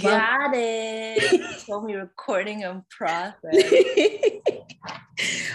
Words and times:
Got 0.00 0.52
it. 0.54 1.60
Told 1.66 1.84
me 1.84 1.94
recording 1.94 2.62
in 2.62 2.82
process. 2.88 3.34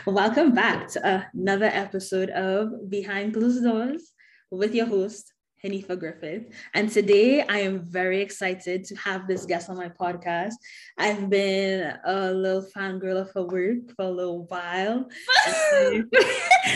Welcome 0.05 0.53
back 0.53 0.89
to 0.89 1.27
another 1.33 1.65
episode 1.65 2.29
of 2.29 2.87
Behind 2.87 3.33
Closed 3.33 3.63
Doors 3.63 4.13
with 4.51 4.75
your 4.75 4.85
host, 4.85 5.33
Hanifa 5.63 5.97
Griffith. 5.97 6.53
And 6.73 6.89
today 6.89 7.41
I 7.41 7.59
am 7.59 7.79
very 7.79 8.21
excited 8.21 8.83
to 8.85 8.95
have 8.95 9.27
this 9.27 9.45
guest 9.45 9.69
on 9.69 9.77
my 9.77 9.89
podcast. 9.89 10.53
I've 10.97 11.29
been 11.29 11.93
a 12.05 12.31
little 12.31 12.65
fangirl 12.75 13.21
of 13.21 13.31
her 13.33 13.43
work 13.43 13.95
for 13.95 14.05
a 14.05 14.09
little 14.09 14.45
while. 14.45 15.07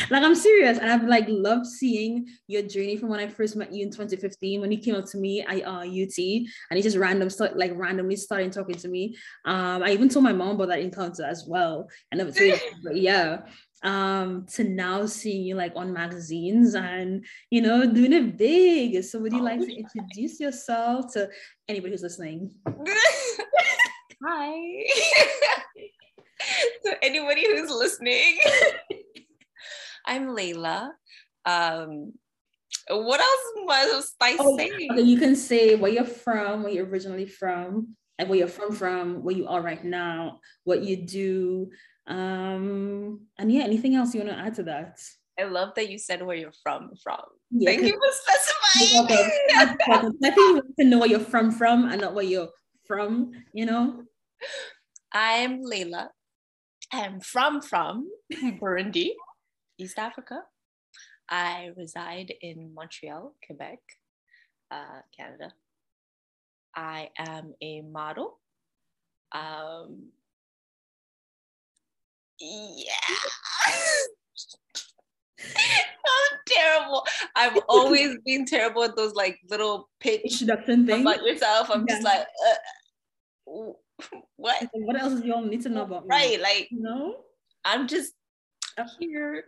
like 0.09 0.23
I'm 0.23 0.35
serious. 0.35 0.79
And 0.79 0.91
I've 0.91 1.03
like 1.03 1.25
loved 1.27 1.67
seeing 1.67 2.27
your 2.47 2.63
journey 2.63 2.97
from 2.97 3.09
when 3.09 3.19
I 3.19 3.27
first 3.27 3.55
met 3.55 3.73
you 3.73 3.83
in 3.83 3.91
2015 3.91 4.61
when 4.61 4.71
you 4.71 4.79
came 4.79 4.95
up 4.95 5.05
to 5.05 5.17
me 5.17 5.41
at 5.41 5.63
uh, 5.63 5.81
UT 5.81 6.17
and 6.17 6.77
he 6.77 6.81
just 6.81 6.97
random 6.97 7.29
start 7.29 7.57
like 7.57 7.71
randomly 7.75 8.15
started 8.15 8.51
talking 8.51 8.75
to 8.75 8.87
me. 8.87 9.15
Um, 9.45 9.83
I 9.83 9.91
even 9.91 10.09
told 10.09 10.23
my 10.23 10.33
mom 10.33 10.55
about 10.55 10.69
that 10.69 10.79
encounter 10.79 11.23
as 11.23 11.45
well. 11.47 11.87
I 12.11 12.15
never 12.15 12.31
told 12.31 12.49
you, 12.49 12.57
but 12.83 12.97
yeah 12.97 13.41
um 13.83 14.45
to 14.45 14.63
now 14.63 15.05
seeing 15.05 15.43
you 15.43 15.55
like 15.55 15.73
on 15.75 15.91
magazines 15.91 16.75
and 16.75 17.25
you 17.49 17.61
know 17.61 17.91
doing 17.91 18.13
it 18.13 18.37
big. 18.37 19.03
So 19.03 19.19
would 19.19 19.33
you 19.33 19.41
like 19.41 19.59
to 19.59 19.75
introduce 19.75 20.39
yourself 20.39 21.11
to 21.13 21.29
anybody 21.67 21.93
who's 21.93 22.03
listening? 22.03 22.51
Hi. 24.25 24.83
To 26.85 27.03
anybody 27.03 27.45
who's 27.45 27.69
listening. 27.69 28.39
I'm 30.07 30.33
Leila. 30.33 30.91
Um 31.45 32.13
what 32.89 33.19
else 33.19 33.53
was 33.57 34.15
I 34.19 34.37
oh, 34.39 34.57
saying? 34.57 34.89
Okay, 34.91 35.01
you 35.01 35.19
can 35.19 35.35
say 35.35 35.75
where 35.75 35.91
you're 35.91 36.03
from, 36.03 36.63
where 36.63 36.71
you're 36.71 36.87
originally 36.87 37.27
from, 37.27 37.95
and 38.17 38.29
where 38.29 38.39
you're 38.39 38.47
from 38.47 38.73
from, 38.73 39.23
where 39.23 39.35
you 39.35 39.47
are 39.47 39.61
right 39.61 39.83
now, 39.83 40.39
what 40.63 40.83
you 40.83 40.95
do, 40.95 41.69
um, 42.11 43.21
and 43.37 43.51
yeah, 43.51 43.63
anything 43.63 43.95
else 43.95 44.13
you 44.13 44.21
want 44.21 44.33
to 44.33 44.37
add 44.37 44.55
to 44.55 44.63
that? 44.63 44.99
I 45.39 45.43
love 45.45 45.69
that 45.75 45.89
you 45.89 45.97
said 45.97 46.21
where 46.21 46.35
you're 46.35 46.51
from. 46.61 46.91
From. 47.01 47.21
Yeah, 47.51 47.71
Thank 47.71 47.83
you 47.83 47.93
for 47.93 48.11
specifying. 48.11 49.37
I 49.55 49.65
think 50.21 50.35
you 50.35 50.53
want 50.55 50.65
to 50.77 50.85
know 50.85 50.99
where 50.99 51.09
you're 51.09 51.19
from 51.21 51.51
from 51.51 51.89
and 51.89 52.01
not 52.01 52.13
where 52.13 52.25
you're 52.25 52.49
from. 52.85 53.31
You 53.53 53.65
know. 53.65 54.03
I'm 55.13 55.61
Leila. 55.63 56.09
I'm 56.91 57.21
from 57.21 57.61
from 57.61 58.09
Burundi, 58.33 59.11
East 59.77 59.97
Africa. 59.97 60.41
I 61.29 61.71
reside 61.77 62.33
in 62.41 62.73
Montreal, 62.75 63.35
Quebec, 63.45 63.79
uh, 64.69 64.99
Canada. 65.17 65.53
I 66.75 67.09
am 67.17 67.53
a 67.61 67.81
model. 67.81 68.37
Um, 69.31 70.11
yeah. 72.41 73.15
I'm 75.43 76.37
terrible. 76.47 77.05
I've 77.35 77.57
always 77.69 78.17
been 78.25 78.45
terrible 78.45 78.83
at 78.83 78.95
those 78.95 79.13
like 79.13 79.39
little 79.49 79.89
pitch 79.99 80.21
introduction 80.23 80.85
things 80.85 81.01
about 81.01 81.23
yourself. 81.25 81.69
I'm 81.71 81.85
yeah. 81.87 81.95
just 81.95 82.05
like, 82.05 82.27
uh, 82.47 83.71
what? 84.35 84.69
What 84.73 84.99
else 84.99 85.19
do 85.19 85.27
you 85.27 85.33
all 85.33 85.43
need 85.43 85.61
to 85.63 85.69
know 85.69 85.83
about 85.83 86.03
me? 86.03 86.09
Right, 86.09 86.41
like 86.41 86.67
you 86.71 86.81
know, 86.81 87.17
I'm 87.63 87.87
just 87.87 88.13
up 88.77 88.87
here, 88.99 89.45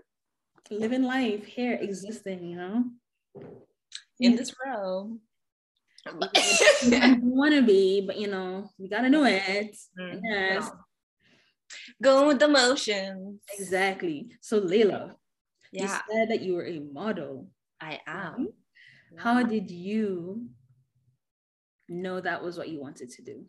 living 0.70 1.04
life 1.04 1.46
here, 1.46 1.78
existing. 1.80 2.46
You 2.46 2.58
know, 2.58 2.84
in 4.20 4.36
this 4.36 4.54
world. 4.66 5.20
want 6.06 7.54
to 7.54 7.62
be, 7.62 8.02
but 8.06 8.18
you 8.18 8.28
know, 8.28 8.70
we 8.78 8.90
gotta 8.90 9.10
do 9.10 9.24
it. 9.26 9.76
Mm, 10.00 10.20
yes. 10.24 10.70
No 10.70 10.80
going 12.02 12.28
with 12.28 12.40
the 12.40 12.48
motions. 12.48 13.42
Exactly. 13.58 14.30
So 14.42 14.58
Leila, 14.58 15.16
yeah. 15.72 15.84
you 15.84 15.88
said 15.88 16.30
that 16.30 16.42
you 16.42 16.56
were 16.56 16.66
a 16.66 16.80
model. 16.80 17.48
I 17.82 18.00
am. 18.08 18.50
How 19.18 19.44
did 19.44 19.70
you 19.70 20.48
know 21.90 22.20
that 22.20 22.44
was 22.44 22.58
what 22.58 22.70
you 22.70 22.80
wanted 22.80 23.10
to 23.12 23.22
do? 23.22 23.46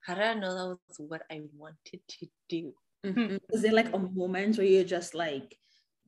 How 0.00 0.14
did 0.14 0.24
I 0.24 0.34
know 0.34 0.54
that 0.54 0.78
was 0.88 0.98
what 0.98 1.22
I 1.30 1.42
wanted 1.56 2.00
to 2.08 2.26
do? 2.48 2.72
Mm-hmm. 3.04 3.36
Was 3.50 3.62
there 3.62 3.72
like 3.72 3.92
a 3.92 3.98
moment 3.98 4.56
where 4.56 4.66
you're 4.66 4.84
just 4.84 5.14
like, 5.14 5.56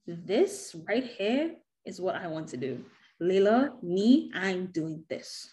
this 0.06 0.75
right 0.89 1.05
here 1.05 1.56
is 1.84 2.00
what 2.00 2.16
I 2.16 2.27
want 2.27 2.49
to 2.49 2.56
do? 2.56 2.84
Leila, 3.21 3.72
me, 3.83 4.31
I'm 4.34 4.66
doing 4.66 5.05
this. 5.09 5.50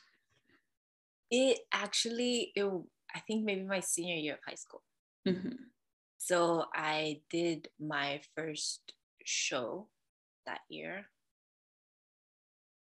It 1.30 1.60
actually, 1.74 2.52
it, 2.56 2.66
I 3.16 3.20
think 3.28 3.46
maybe 3.46 3.64
my 3.64 3.80
senior 3.80 4.16
year 4.16 4.34
of 4.34 4.40
high 4.46 4.56
school. 4.56 4.82
Mm-hmm. 5.28 5.50
So 6.24 6.66
I 6.76 7.22
did 7.32 7.68
my 7.80 8.22
first 8.38 8.94
show 9.26 9.88
that 10.46 10.60
year. 10.70 11.08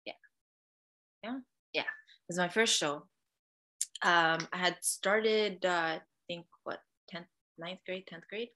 Yeah. 0.05 0.13
Yeah. 1.23 1.39
Yeah. 1.73 1.81
It 1.81 2.27
was 2.29 2.37
my 2.37 2.49
first 2.49 2.77
show. 2.77 3.07
Um, 4.03 4.47
I 4.53 4.57
had 4.57 4.77
started, 4.81 5.65
uh, 5.65 5.97
I 5.97 6.01
think, 6.27 6.45
what, 6.65 6.81
10th, 7.11 7.25
9th 7.59 7.79
grade, 7.83 8.07
10th 8.13 8.27
grade. 8.29 8.49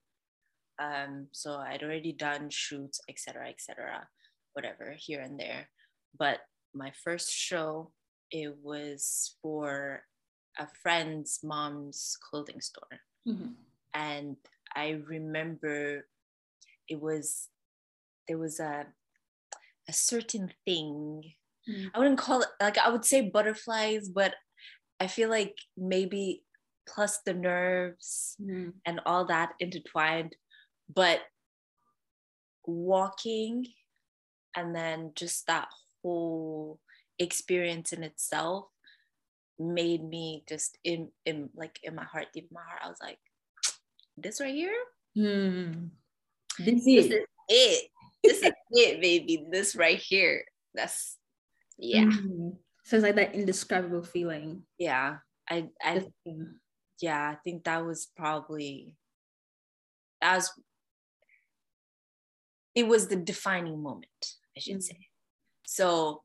Um, 0.78 1.30
so 1.32 1.56
I'd 1.56 1.82
already 1.82 2.14
done 2.14 2.52
shoots, 2.52 3.02
etc., 3.10 3.50
etc., 3.50 4.08
whatever, 4.54 4.94
here 5.00 5.22
and 5.22 5.40
there. 5.40 5.68
But 6.18 6.42
my 6.76 6.92
first 7.04 7.34
show, 7.34 7.92
it 8.30 8.56
was 8.62 9.36
for 9.42 10.04
a 10.60 10.68
friend's 10.84 11.40
mom's 11.44 12.20
clothing 12.22 12.62
store. 12.62 13.00
Mm-hmm. 13.28 13.54
And 13.96 14.38
I 14.76 15.02
remember 15.08 16.06
it 16.88 17.02
was 17.02 17.50
there 18.28 18.38
was 18.38 18.60
a 18.60 18.86
a 19.88 19.94
certain 19.94 20.52
thing. 20.66 21.22
Mm. 21.70 21.92
I 21.94 22.00
wouldn't 22.00 22.18
call 22.18 22.42
it 22.42 22.50
like 22.62 22.78
I 22.78 22.90
would 22.90 23.06
say 23.06 23.30
butterflies, 23.30 24.10
but 24.10 24.36
I 25.00 25.08
feel 25.08 25.30
like 25.30 25.56
maybe 25.78 26.44
plus 26.88 27.20
the 27.26 27.34
nerves 27.34 28.36
mm. 28.42 28.74
and 28.86 29.00
all 29.06 29.26
that 29.26 29.54
intertwined. 29.60 30.36
But 30.94 31.22
walking 32.66 33.66
and 34.56 34.76
then 34.76 35.12
just 35.16 35.48
that 35.48 35.68
whole 36.02 36.80
experience 37.20 37.94
in 37.94 38.04
itself 38.04 38.66
made 39.58 40.04
me 40.04 40.44
just 40.48 40.78
in 40.84 41.10
in 41.26 41.50
like 41.56 41.80
in 41.84 41.96
my 41.96 42.04
heart 42.04 42.28
deep 42.34 42.48
in 42.50 42.56
my 42.56 42.62
heart 42.62 42.82
i 42.84 42.90
was 42.90 42.98
like 43.02 43.18
this 44.18 44.42
right 44.42 44.54
here. 44.54 44.76
Hmm. 45.16 45.88
This, 46.60 46.86
this 46.86 47.06
is 47.06 47.14
it. 47.50 47.90
This 48.24 48.38
is 48.44 48.52
it, 48.72 49.02
baby. 49.02 49.46
This 49.52 49.76
right 49.76 49.98
here. 49.98 50.44
That's 50.74 51.18
yeah. 51.78 52.04
Mm-hmm. 52.04 52.50
So 52.86 52.98
it's 52.98 53.04
like 53.04 53.16
that 53.16 53.36
indescribable 53.36 54.04
feeling. 54.04 54.64
Yeah. 54.78 55.18
I 55.50 55.70
I 55.82 56.06
yeah, 57.02 57.32
I 57.32 57.36
think 57.44 57.66
that 57.66 57.86
was 57.86 58.08
probably 58.16 58.96
that 60.22 60.36
was 60.36 60.52
it 62.74 62.88
was 62.88 63.08
the 63.08 63.16
defining 63.16 63.82
moment, 63.82 64.08
I 64.56 64.60
should 64.60 64.76
mm-hmm. 64.76 64.82
say. 64.82 65.08
So 65.66 66.22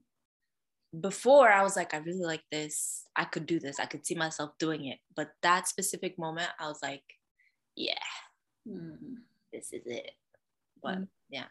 before 0.98 1.48
I 1.50 1.62
was 1.62 1.76
like, 1.76 1.94
I 1.94 1.98
really 1.98 2.24
like 2.24 2.42
this. 2.50 3.04
I 3.14 3.24
could 3.24 3.46
do 3.46 3.60
this. 3.60 3.78
I 3.78 3.86
could 3.86 4.04
see 4.04 4.16
myself 4.16 4.50
doing 4.58 4.86
it. 4.86 4.98
But 5.14 5.30
that 5.42 5.68
specific 5.68 6.18
moment, 6.18 6.48
I 6.58 6.66
was 6.66 6.80
like, 6.82 7.04
yeah, 7.80 7.94
mm. 8.68 8.96
this 9.52 9.72
is 9.72 9.86
it. 9.86 10.12
But 10.82 10.98
mm. 10.98 11.08
yeah. 11.30 11.46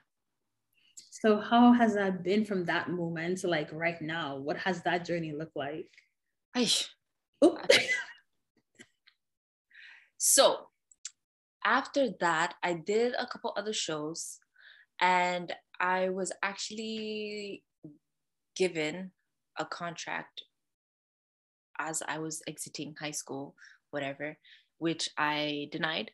So 1.09 1.40
how 1.40 1.73
has 1.73 1.95
that 1.95 2.23
been 2.23 2.45
from 2.45 2.66
that 2.66 2.90
moment 2.90 3.40
to 3.40 3.47
like 3.47 3.69
right 3.73 4.01
now? 4.01 4.38
What 4.38 4.57
has 4.57 4.84
that 4.84 5.06
journey 5.06 5.34
looked 5.34 5.56
like? 5.56 5.89
so 10.18 10.68
after 11.65 12.09
that, 12.19 12.54
I 12.63 12.74
did 12.74 13.15
a 13.18 13.25
couple 13.25 13.54
other 13.57 13.74
shows 13.74 14.39
and 15.01 15.51
I 15.80 16.09
was 16.09 16.31
actually 16.44 17.63
given 18.56 19.12
a 19.57 19.65
contract 19.65 20.44
as 21.80 22.04
I 22.07 22.19
was 22.19 22.42
exiting 22.48 22.95
high 23.00 23.12
school, 23.12 23.56
whatever, 23.92 24.38
which 24.77 25.09
I 25.18 25.69
denied 25.71 26.12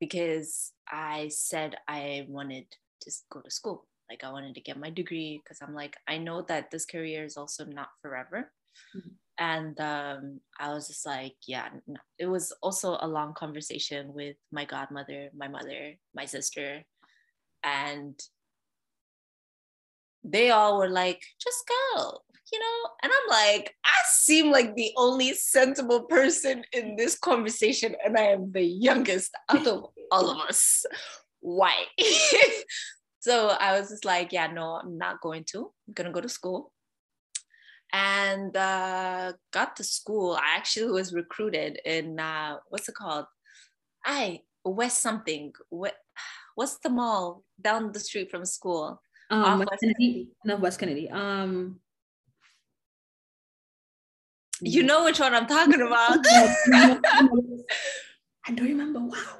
because 0.00 0.72
I 0.88 1.28
said 1.28 1.76
I 1.86 2.26
wanted 2.28 2.66
to 3.02 3.10
go 3.30 3.40
to 3.40 3.50
school. 3.50 3.86
Like 4.10 4.24
I 4.24 4.32
wanted 4.32 4.54
to 4.54 4.60
get 4.60 4.78
my 4.78 4.90
degree 4.90 5.40
because 5.42 5.58
I'm 5.60 5.74
like, 5.74 5.96
I 6.08 6.18
know 6.18 6.42
that 6.48 6.70
this 6.70 6.86
career 6.86 7.24
is 7.24 7.36
also 7.36 7.64
not 7.64 7.88
forever. 8.00 8.50
Mm-hmm. 8.96 9.08
And 9.40 9.80
um, 9.80 10.40
I 10.58 10.72
was 10.72 10.88
just 10.88 11.06
like, 11.06 11.36
yeah, 11.46 11.68
no. 11.86 12.00
it 12.18 12.26
was 12.26 12.52
also 12.60 12.98
a 13.00 13.06
long 13.06 13.34
conversation 13.34 14.12
with 14.12 14.36
my 14.50 14.64
godmother, 14.64 15.30
my 15.36 15.46
mother, 15.46 15.94
my 16.14 16.24
sister. 16.24 16.82
And 17.62 18.18
they 20.24 20.50
all 20.50 20.78
were 20.78 20.88
like, 20.88 21.22
just 21.40 21.64
go, 21.94 22.22
you 22.52 22.58
know, 22.58 22.90
and 23.02 23.12
I'm 23.12 23.28
like, 23.30 23.74
I 23.84 23.94
seem 24.10 24.50
like 24.50 24.74
the 24.74 24.92
only 24.96 25.34
sensible 25.34 26.02
person 26.02 26.64
in 26.72 26.96
this 26.96 27.18
conversation, 27.18 27.94
and 28.04 28.16
I 28.16 28.28
am 28.28 28.52
the 28.52 28.62
youngest 28.62 29.32
out 29.48 29.66
of 29.66 29.86
all 30.10 30.30
of 30.30 30.38
us. 30.48 30.84
Why? 31.40 31.84
so 33.20 33.48
I 33.48 33.78
was 33.78 33.90
just 33.90 34.04
like, 34.04 34.32
yeah, 34.32 34.46
no, 34.46 34.80
I'm 34.82 34.98
not 34.98 35.20
going 35.20 35.44
to. 35.52 35.70
I'm 35.86 35.94
gonna 35.94 36.12
go 36.12 36.20
to 36.20 36.28
school. 36.28 36.72
And 37.92 38.54
uh, 38.54 39.32
got 39.50 39.76
to 39.76 39.84
school. 39.84 40.34
I 40.34 40.56
actually 40.56 40.92
was 40.92 41.14
recruited 41.14 41.80
in 41.86 42.20
uh, 42.20 42.58
what's 42.68 42.88
it 42.88 42.94
called? 42.94 43.24
I 44.04 44.40
West 44.64 45.00
something. 45.00 45.52
What 45.70 45.94
what's 46.54 46.78
the 46.78 46.90
mall 46.90 47.44
down 47.60 47.92
the 47.92 48.00
street 48.00 48.30
from 48.30 48.44
school? 48.44 49.00
Um, 49.30 49.60
West 49.60 49.80
Kennedy. 49.80 50.28
Not 50.44 50.60
West 50.60 50.80
Kennedy. 50.80 51.08
Um, 51.10 51.80
you 54.60 54.82
know 54.82 55.04
which 55.04 55.20
one 55.20 55.34
I'm 55.34 55.46
talking 55.46 55.80
about. 55.80 56.18
I 58.46 58.52
don't 58.54 58.66
remember. 58.66 59.00
Wow. 59.00 59.38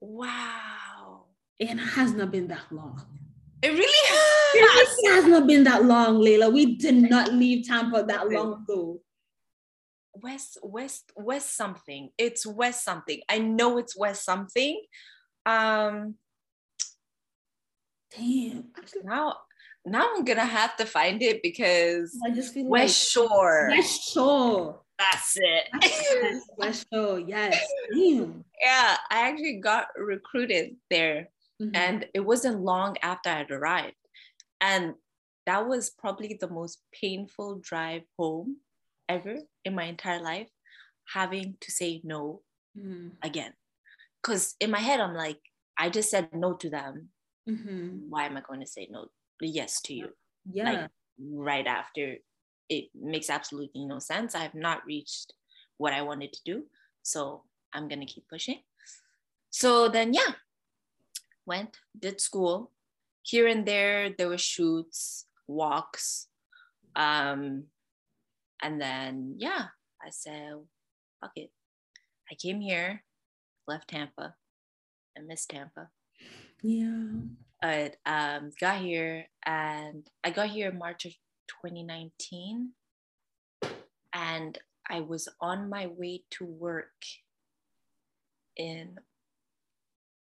Wow. 0.00 1.24
It 1.58 1.76
has 1.76 2.12
not 2.12 2.30
been 2.30 2.48
that 2.48 2.70
long. 2.70 3.02
It 3.62 3.70
really 3.70 4.08
has. 4.08 4.96
It 4.98 5.14
has 5.14 5.24
not 5.26 5.46
been 5.46 5.64
that 5.64 5.84
long, 5.84 6.20
Leila. 6.20 6.50
We 6.50 6.76
did 6.76 7.10
not 7.10 7.32
leave 7.32 7.66
Tampa 7.66 8.04
that 8.06 8.30
long 8.30 8.62
ago. 8.62 9.00
West, 10.14 10.58
West, 10.62 11.12
West 11.16 11.56
something. 11.56 12.10
It's 12.18 12.46
West 12.46 12.84
something. 12.84 13.20
I 13.28 13.38
know 13.38 13.78
it's 13.78 13.96
West 13.96 14.24
something. 14.24 14.80
Um 15.44 16.16
damn. 18.16 18.64
Now 19.04 19.36
now 19.86 20.08
I'm 20.14 20.24
gonna 20.24 20.44
have 20.44 20.76
to 20.76 20.86
find 20.86 21.22
it 21.22 21.42
because 21.42 22.18
I 22.26 22.30
just 22.30 22.52
feel 22.52 22.66
West 22.66 23.16
like 23.16 23.28
Shore. 23.30 23.68
West 23.70 24.12
Shore. 24.12 24.80
That's 24.98 25.36
it. 25.36 26.42
West 26.56 26.86
Shore, 26.92 27.20
yes. 27.20 27.58
Damn. 27.92 28.44
Yeah, 28.60 28.96
I 29.10 29.28
actually 29.28 29.60
got 29.60 29.88
recruited 29.96 30.76
there. 30.90 31.28
Mm-hmm. 31.62 31.76
And 31.76 32.06
it 32.14 32.20
wasn't 32.20 32.60
long 32.60 32.96
after 33.02 33.30
I'd 33.30 33.50
arrived. 33.50 33.96
And 34.60 34.94
that 35.46 35.68
was 35.68 35.90
probably 35.90 36.38
the 36.40 36.48
most 36.48 36.80
painful 36.92 37.60
drive 37.62 38.02
home 38.18 38.56
ever 39.08 39.36
in 39.64 39.74
my 39.74 39.84
entire 39.84 40.22
life, 40.22 40.48
having 41.12 41.56
to 41.60 41.70
say 41.70 42.00
no 42.02 42.42
mm-hmm. 42.76 43.08
again. 43.22 43.52
Because 44.22 44.54
in 44.60 44.70
my 44.70 44.80
head, 44.80 45.00
I'm 45.00 45.14
like, 45.14 45.38
I 45.78 45.90
just 45.90 46.10
said 46.10 46.30
no 46.32 46.54
to 46.54 46.70
them. 46.70 47.10
Mm-hmm. 47.48 48.08
Why 48.08 48.26
am 48.26 48.36
I 48.36 48.40
going 48.40 48.60
to 48.60 48.66
say 48.66 48.88
no? 48.90 49.06
Yes 49.40 49.80
to 49.82 49.94
you. 49.94 50.08
Yeah. 50.50 50.70
Like, 50.70 50.90
right 51.18 51.66
after 51.66 52.16
it 52.68 52.88
makes 52.94 53.30
absolutely 53.30 53.84
no 53.84 53.98
sense. 53.98 54.34
I 54.34 54.42
have 54.42 54.54
not 54.54 54.84
reached 54.86 55.32
what 55.78 55.92
I 55.92 56.02
wanted 56.02 56.32
to 56.32 56.40
do. 56.44 56.64
So 57.02 57.44
I'm 57.72 57.88
going 57.88 58.00
to 58.00 58.06
keep 58.06 58.28
pushing. 58.28 58.60
So 59.50 59.88
then, 59.88 60.12
yeah, 60.12 60.34
went, 61.46 61.78
did 61.98 62.20
school. 62.20 62.72
Here 63.22 63.46
and 63.46 63.66
there, 63.66 64.10
there 64.16 64.28
were 64.28 64.38
shoots, 64.38 65.26
walks. 65.46 66.28
Um, 66.94 67.64
and 68.62 68.80
then, 68.80 69.34
yeah, 69.38 69.66
I 70.02 70.10
said, 70.10 70.54
fuck 71.20 71.32
it. 71.36 71.50
I 72.30 72.34
came 72.34 72.60
here, 72.60 73.04
left 73.68 73.88
Tampa, 73.88 74.34
I 75.16 75.20
missed 75.20 75.50
Tampa. 75.50 75.90
Yeah. 76.62 77.08
I 77.62 77.92
um, 78.04 78.50
got 78.60 78.80
here 78.80 79.26
and 79.44 80.08
I 80.22 80.30
got 80.30 80.50
here 80.50 80.70
in 80.70 80.78
March 80.78 81.04
of 81.04 81.12
2019. 81.64 82.72
And 84.12 84.58
I 84.88 85.00
was 85.00 85.28
on 85.40 85.68
my 85.68 85.86
way 85.86 86.22
to 86.30 86.44
work 86.44 86.92
in 88.56 88.98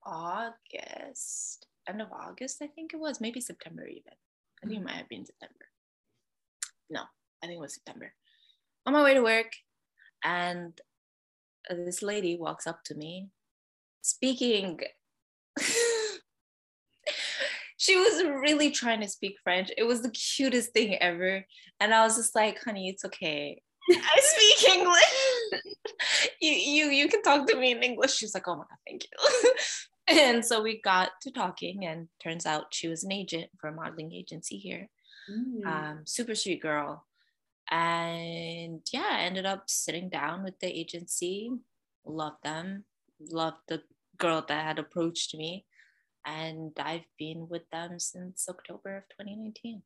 August, 0.05 1.67
end 1.89 2.01
of 2.01 2.09
August, 2.13 2.63
I 2.63 2.67
think 2.69 2.95
it 2.95 3.01
was, 3.01 3.21
maybe 3.21 3.41
September 3.41 3.87
even. 3.87 4.13
I 4.63 4.67
think 4.67 4.81
it 4.81 4.85
might 4.85 4.95
have 4.95 5.09
been 5.09 5.27
September. 5.27 5.67
No, 6.89 7.03
I 7.43 7.47
think 7.47 7.59
it 7.59 7.61
was 7.61 7.75
September. 7.75 8.13
On 8.87 8.93
my 8.93 9.03
way 9.03 9.15
to 9.15 9.23
work, 9.23 9.53
and 10.25 10.81
this 11.69 12.03
lady 12.03 12.37
walks 12.37 12.67
up 12.67 12.83
to 12.85 12.95
me 12.95 13.29
speaking. 14.03 14.81
She 17.91 17.97
was 17.97 18.25
really 18.41 18.71
trying 18.71 19.01
to 19.01 19.09
speak 19.09 19.37
French. 19.43 19.71
It 19.77 19.83
was 19.85 20.03
the 20.03 20.11
cutest 20.11 20.73
thing 20.73 20.97
ever. 21.01 21.45
And 21.81 21.93
I 21.93 22.05
was 22.05 22.17
just 22.17 22.35
like, 22.35 22.63
honey, 22.63 22.89
it's 22.89 23.05
okay. 23.05 23.61
I 23.91 24.21
speak 24.21 24.75
English. 24.75 25.77
you, 26.41 26.53
you 26.53 26.91
you 26.91 27.09
can 27.09 27.23
talk 27.23 27.49
to 27.49 27.57
me 27.57 27.73
in 27.73 27.83
English. 27.83 28.15
She's 28.15 28.35
like, 28.35 28.47
oh 28.47 28.57
my 28.57 28.63
god, 28.63 28.79
thank 28.87 29.03
you. 29.05 29.55
and 30.09 30.45
so 30.45 30.63
we 30.63 30.81
got 30.81 31.11
to 31.23 31.33
talking, 31.33 31.85
and 31.87 32.09
turns 32.23 32.47
out 32.47 32.73
she 32.73 32.87
was 32.87 33.03
an 33.03 33.13
agent 33.13 33.51
for 33.59 33.69
a 33.69 33.75
modeling 33.75 34.13
agency 34.13 34.59
here. 34.59 34.89
Mm. 35.29 35.67
Um, 35.67 36.01
super 36.05 36.37
sweet 36.37 36.63
girl. 36.63 37.07
And 37.71 38.83
yeah, 38.93 39.09
I 39.11 39.21
ended 39.23 39.47
up 39.47 39.65
sitting 39.67 40.09
down 40.09 40.45
with 40.45 40.59
the 40.61 40.69
agency. 40.69 41.51
Loved 42.05 42.45
them. 42.45 42.85
Loved 43.19 43.63
the 43.67 43.83
girl 44.19 44.45
that 44.47 44.65
had 44.65 44.79
approached 44.79 45.35
me. 45.35 45.65
And 46.27 46.73
I've 46.79 47.07
been 47.19 47.49
with 47.49 47.63
them 47.71 47.99
since 47.99 48.47
October 48.49 48.99
of 48.99 49.05
2019 49.19 49.83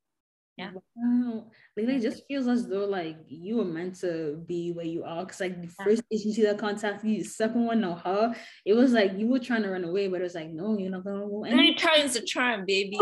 yeah. 0.56 0.70
Wow. 0.94 1.46
like 1.76 1.88
it 1.88 2.00
just 2.00 2.22
feels 2.28 2.46
as 2.46 2.68
though 2.68 2.84
like 2.84 3.16
you 3.26 3.56
were 3.56 3.64
meant 3.64 3.96
to 4.00 4.40
be 4.46 4.70
where 4.70 4.84
you 4.84 5.02
are 5.02 5.24
because 5.24 5.40
like 5.40 5.60
the 5.60 5.66
first 5.84 6.02
agency 6.12 6.42
that 6.42 6.58
contacted 6.58 7.10
you 7.10 7.24
the 7.24 7.28
second 7.28 7.66
one 7.66 7.80
no 7.80 7.94
her 7.96 8.34
it 8.64 8.74
was 8.74 8.92
like 8.92 9.18
you 9.18 9.26
were 9.26 9.40
trying 9.40 9.64
to 9.64 9.70
run 9.70 9.82
away 9.82 10.06
but 10.06 10.20
it 10.20 10.22
was 10.22 10.36
like 10.36 10.50
no 10.50 10.78
you're 10.78 10.92
not 10.92 11.02
gonna 11.02 11.26
go 11.26 11.44
three 11.48 11.74
times 11.74 12.14
the 12.14 12.20
charm 12.20 12.64
baby. 12.66 12.96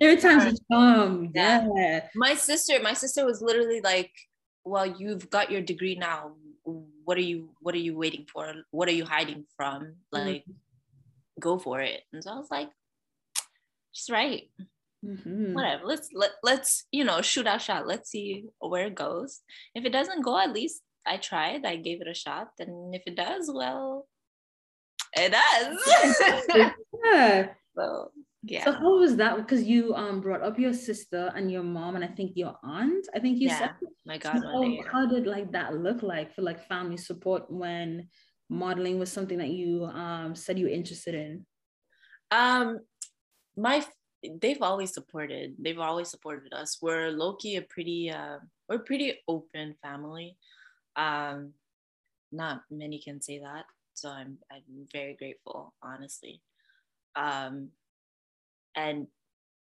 Three 0.00 0.16
times 0.16 0.44
the 0.44 0.58
charm. 0.72 1.30
yeah. 1.34 1.66
yeah. 1.76 2.06
My 2.14 2.34
sister 2.34 2.80
my 2.82 2.94
sister 2.94 3.26
was 3.26 3.42
literally 3.42 3.82
like 3.82 4.10
well 4.64 4.86
you've 4.86 5.28
got 5.28 5.50
your 5.50 5.60
degree 5.60 5.96
now. 5.96 6.32
What 6.64 7.18
are 7.18 7.22
you 7.22 7.50
what 7.60 7.74
are 7.74 7.78
you 7.78 7.98
waiting 7.98 8.24
for? 8.32 8.54
What 8.70 8.88
are 8.88 8.92
you 8.92 9.04
hiding 9.04 9.44
from? 9.54 9.82
Mm-hmm. 9.82 9.92
like 10.10 10.42
mm-hmm. 10.42 10.52
Go 11.40 11.58
for 11.58 11.80
it 11.80 12.02
and 12.12 12.22
so 12.22 12.32
i 12.32 12.36
was 12.36 12.50
like 12.50 12.68
she's 13.92 14.10
right 14.10 14.48
Mm-hmm. 15.04 15.52
Whatever. 15.52 15.84
Let's 15.84 16.08
let 16.14 16.30
let's 16.42 16.84
you 16.90 17.04
know 17.04 17.20
shoot 17.20 17.46
our 17.46 17.58
shot. 17.58 17.86
Let's 17.86 18.10
see 18.10 18.46
where 18.58 18.86
it 18.86 18.94
goes. 18.94 19.40
If 19.74 19.84
it 19.84 19.92
doesn't 19.92 20.22
go, 20.22 20.38
at 20.38 20.52
least 20.52 20.82
I 21.06 21.18
tried. 21.18 21.64
I 21.64 21.76
gave 21.76 22.00
it 22.00 22.08
a 22.08 22.14
shot. 22.14 22.48
And 22.58 22.94
if 22.94 23.02
it 23.06 23.16
does, 23.16 23.50
well, 23.52 24.06
it 25.16 25.32
does. 25.32 26.70
yeah. 27.04 27.48
So 27.76 28.12
yeah. 28.44 28.62
So 28.62 28.70
how 28.70 29.00
was 29.00 29.16
that? 29.16 29.36
Because 29.36 29.64
you 29.64 29.96
um 29.96 30.20
brought 30.20 30.42
up 30.42 30.60
your 30.60 30.72
sister 30.72 31.32
and 31.34 31.50
your 31.50 31.64
mom 31.64 31.96
and 31.96 32.04
I 32.04 32.06
think 32.06 32.36
your 32.36 32.54
aunt. 32.62 33.04
I 33.12 33.18
think 33.18 33.40
you 33.40 33.48
yeah, 33.48 33.58
said. 33.58 33.70
My 34.06 34.16
God. 34.16 34.38
So 34.40 34.46
how, 34.46 34.76
how 34.92 35.06
did 35.08 35.26
like 35.26 35.50
that 35.50 35.74
look 35.74 36.04
like 36.04 36.32
for 36.32 36.42
like 36.42 36.68
family 36.68 36.96
support 36.96 37.50
when 37.50 38.06
modeling 38.48 38.98
was 38.98 39.10
something 39.10 39.38
that 39.38 39.50
you 39.50 39.84
um 39.86 40.34
said 40.34 40.58
you 40.58 40.66
were 40.66 40.72
interested 40.72 41.14
in? 41.14 41.46
Um, 42.30 42.80
my 43.56 43.84
they've 44.40 44.62
always 44.62 44.92
supported 44.92 45.54
they've 45.58 45.78
always 45.78 46.08
supported 46.08 46.52
us. 46.52 46.78
We're 46.80 47.10
low-key 47.10 47.56
a 47.56 47.62
pretty 47.62 48.10
uh, 48.10 48.38
we're 48.68 48.78
pretty 48.78 49.20
open 49.28 49.74
family. 49.82 50.36
Um 50.96 51.52
not 52.32 52.62
many 52.70 52.98
can 52.98 53.20
say 53.22 53.38
that 53.38 53.64
so 53.94 54.08
i'm 54.08 54.38
i'm 54.50 54.86
very 54.92 55.14
grateful 55.14 55.72
honestly. 55.82 56.42
Um 57.16 57.68
and 58.76 59.06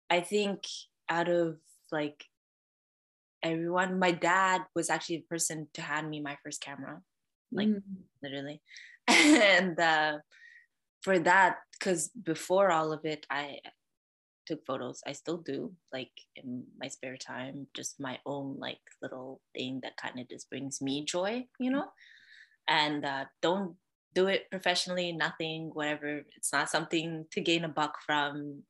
i 0.10 0.20
think 0.20 0.64
out 1.10 1.30
of 1.30 1.58
like 1.92 2.26
everyone 3.44 4.00
my 4.00 4.12
dad 4.12 4.62
was 4.76 4.90
actually 4.90 5.18
the 5.18 5.30
person 5.30 5.68
to 5.74 5.82
hand 5.82 6.10
me 6.10 6.20
my 6.20 6.36
first 6.44 6.60
camera 6.62 7.02
like 7.52 7.68
mm. 7.68 7.82
literally 8.22 8.62
and 9.08 9.80
uh 9.80 10.18
for 11.02 11.20
that 11.20 11.58
because 11.78 12.10
before 12.10 12.72
all 12.72 12.92
of 12.92 13.06
it 13.06 13.26
i 13.30 13.58
took 14.46 14.66
photos. 14.66 15.02
I 15.06 15.14
still 15.14 15.38
do, 15.38 15.74
like 15.92 16.12
in 16.36 16.64
my 16.80 16.88
spare 16.88 17.18
time, 17.18 17.68
just 17.76 18.00
my 18.00 18.20
own 18.26 18.58
like 18.60 18.80
little 19.02 19.42
thing 19.56 19.80
that 19.84 19.98
kind 19.98 20.20
of 20.20 20.30
just 20.30 20.50
brings 20.50 20.82
me 20.82 21.06
joy, 21.06 21.46
you 21.60 21.72
know. 21.72 21.86
And 22.68 23.06
uh, 23.06 23.26
don't 23.42 23.76
do 24.14 24.28
it 24.28 24.50
professionally, 24.52 25.12
nothing, 25.12 25.72
whatever. 25.74 26.22
It's 26.36 26.54
not 26.54 26.70
something 26.70 27.26
to 27.32 27.42
gain 27.42 27.66
a 27.66 27.70
buck 27.70 27.96
from. 28.06 28.64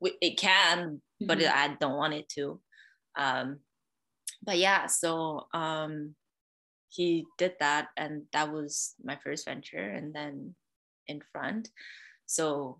It 0.00 0.38
can, 0.38 1.00
mm-hmm. 1.22 1.26
but 1.26 1.42
I 1.42 1.76
don't 1.80 1.96
want 1.96 2.14
it 2.14 2.28
to. 2.30 2.60
Um, 3.16 3.60
but 4.42 4.58
yeah, 4.58 4.86
so 4.86 5.46
um, 5.54 6.14
he 6.94 7.26
did 7.38 7.54
that, 7.60 7.88
and 7.96 8.22
that 8.32 8.52
was 8.52 8.94
my 9.02 9.18
first 9.22 9.46
venture, 9.46 9.76
and 9.78 10.14
then 10.14 10.54
in 11.06 11.20
front. 11.32 11.70
So 12.26 12.78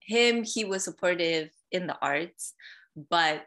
him, 0.00 0.44
he 0.44 0.64
was 0.64 0.84
supportive 0.84 1.50
in 1.72 1.86
the 1.86 1.96
arts, 2.02 2.54
but 3.08 3.46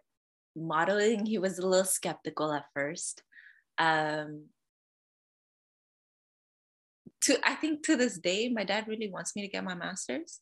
modeling, 0.56 1.26
he 1.26 1.38
was 1.38 1.60
a 1.60 1.68
little 1.68 1.86
skeptical 1.86 2.52
at 2.52 2.66
first. 2.74 3.22
Um, 3.78 4.46
to 7.22 7.38
I 7.44 7.56
think 7.56 7.84
to 7.86 7.96
this 7.96 8.18
day, 8.18 8.50
my 8.50 8.64
dad 8.64 8.88
really 8.88 9.10
wants 9.10 9.36
me 9.36 9.42
to 9.44 9.48
get 9.48 9.64
my 9.64 9.76
master's. 9.76 10.40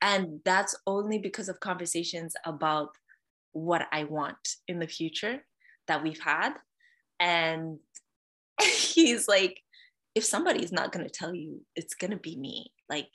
And 0.00 0.40
that's 0.44 0.76
only 0.86 1.18
because 1.18 1.48
of 1.48 1.58
conversations 1.58 2.34
about 2.44 2.90
what 3.52 3.86
I 3.90 4.04
want 4.04 4.38
in 4.68 4.78
the 4.78 4.86
future 4.86 5.44
that 5.88 6.02
we've 6.02 6.20
had. 6.20 6.54
And 7.18 7.78
he's 9.04 9.28
like, 9.28 9.60
if 10.14 10.24
somebody's 10.24 10.72
not 10.72 10.92
going 10.92 11.06
to 11.06 11.12
tell 11.12 11.34
you, 11.34 11.62
it's 11.76 11.94
going 11.94 12.10
to 12.10 12.16
be 12.16 12.36
me. 12.36 12.72
Like, 12.88 13.10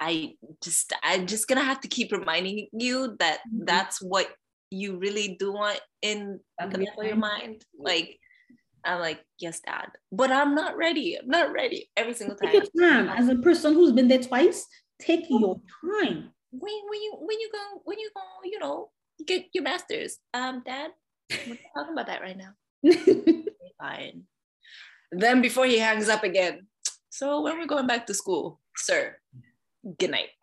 I 0.00 0.34
just, 0.62 0.92
I'm 1.02 1.26
just 1.26 1.48
going 1.48 1.58
to 1.58 1.64
have 1.64 1.80
to 1.80 1.88
keep 1.88 2.12
reminding 2.12 2.68
you 2.72 3.16
that 3.18 3.38
mm-hmm. 3.38 3.64
that's 3.64 4.00
what 4.00 4.28
you 4.70 4.98
really 4.98 5.36
do 5.38 5.52
want 5.52 5.80
in 6.02 6.40
the 6.58 6.78
back 6.78 6.98
of 6.98 7.04
your 7.04 7.16
mind. 7.16 7.64
Like, 7.78 8.18
I'm 8.84 9.00
like, 9.00 9.20
yes, 9.38 9.60
dad, 9.60 9.88
but 10.12 10.30
I'm 10.30 10.54
not 10.54 10.76
ready. 10.76 11.18
I'm 11.18 11.28
not 11.28 11.52
ready 11.52 11.88
every 11.96 12.14
single 12.14 12.36
time. 12.36 12.52
Take 12.52 12.68
your 12.74 12.90
time. 12.90 13.08
As 13.08 13.28
a 13.28 13.36
person 13.36 13.74
who's 13.74 13.92
been 13.92 14.08
there 14.08 14.22
twice, 14.22 14.66
take 15.00 15.24
your 15.28 15.60
time. 15.82 16.30
When 16.50 16.74
when 16.88 17.00
you 17.02 17.16
when 17.18 17.40
you 17.40 17.50
go 17.52 17.82
when 17.84 17.98
you 17.98 18.10
go 18.14 18.22
you 18.44 18.58
know 18.58 18.90
get 19.26 19.46
your 19.52 19.64
master's, 19.64 20.18
um, 20.32 20.62
dad, 20.64 20.90
we're 21.30 21.58
talking 21.76 21.92
about 21.92 22.06
that 22.06 22.22
right 22.22 22.36
now. 22.36 22.52
Fine. 23.78 24.24
Then 25.10 25.40
before 25.40 25.66
he 25.66 25.78
hangs 25.78 26.08
up 26.08 26.24
again, 26.24 26.66
so 27.10 27.42
when 27.42 27.58
we're 27.58 27.66
going 27.66 27.86
back 27.86 28.06
to 28.06 28.14
school, 28.14 28.60
sir, 28.76 29.16
good 29.98 30.10
night. 30.10 30.28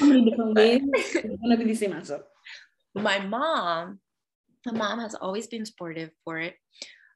How 0.00 0.06
many 0.06 0.30
different 0.30 0.56
ways? 0.56 0.82
It's 0.94 1.42
gonna 1.42 1.56
be 1.56 1.64
the 1.64 1.74
same 1.74 1.92
answer. 1.92 2.20
My 2.94 3.18
mom, 3.18 4.00
my 4.66 4.72
mom 4.72 5.00
has 5.00 5.14
always 5.14 5.46
been 5.46 5.66
supportive 5.66 6.10
for 6.24 6.38
it 6.38 6.54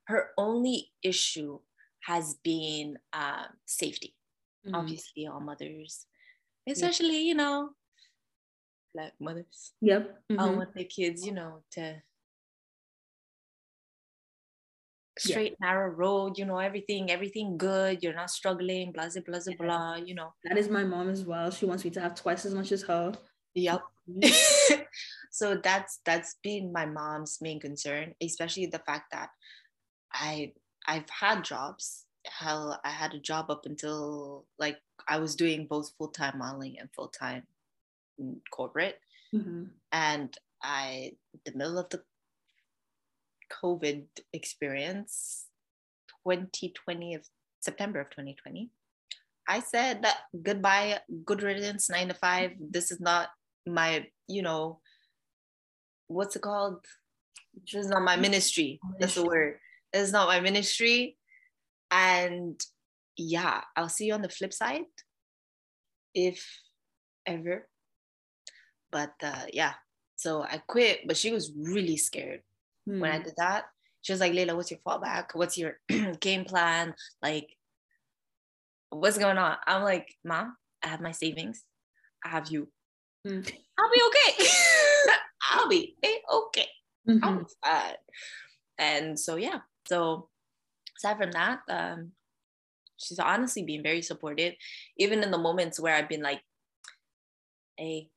her 0.06 0.30
only 0.38 0.90
issue 1.02 1.58
has 2.04 2.34
been 2.42 2.98
uh, 3.12 3.44
safety. 3.66 4.14
Mm-hmm. 4.66 4.74
Obviously, 4.74 5.26
all 5.26 5.40
mothers, 5.40 6.06
especially 6.68 7.26
you 7.26 7.34
know, 7.34 7.70
black 8.94 9.12
mothers. 9.20 9.72
Yep. 9.80 10.18
Mm-hmm. 10.30 10.40
I 10.40 10.50
want 10.50 10.74
their 10.74 10.84
kids, 10.84 11.26
you 11.26 11.32
know, 11.32 11.62
to 11.72 11.96
straight 15.18 15.56
yeah. 15.60 15.68
narrow 15.68 15.88
road 15.88 16.36
you 16.36 16.44
know 16.44 16.58
everything 16.58 17.10
everything 17.10 17.56
good 17.56 18.02
you're 18.02 18.14
not 18.14 18.30
struggling 18.30 18.92
blah 18.92 19.08
blah 19.08 19.22
blah 19.26 19.40
yeah. 19.46 19.56
blah 19.58 19.94
you 19.96 20.14
know 20.14 20.32
that 20.44 20.58
is 20.58 20.68
my 20.68 20.84
mom 20.84 21.08
as 21.08 21.24
well 21.24 21.50
she 21.50 21.64
wants 21.64 21.84
me 21.84 21.90
to 21.90 22.00
have 22.00 22.14
twice 22.14 22.44
as 22.44 22.54
much 22.54 22.70
as 22.70 22.82
her 22.82 23.12
yep 23.54 23.80
mm-hmm. 24.08 24.82
so 25.30 25.56
that's 25.56 26.00
that's 26.04 26.36
been 26.42 26.70
my 26.70 26.84
mom's 26.84 27.38
main 27.40 27.58
concern 27.58 28.12
especially 28.20 28.66
the 28.66 28.82
fact 28.86 29.10
that 29.10 29.30
I 30.12 30.52
I've 30.86 31.08
had 31.10 31.44
jobs. 31.44 32.04
Hell, 32.26 32.80
I 32.84 32.90
had 32.90 33.14
a 33.14 33.20
job 33.20 33.50
up 33.50 33.66
until 33.66 34.46
like 34.58 34.78
I 35.08 35.18
was 35.18 35.36
doing 35.36 35.66
both 35.68 35.92
full 35.96 36.08
time 36.08 36.38
modeling 36.38 36.76
and 36.78 36.88
full 36.94 37.08
time 37.08 37.44
corporate, 38.50 38.98
mm-hmm. 39.34 39.64
and 39.92 40.36
I 40.62 41.12
the 41.44 41.52
middle 41.54 41.78
of 41.78 41.88
the 41.90 42.02
COVID 43.50 44.04
experience, 44.32 45.46
2020 46.26 47.14
of 47.14 47.24
September 47.60 48.00
of 48.00 48.10
2020, 48.10 48.70
I 49.48 49.60
said 49.60 50.02
that 50.02 50.18
goodbye, 50.42 51.00
good 51.24 51.42
riddance, 51.42 51.88
nine 51.88 52.08
to 52.08 52.14
five. 52.14 52.52
This 52.60 52.90
is 52.90 53.00
not 53.00 53.28
my, 53.66 54.06
you 54.26 54.42
know, 54.42 54.80
what's 56.08 56.36
it 56.36 56.42
called? 56.42 56.84
This 57.64 57.84
is 57.84 57.88
not 57.88 58.02
my 58.02 58.16
ministry. 58.16 58.80
That's 58.98 59.14
the 59.14 59.24
word 59.24 59.58
it's 59.96 60.12
not 60.12 60.28
my 60.28 60.40
ministry. 60.40 61.16
And 61.90 62.60
yeah, 63.16 63.62
I'll 63.76 63.88
see 63.88 64.06
you 64.06 64.14
on 64.14 64.22
the 64.22 64.28
flip 64.28 64.52
side 64.52 64.84
if 66.14 66.44
ever. 67.24 67.68
But 68.90 69.14
uh, 69.22 69.46
yeah, 69.52 69.74
so 70.16 70.42
I 70.42 70.58
quit, 70.66 71.06
but 71.06 71.16
she 71.16 71.32
was 71.32 71.52
really 71.56 71.96
scared 71.96 72.42
mm. 72.88 73.00
when 73.00 73.10
I 73.10 73.18
hmm. 73.18 73.24
did 73.24 73.34
that. 73.38 73.64
She 74.02 74.12
was 74.12 74.20
like, 74.20 74.32
Leila, 74.32 74.54
what's 74.54 74.70
your 74.70 74.80
fallback? 74.86 75.34
What's 75.34 75.58
your 75.58 75.78
game 76.20 76.44
plan? 76.44 76.94
Like, 77.22 77.48
what's 78.90 79.18
going 79.18 79.38
on? 79.38 79.56
I'm 79.66 79.82
like, 79.82 80.14
Mom, 80.24 80.56
I 80.84 80.88
have 80.88 81.00
my 81.00 81.12
savings. 81.12 81.64
I 82.24 82.28
have 82.28 82.48
you. 82.48 82.68
Mm. 83.26 83.50
I'll 83.78 83.90
be 83.90 84.02
okay. 84.06 84.48
I'll 85.52 85.68
be 85.68 85.96
okay. 86.32 86.68
Mm-hmm. 87.08 87.24
I'll 87.24 87.38
be 87.38 87.44
fine. 87.64 87.94
And 88.78 89.18
so, 89.18 89.36
yeah, 89.36 89.60
so 89.86 90.28
aside 90.96 91.18
from 91.18 91.32
that, 91.32 91.60
um, 91.68 92.12
she's 92.96 93.18
honestly 93.18 93.62
been 93.62 93.82
very 93.82 94.02
supportive, 94.02 94.54
even 94.98 95.22
in 95.22 95.30
the 95.30 95.38
moments 95.38 95.80
where 95.80 95.94
I've 95.94 96.08
been 96.08 96.22
like, 96.22 96.42
hey, 97.76 98.08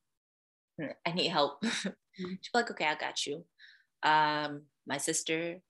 I 1.06 1.12
need 1.12 1.28
help. 1.28 1.62
Mm-hmm. 1.62 1.90
She's 2.40 2.50
like, 2.54 2.70
okay, 2.70 2.86
I 2.86 2.94
got 2.96 3.26
you. 3.26 3.44
Um, 4.02 4.62
my 4.86 4.98
sister, 4.98 5.60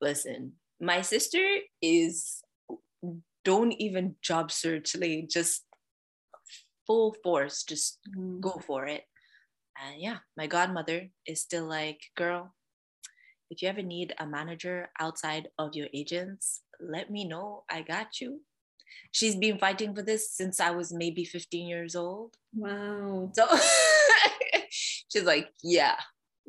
listen, 0.00 0.52
my 0.80 1.02
sister 1.02 1.44
is 1.82 2.42
don't 3.44 3.72
even 3.72 4.16
job 4.22 4.50
search, 4.50 4.96
like 4.96 5.28
just 5.28 5.64
full 6.86 7.14
force, 7.22 7.64
just 7.64 7.98
mm. 8.16 8.40
go 8.40 8.60
for 8.66 8.86
it. 8.86 9.04
And 9.80 10.00
yeah, 10.00 10.18
my 10.36 10.46
godmother 10.46 11.08
is 11.26 11.40
still 11.40 11.66
like, 11.66 12.00
girl, 12.16 12.54
if 13.50 13.62
you 13.62 13.68
ever 13.68 13.82
need 13.82 14.14
a 14.18 14.26
manager 14.26 14.88
outside 15.00 15.48
of 15.58 15.74
your 15.74 15.88
agents, 15.94 16.62
let 16.80 17.10
me 17.10 17.24
know. 17.24 17.64
I 17.70 17.82
got 17.82 18.20
you. 18.20 18.40
She's 19.12 19.36
been 19.36 19.58
fighting 19.58 19.94
for 19.94 20.02
this 20.02 20.32
since 20.32 20.60
I 20.60 20.70
was 20.70 20.92
maybe 20.92 21.24
15 21.24 21.66
years 21.66 21.94
old. 21.94 22.36
Wow. 22.54 23.30
So 23.34 23.46
she's 24.70 25.24
like, 25.24 25.48
yeah, 25.62 25.96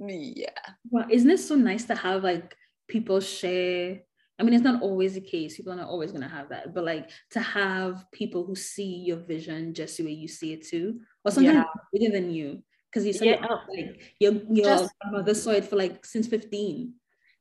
yeah. 0.08 0.50
Well, 0.89 1.06
isn't 1.10 1.29
it 1.29 1.39
so 1.39 1.56
nice 1.56 1.86
to 1.86 1.96
have 1.96 2.24
like 2.24 2.56
people 2.88 3.20
share? 3.20 4.01
I 4.39 4.44
mean, 4.44 4.53
it's 4.53 4.63
not 4.63 4.82
always 4.82 5.15
the 5.15 5.22
case. 5.22 5.58
People 5.58 5.74
are 5.74 5.77
not 5.77 5.89
always 5.89 6.12
going 6.12 6.24
to 6.24 6.29
have 6.29 6.50
that, 6.50 6.74
but 6.74 6.86
like 6.86 7.10
to 7.32 7.41
have 7.41 8.06
people 8.13 8.46
who 8.46 8.56
see 8.56 9.03
your 9.06 9.18
vision 9.18 9.74
just 9.74 9.98
the 9.98 10.06
way 10.06 10.12
you 10.12 10.29
see 10.29 10.53
it 10.53 10.65
too, 10.65 11.01
or 11.25 11.32
sometimes 11.32 11.56
yeah. 11.56 11.82
bigger 11.91 12.12
than 12.12 12.32
you 12.32 12.63
because 12.89 13.06
you 13.06 13.13
said 13.13 13.27
yeah. 13.27 13.46
like 13.70 14.01
your 14.20 14.34
your 14.50 14.65
Just, 14.65 14.94
grandmother 15.00 15.34
saw 15.34 15.51
it 15.51 15.65
for 15.65 15.75
like 15.75 16.06
since 16.06 16.27
15 16.27 16.94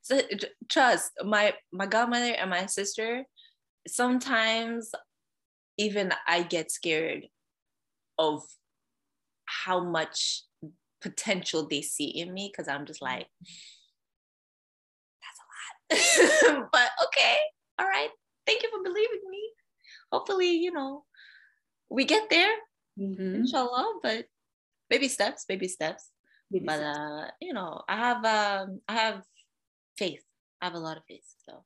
so 0.03 0.21
trust 0.69 1.13
my 1.25 1.55
my 1.73 1.87
godmother 1.87 2.33
and 2.33 2.51
my 2.51 2.67
sister 2.67 3.25
sometimes 3.87 4.91
even 5.77 6.13
i 6.27 6.43
get 6.43 6.71
scared 6.71 7.27
of 8.19 8.43
how 9.47 9.83
much 9.83 10.43
potential 11.01 11.67
they 11.67 11.83
see 11.83 12.09
in 12.09 12.33
me 12.33 12.51
because 12.53 12.69
i'm 12.69 12.87
just 12.87 13.03
like 13.03 13.27
that's 15.91 16.43
a 16.49 16.53
lot 16.53 16.69
but 16.73 16.91
okay 17.07 17.37
all 17.79 17.87
right 17.87 18.11
thank 18.47 18.63
you 18.63 18.71
for 18.71 18.83
believing 18.83 19.21
me 19.31 19.51
hopefully 20.13 20.51
you 20.51 20.73
know 20.73 21.05
we 21.89 22.05
get 22.05 22.29
there 22.31 22.55
mm-hmm. 22.99 23.37
inshallah 23.37 23.95
but 24.03 24.27
baby 24.89 25.09
steps, 25.09 25.45
baby 25.45 25.69
steps. 25.69 26.11
Baby 26.51 26.67
but 26.67 26.77
steps. 26.77 26.99
uh, 26.99 27.27
you 27.41 27.53
know, 27.53 27.83
I 27.89 27.97
have 27.97 28.25
um, 28.25 28.81
I 28.89 28.95
have 28.95 29.23
faith. 29.97 30.23
I 30.61 30.67
have 30.67 30.75
a 30.75 30.79
lot 30.79 30.97
of 30.97 31.05
faith. 31.09 31.25
So. 31.47 31.65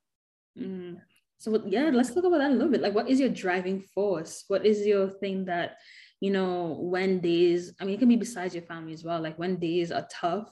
Mm. 0.59 0.97
So 1.39 1.61
yeah, 1.67 1.91
let's 1.93 2.15
talk 2.15 2.25
about 2.25 2.39
that 2.39 2.51
a 2.51 2.55
little 2.55 2.71
bit. 2.71 2.83
Like, 2.83 2.95
what 2.95 3.09
is 3.09 3.19
your 3.19 3.29
driving 3.29 3.81
force? 3.81 4.45
What 4.47 4.65
is 4.65 4.87
your 4.87 5.11
thing 5.11 5.47
that, 5.47 5.77
you 6.23 6.31
know, 6.31 6.79
when 6.79 7.19
days? 7.19 7.75
I 7.81 7.85
mean, 7.85 7.97
it 7.97 7.99
can 7.99 8.09
be 8.09 8.15
besides 8.17 8.55
your 8.55 8.63
family 8.63 8.93
as 8.93 9.03
well. 9.03 9.21
Like 9.21 9.37
when 9.41 9.59
days 9.59 9.91
are 9.91 10.07
tough 10.09 10.49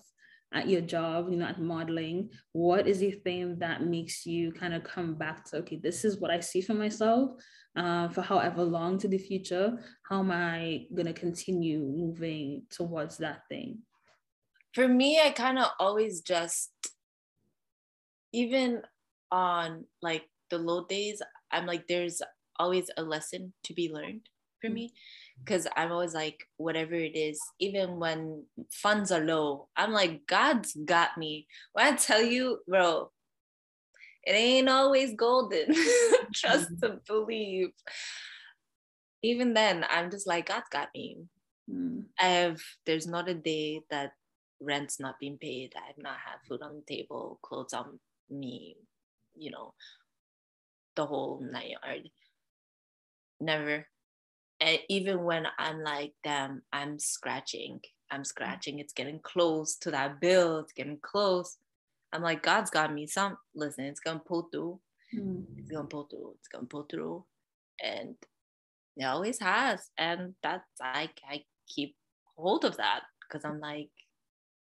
at 0.53 0.69
your 0.69 0.81
job, 0.81 1.31
you 1.31 1.37
know, 1.37 1.47
at 1.47 1.61
modeling. 1.61 2.29
What 2.53 2.89
is 2.89 2.99
the 2.99 3.13
thing 3.13 3.57
that 3.61 3.85
makes 3.85 4.27
you 4.27 4.51
kind 4.51 4.75
of 4.75 4.83
come 4.83 5.15
back 5.15 5.45
to? 5.47 5.59
Okay, 5.59 5.77
this 5.81 6.05
is 6.05 6.19
what 6.19 6.33
I 6.33 6.41
see 6.41 6.61
for 6.61 6.75
myself 6.75 7.41
uh, 7.77 8.09
for 8.09 8.23
however 8.23 8.65
long 8.65 8.99
to 8.99 9.09
the 9.09 9.19
future, 9.19 9.79
how 10.09 10.21
am 10.21 10.33
I 10.33 10.87
going 10.93 11.07
to 11.07 11.13
continue 11.13 11.79
moving 11.79 12.65
towards 12.71 13.19
that 13.19 13.43
thing? 13.49 13.79
For 14.75 14.89
me, 14.89 15.21
I 15.21 15.31
kind 15.31 15.59
of 15.59 15.69
always 15.79 16.21
just, 16.21 16.73
even 18.33 18.83
on 19.31 19.85
like 20.03 20.25
the 20.51 20.59
low 20.59 20.85
days, 20.87 21.23
I'm 21.53 21.67
like, 21.67 21.87
there's 21.87 22.23
always 22.59 22.91
a 22.97 23.03
lesson 23.03 23.53
to 23.65 23.75
be 23.75 23.93
learned 23.93 24.29
for 24.61 24.69
mm. 24.69 24.75
me 24.75 24.93
because 25.45 25.67
I'm 25.77 25.91
always 25.93 26.15
like, 26.15 26.47
whatever 26.57 26.95
it 26.95 27.17
is, 27.17 27.41
even 27.59 27.99
when 27.99 28.45
funds 28.71 29.11
are 29.11 29.25
low, 29.25 29.69
I'm 29.77 29.93
like, 29.93 30.27
God's 30.27 30.77
got 30.85 31.17
me. 31.17 31.47
When 31.73 31.87
I 31.87 31.97
tell 31.97 32.23
you, 32.23 32.59
bro, 32.69 33.11
it 34.25 34.33
ain't 34.33 34.69
always 34.69 35.15
golden. 35.15 35.75
Trust 36.35 36.71
mm-hmm. 36.73 36.95
to 36.95 37.01
believe. 37.07 37.71
Even 39.23 39.55
then, 39.55 39.85
I'm 39.89 40.11
just 40.11 40.27
like, 40.27 40.49
God's 40.49 40.69
got 40.71 40.89
me. 40.95 41.19
Mm. 41.71 42.05
I 42.19 42.27
have, 42.27 42.61
there's 42.87 43.07
not 43.07 43.29
a 43.29 43.35
day 43.35 43.83
that 43.91 44.13
rent's 44.61 45.01
not 45.01 45.19
being 45.19 45.39
paid. 45.39 45.75
I've 45.77 46.03
not 46.03 46.17
had 46.25 46.39
food 46.49 46.63
on 46.63 46.77
the 46.77 46.97
table, 46.97 47.39
clothes 47.43 47.73
on 47.73 47.99
me, 48.29 48.77
you 49.35 49.51
know, 49.51 49.75
the 50.97 51.07
whole 51.07 51.41
nine 51.41 51.71
yard. 51.71 52.11
Never. 53.41 53.87
And 54.61 54.79
even 54.89 55.25
when 55.25 55.47
I'm 55.59 55.83
like, 55.83 56.13
damn, 56.23 56.63
I'm 56.73 56.99
scratching, 56.99 57.81
I'm 58.11 58.25
scratching, 58.25 58.79
it's 58.79 58.93
getting 58.93 59.21
close 59.21 59.77
to 59.77 59.91
that 59.91 60.21
bill, 60.21 60.59
it's 60.59 60.73
getting 60.73 60.99
close. 61.01 61.57
I'm 62.13 62.23
like, 62.23 62.43
God's 62.43 62.71
got 62.71 62.93
me 62.93 63.07
some, 63.07 63.39
listen, 63.55 63.85
it's 63.85 64.01
gonna 64.01 64.21
pull 64.21 64.49
through. 64.53 64.81
Mm. 65.15 65.45
It's 65.57 65.71
gonna 65.71 65.89
pull 65.89 66.09
through, 66.11 66.35
it's 66.39 66.49
gonna 66.49 66.67
pull 66.67 66.87
through. 66.91 67.25
And 67.83 68.17
it 68.97 69.05
always 69.05 69.41
has. 69.41 69.91
And 69.97 70.35
that's, 70.43 70.67
I, 70.83 71.09
I 71.29 71.45
keep 71.67 71.97
hold 72.37 72.65
of 72.65 72.77
that 72.77 73.01
because 73.23 73.45
I'm 73.45 73.61
like, 73.61 73.91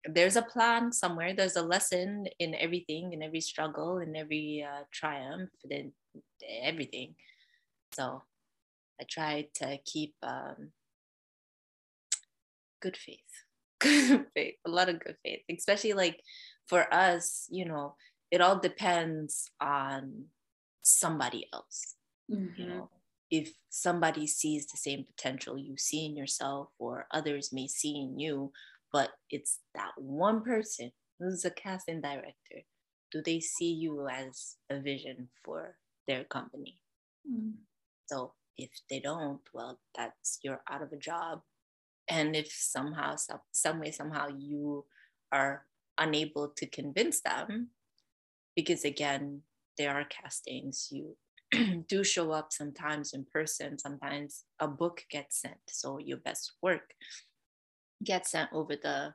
there's 0.04 0.36
a 0.36 0.42
plan 0.42 0.92
somewhere 0.92 1.34
there's 1.34 1.56
a 1.56 1.62
lesson 1.62 2.26
in 2.38 2.54
everything 2.54 3.12
in 3.12 3.22
every 3.22 3.40
struggle 3.40 3.98
in 3.98 4.14
every 4.16 4.64
uh, 4.66 4.84
triumph 4.92 5.50
in 5.68 5.92
everything 6.62 7.14
so 7.92 8.22
i 9.00 9.04
try 9.08 9.46
to 9.54 9.78
keep 9.84 10.14
um, 10.22 10.70
good 12.80 12.96
faith 12.96 13.18
good 13.80 14.26
faith 14.34 14.54
a 14.66 14.70
lot 14.70 14.88
of 14.88 15.00
good 15.00 15.16
faith 15.24 15.40
especially 15.50 15.92
like 15.92 16.20
for 16.66 16.92
us 16.92 17.46
you 17.50 17.64
know 17.64 17.94
it 18.30 18.40
all 18.40 18.58
depends 18.58 19.50
on 19.60 20.24
somebody 20.82 21.46
else 21.52 21.96
mm-hmm. 22.30 22.60
you 22.60 22.68
know 22.68 22.90
if 23.30 23.52
somebody 23.68 24.26
sees 24.26 24.66
the 24.66 24.76
same 24.76 25.04
potential 25.04 25.58
you 25.58 25.76
see 25.76 26.06
in 26.06 26.16
yourself 26.16 26.68
or 26.78 27.06
others 27.12 27.52
may 27.52 27.66
see 27.66 28.00
in 28.00 28.18
you 28.18 28.50
but 28.92 29.10
it's 29.30 29.60
that 29.74 29.92
one 29.96 30.42
person 30.42 30.92
who's 31.18 31.44
a 31.44 31.50
casting 31.50 32.00
director. 32.00 32.62
Do 33.10 33.22
they 33.22 33.40
see 33.40 33.72
you 33.72 34.08
as 34.08 34.56
a 34.70 34.80
vision 34.80 35.28
for 35.44 35.76
their 36.06 36.24
company? 36.24 36.80
Mm. 37.30 37.54
So 38.06 38.32
if 38.58 38.70
they 38.90 39.00
don't, 39.00 39.40
well, 39.54 39.78
that's 39.96 40.38
you're 40.42 40.62
out 40.70 40.82
of 40.82 40.92
a 40.92 40.96
job. 40.96 41.40
And 42.08 42.34
if 42.34 42.50
somehow, 42.52 43.16
some, 43.16 43.40
some 43.52 43.80
way, 43.80 43.90
somehow 43.90 44.28
you 44.36 44.84
are 45.32 45.64
unable 45.98 46.48
to 46.56 46.66
convince 46.66 47.20
them, 47.20 47.68
because 48.56 48.84
again, 48.84 49.42
there 49.76 49.94
are 49.94 50.04
castings, 50.04 50.88
you 50.90 51.16
do 51.88 52.02
show 52.02 52.32
up 52.32 52.52
sometimes 52.52 53.12
in 53.12 53.24
person, 53.32 53.78
sometimes 53.78 54.44
a 54.58 54.68
book 54.68 55.04
gets 55.10 55.40
sent. 55.40 55.58
So 55.68 55.98
your 55.98 56.18
best 56.18 56.52
work 56.62 56.94
gets 58.04 58.32
sent 58.32 58.50
over 58.52 58.76
the 58.76 59.14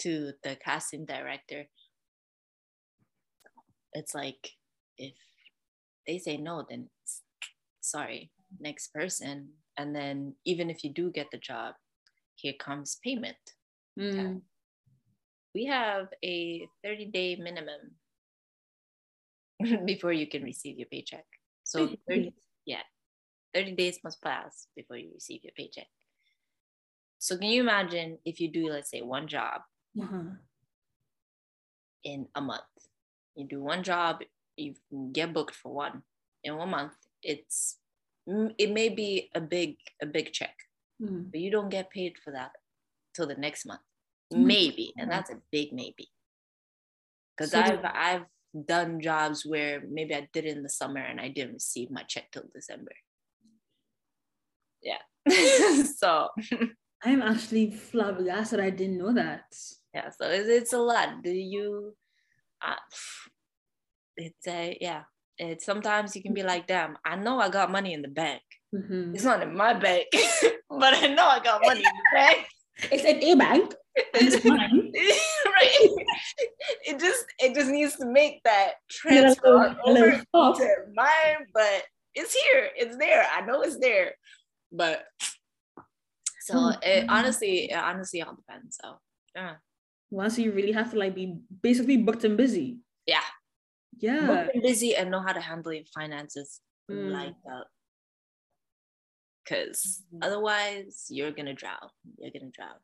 to 0.00 0.32
the 0.42 0.56
casting 0.56 1.04
director 1.04 1.66
it's 3.94 4.14
like 4.14 4.50
if 4.98 5.14
they 6.06 6.18
say 6.18 6.36
no 6.36 6.64
then 6.68 6.88
sorry 7.80 8.30
next 8.60 8.92
person 8.92 9.48
and 9.76 9.94
then 9.94 10.34
even 10.44 10.70
if 10.70 10.84
you 10.84 10.92
do 10.92 11.10
get 11.10 11.26
the 11.30 11.38
job 11.38 11.74
here 12.36 12.54
comes 12.58 12.98
payment 13.02 13.36
mm. 13.98 14.12
okay. 14.12 14.40
we 15.54 15.66
have 15.66 16.08
a 16.24 16.66
30 16.84 17.06
day 17.06 17.36
minimum 17.36 17.92
before 19.86 20.12
you 20.12 20.26
can 20.26 20.42
receive 20.42 20.78
your 20.78 20.88
paycheck 20.90 21.24
so 21.62 21.88
30 22.08 22.32
yeah 22.66 22.82
30 23.54 23.72
days 23.76 23.98
must 24.02 24.22
pass 24.22 24.66
before 24.76 24.96
you 24.96 25.10
receive 25.14 25.42
your 25.44 25.52
paycheck 25.56 25.86
so 27.24 27.38
can 27.38 27.48
you 27.48 27.62
imagine 27.62 28.18
if 28.26 28.38
you 28.38 28.52
do, 28.52 28.68
let's 28.68 28.90
say, 28.90 29.00
one 29.00 29.28
job 29.28 29.62
uh-huh. 29.98 30.36
in 32.04 32.28
a 32.34 32.40
month? 32.42 32.60
You 33.34 33.46
do 33.48 33.62
one 33.62 33.82
job, 33.82 34.20
you 34.58 34.74
get 35.10 35.32
booked 35.32 35.54
for 35.54 35.72
one 35.72 36.02
in 36.44 36.54
one 36.54 36.68
month. 36.68 36.92
It's 37.22 37.78
it 38.26 38.72
may 38.72 38.88
be 38.88 39.30
a 39.34 39.40
big 39.40 39.76
a 40.02 40.06
big 40.06 40.32
check, 40.32 40.56
mm-hmm. 41.02 41.24
but 41.30 41.40
you 41.40 41.50
don't 41.50 41.68
get 41.68 41.90
paid 41.90 42.14
for 42.22 42.30
that 42.32 42.52
till 43.14 43.26
the 43.26 43.34
next 43.34 43.66
month. 43.66 43.80
Mm-hmm. 44.32 44.46
Maybe, 44.46 44.94
and 44.96 45.10
that's 45.10 45.30
a 45.30 45.40
big 45.50 45.72
maybe. 45.72 46.08
Because 47.36 47.52
so 47.52 47.60
I've 47.60 47.84
I've 47.84 48.24
done 48.66 49.00
jobs 49.00 49.44
where 49.44 49.82
maybe 49.88 50.14
I 50.14 50.28
did 50.32 50.44
it 50.44 50.56
in 50.56 50.62
the 50.62 50.68
summer 50.68 51.00
and 51.00 51.20
I 51.20 51.28
didn't 51.28 51.54
receive 51.54 51.90
my 51.90 52.02
check 52.02 52.30
till 52.32 52.44
December. 52.54 52.92
Yeah. 54.82 55.02
so 55.96 56.28
I'm 57.02 57.22
actually 57.22 57.70
flabbergasted. 57.70 58.60
I 58.60 58.70
didn't 58.70 58.98
know 58.98 59.12
that. 59.14 59.44
Yeah, 59.92 60.10
so 60.10 60.28
it's, 60.28 60.48
it's 60.48 60.72
a 60.72 60.78
lot. 60.78 61.22
Do 61.22 61.30
you? 61.30 61.94
Uh, 62.64 62.74
it's 64.16 64.46
a 64.46 64.76
yeah. 64.80 65.02
It's 65.38 65.64
sometimes 65.64 66.14
you 66.14 66.22
can 66.22 66.34
be 66.34 66.42
like, 66.42 66.66
damn, 66.66 66.96
I 67.04 67.16
know 67.16 67.40
I 67.40 67.48
got 67.48 67.70
money 67.70 67.92
in 67.92 68.02
the 68.02 68.08
bank. 68.08 68.42
Mm-hmm. 68.74 69.14
It's 69.14 69.24
not 69.24 69.42
in 69.42 69.56
my 69.56 69.74
bank, 69.74 70.06
but 70.70 70.94
I 70.94 71.08
know 71.08 71.26
I 71.26 71.40
got 71.40 71.62
money 71.62 71.80
in 71.80 71.84
the 71.84 72.04
bank. 72.14 72.46
It's 72.90 73.04
in 73.04 73.22
a 73.22 73.34
bank. 73.34 73.74
It's 74.14 74.44
mine. 74.44 74.90
right. 75.46 75.88
It 76.84 76.98
just 76.98 77.24
it 77.38 77.54
just 77.54 77.70
needs 77.70 77.94
to 77.96 78.06
make 78.06 78.42
that 78.42 78.72
transfer 78.90 79.76
over 79.84 80.10
to 80.10 80.68
mine, 80.92 81.46
but 81.54 81.84
it's 82.12 82.34
here. 82.34 82.70
It's 82.74 82.96
there. 82.96 83.24
I 83.32 83.42
know 83.42 83.62
it's 83.62 83.78
there, 83.78 84.14
but 84.72 85.04
so 86.40 86.54
mm-hmm. 86.54 86.82
it 86.82 87.06
honestly, 87.08 87.70
it 87.70 87.76
honestly 87.76 88.20
all 88.22 88.34
depends. 88.34 88.78
So 88.82 88.98
yeah. 89.36 89.54
Once 90.10 90.38
you 90.38 90.52
really 90.52 90.72
have 90.72 90.90
to 90.90 90.98
like 90.98 91.14
be 91.14 91.38
basically 91.62 91.96
booked 91.96 92.24
and 92.24 92.36
busy. 92.36 92.78
Yeah. 93.06 93.22
Yeah. 93.98 94.48
Busy 94.62 94.94
and 94.96 95.10
know 95.10 95.20
how 95.20 95.32
to 95.32 95.40
handle 95.40 95.72
your 95.72 95.84
finances 95.94 96.60
mm. 96.90 97.10
like 97.10 97.34
that. 97.44 97.64
Cause 99.48 100.02
mm-hmm. 100.08 100.22
otherwise 100.22 101.06
you're 101.10 101.32
gonna 101.32 101.54
drown. 101.54 101.90
You're 102.18 102.30
gonna 102.30 102.50
drown. 102.50 102.76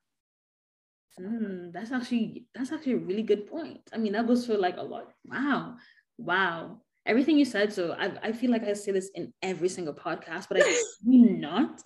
Mm, 1.19 1.73
that's 1.73 1.91
actually 1.91 2.45
that's 2.55 2.71
actually 2.71 2.93
a 2.93 2.99
really 2.99 3.23
good 3.23 3.47
point. 3.47 3.81
I 3.93 3.97
mean, 3.97 4.13
that 4.13 4.27
goes 4.27 4.47
for 4.47 4.57
like 4.57 4.77
a 4.77 4.83
lot. 4.83 5.13
Wow, 5.25 5.77
wow, 6.19 6.83
everything 7.07 7.39
you 7.39 7.47
said. 7.47 7.73
So 7.73 7.93
I 7.99 8.13
I 8.23 8.33
feel 8.33 8.51
like 8.51 8.65
I 8.65 8.75
say 8.75 8.93
this 8.93 9.11
in 9.15 9.33
every 9.43 9.71
single 9.71 9.95
podcast, 9.95 10.49
but 10.51 10.61
I 10.61 10.83
do 11.05 11.19
not 11.31 11.83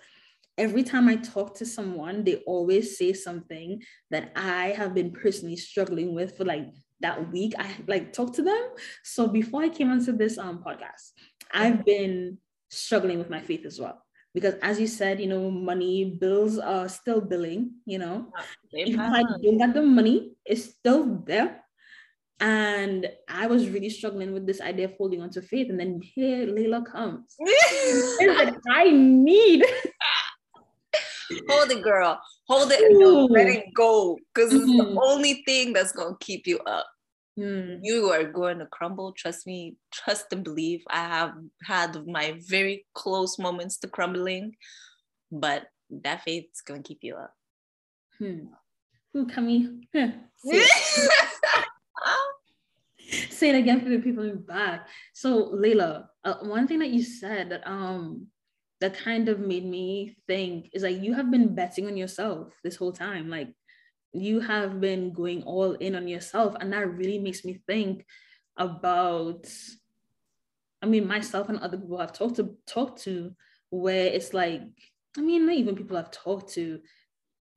every 0.56 0.82
time 0.82 1.08
I 1.08 1.16
talk 1.16 1.56
to 1.56 1.66
someone, 1.66 2.24
they 2.24 2.36
always 2.46 2.96
say 2.96 3.12
something 3.12 3.82
that 4.10 4.32
I 4.36 4.68
have 4.68 4.94
been 4.94 5.10
personally 5.10 5.56
struggling 5.56 6.14
with 6.14 6.36
for 6.36 6.44
like 6.44 6.66
that 7.00 7.32
week. 7.32 7.54
I 7.58 7.70
like 7.86 8.12
talked 8.12 8.34
to 8.36 8.42
them. 8.42 8.62
So 9.02 9.28
before 9.28 9.62
I 9.62 9.68
came 9.68 9.90
onto 9.90 10.16
this 10.16 10.38
um 10.38 10.62
podcast, 10.64 11.12
I've 11.52 11.84
been 11.84 12.38
struggling 12.70 13.18
with 13.18 13.30
my 13.30 13.40
faith 13.40 13.64
as 13.66 13.80
well. 13.80 14.02
Because 14.34 14.54
as 14.62 14.80
you 14.80 14.88
said, 14.88 15.20
you 15.20 15.28
know, 15.28 15.48
money 15.50 16.04
bills 16.04 16.58
are 16.58 16.88
still 16.88 17.20
billing, 17.20 17.70
you 17.86 17.98
know. 17.98 18.32
If 18.72 18.98
I 18.98 19.22
don't 19.22 19.58
get 19.58 19.74
the 19.74 19.82
money, 19.82 20.32
it's 20.44 20.64
still 20.64 21.22
there. 21.24 21.62
And 22.40 23.08
I 23.28 23.46
was 23.46 23.68
really 23.68 23.90
struggling 23.90 24.32
with 24.32 24.44
this 24.44 24.60
idea 24.60 24.86
of 24.86 24.94
holding 24.98 25.22
on 25.22 25.30
to 25.30 25.42
faith. 25.42 25.70
And 25.70 25.78
then 25.78 26.00
here 26.02 26.46
Leila 26.46 26.82
comes. 26.82 27.36
I 28.68 28.90
need 28.90 29.64
hold 31.48 31.70
it, 31.70 31.82
girl. 31.82 32.20
Hold 32.48 32.72
it 32.72 32.80
and 32.80 33.00
don't 33.00 33.30
let 33.30 33.46
it 33.46 33.66
go. 33.74 34.18
Because 34.34 34.52
mm-hmm. 34.52 34.62
it's 34.62 34.76
the 34.76 34.84
mm-hmm. 34.84 34.98
only 35.02 35.42
thing 35.46 35.72
that's 35.72 35.92
gonna 35.92 36.16
keep 36.20 36.46
you 36.46 36.58
up. 36.60 36.86
Mm. 37.38 37.80
You 37.82 38.10
are 38.10 38.24
going 38.24 38.58
to 38.60 38.66
crumble. 38.66 39.12
Trust 39.12 39.46
me, 39.46 39.76
trust 39.92 40.26
and 40.32 40.44
believe. 40.44 40.82
I 40.88 41.08
have 41.08 41.32
had 41.64 42.06
my 42.06 42.38
very 42.48 42.86
close 42.94 43.38
moments 43.38 43.78
to 43.78 43.88
crumbling, 43.88 44.54
but 45.32 45.66
that 45.90 46.22
faith 46.22 46.44
is 46.52 46.60
gonna 46.60 46.82
keep 46.82 46.98
you 47.02 47.16
up. 47.16 47.34
Hmm. 48.18 48.46
Ooh, 49.16 49.26
Kami. 49.26 49.88
Say 53.30 53.50
it 53.50 53.56
again 53.56 53.80
for 53.80 53.88
the 53.90 53.98
people 53.98 54.24
in 54.24 54.30
the 54.30 54.36
back. 54.36 54.88
So, 55.12 55.50
Leila, 55.52 56.08
uh, 56.24 56.36
one 56.42 56.66
thing 56.66 56.78
that 56.80 56.90
you 56.90 57.02
said 57.02 57.50
that 57.50 57.66
um 57.66 58.28
that 58.80 58.98
kind 58.98 59.28
of 59.28 59.38
made 59.38 59.64
me 59.64 60.16
think 60.26 60.70
is 60.72 60.82
like 60.82 61.00
you 61.00 61.14
have 61.14 61.30
been 61.30 61.54
betting 61.54 61.86
on 61.86 61.96
yourself 61.96 62.52
this 62.62 62.76
whole 62.76 62.92
time. 62.92 63.30
Like 63.30 63.48
you 64.12 64.40
have 64.40 64.80
been 64.80 65.12
going 65.12 65.42
all 65.44 65.72
in 65.72 65.94
on 65.94 66.08
yourself. 66.08 66.54
And 66.60 66.72
that 66.72 66.94
really 66.94 67.18
makes 67.18 67.44
me 67.44 67.60
think 67.66 68.04
about 68.56 69.46
i 70.82 70.86
mean 70.86 71.06
myself 71.06 71.48
and 71.48 71.58
other 71.58 71.76
people 71.76 71.98
i've 71.98 72.12
talked 72.12 72.36
to 72.36 72.56
talked 72.66 73.02
to 73.02 73.34
where 73.70 74.06
it's 74.06 74.32
like 74.32 74.62
i 75.16 75.20
mean 75.20 75.46
not 75.46 75.54
even 75.54 75.74
people 75.74 75.96
i've 75.96 76.10
talked 76.10 76.52
to 76.52 76.80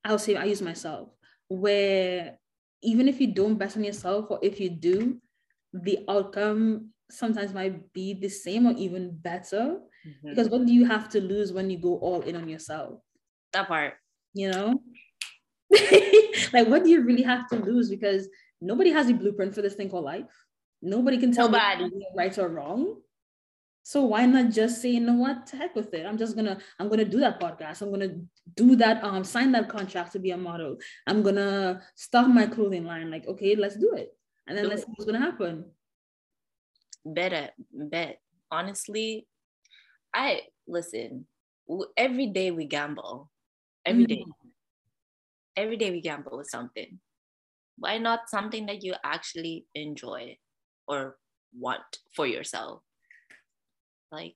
i'll 0.03 0.17
say 0.17 0.35
i 0.35 0.45
use 0.45 0.61
myself 0.61 1.09
where 1.49 2.37
even 2.81 3.07
if 3.07 3.19
you 3.19 3.33
don't 3.33 3.55
bet 3.57 3.75
on 3.77 3.83
yourself 3.83 4.25
or 4.29 4.39
if 4.41 4.59
you 4.59 4.69
do 4.69 5.19
the 5.73 5.99
outcome 6.09 6.89
sometimes 7.09 7.53
might 7.53 7.93
be 7.93 8.13
the 8.13 8.29
same 8.29 8.65
or 8.65 8.73
even 8.77 9.15
better 9.15 9.79
Mm-hmm. 10.05 10.29
Because 10.29 10.49
what 10.49 10.65
do 10.65 10.73
you 10.73 10.85
have 10.85 11.09
to 11.09 11.21
lose 11.21 11.53
when 11.53 11.69
you 11.69 11.77
go 11.77 11.97
all 11.97 12.21
in 12.21 12.35
on 12.35 12.47
yourself? 12.47 12.99
That 13.53 13.67
part. 13.67 13.95
You 14.33 14.51
know? 14.51 14.81
like, 16.53 16.67
what 16.67 16.83
do 16.83 16.89
you 16.89 17.01
really 17.01 17.23
have 17.23 17.47
to 17.49 17.57
lose? 17.57 17.89
Because 17.89 18.27
nobody 18.61 18.91
has 18.91 19.09
a 19.09 19.13
blueprint 19.13 19.55
for 19.55 19.61
this 19.61 19.75
thing 19.75 19.89
called 19.89 20.05
life. 20.05 20.25
Nobody 20.81 21.17
can 21.17 21.31
tell 21.31 21.49
nobody. 21.49 21.89
right 22.15 22.37
or 22.37 22.49
wrong. 22.49 22.97
So 23.87 24.03
why 24.03 24.25
not 24.25 24.51
just 24.51 24.81
say, 24.81 24.89
you 24.89 24.99
know 24.99 25.13
what, 25.13 25.49
heck 25.49 25.73
with 25.73 25.93
it. 25.93 26.05
I'm 26.05 26.17
just 26.17 26.35
gonna, 26.35 26.57
I'm 26.77 26.89
gonna 26.89 27.05
do 27.05 27.21
that 27.21 27.39
podcast. 27.39 27.81
I'm 27.81 27.89
gonna 27.89 28.15
do 28.53 28.75
that, 28.75 29.01
um, 29.01 29.23
sign 29.23 29.53
that 29.53 29.69
contract 29.69 30.11
to 30.11 30.19
be 30.19 30.31
a 30.31 30.37
model. 30.37 30.75
I'm 31.07 31.23
gonna 31.23 31.81
start 31.95 32.27
my 32.27 32.47
clothing 32.47 32.83
line. 32.83 33.09
Like, 33.09 33.25
okay, 33.27 33.55
let's 33.55 33.77
do 33.77 33.93
it. 33.93 34.13
And 34.45 34.57
then 34.57 34.65
do 34.65 34.69
let's 34.71 34.81
it. 34.81 34.87
see 34.87 34.91
what's 34.97 35.09
gonna 35.09 35.23
happen. 35.23 35.71
Better, 37.05 37.49
bet. 37.71 38.19
Honestly, 38.51 39.25
I 40.17 40.41
listen, 40.67 41.27
every 41.95 42.25
day 42.25 42.49
we 42.49 42.65
gamble. 42.65 43.29
Every 43.85 44.05
day. 44.05 44.25
Every 45.55 45.77
day 45.77 45.91
we 45.91 46.01
gamble 46.01 46.37
with 46.37 46.49
something. 46.49 46.99
Why 47.77 47.99
not 47.99 48.29
something 48.29 48.65
that 48.65 48.83
you 48.83 48.95
actually 49.03 49.67
enjoy 49.75 50.37
or 50.87 51.17
want 51.57 51.85
for 52.15 52.25
yourself? 52.25 52.81
Like, 54.11 54.33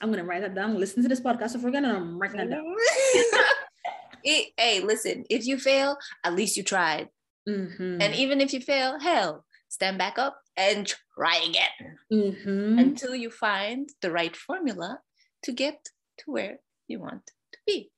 I'm 0.00 0.10
gonna 0.10 0.24
write 0.24 0.42
that 0.42 0.54
down. 0.54 0.78
Listen 0.78 1.02
to 1.02 1.08
this 1.08 1.20
podcast 1.20 1.56
if 1.56 1.62
we're 1.62 1.72
gonna 1.72 1.96
I'm 1.96 2.18
writing 2.18 2.36
that 2.36 2.50
down. 2.50 2.64
it, 4.24 4.52
hey, 4.56 4.80
listen, 4.80 5.24
if 5.28 5.44
you 5.44 5.58
fail, 5.58 5.96
at 6.22 6.34
least 6.34 6.56
you 6.56 6.62
tried. 6.62 7.08
Mm-hmm. 7.48 8.00
And 8.00 8.14
even 8.14 8.40
if 8.40 8.52
you 8.52 8.60
fail, 8.60 9.00
hell, 9.00 9.44
stand 9.68 9.98
back 9.98 10.18
up 10.18 10.38
and 10.56 10.92
try 11.16 11.36
again 11.48 11.96
mm-hmm. 12.12 12.78
until 12.78 13.14
you 13.14 13.30
find 13.30 13.88
the 14.02 14.10
right 14.10 14.36
formula 14.36 15.00
to 15.44 15.52
get 15.52 15.88
to 16.18 16.30
where 16.30 16.58
you 16.88 17.00
want 17.00 17.26
to 17.52 17.58
be. 17.66 17.90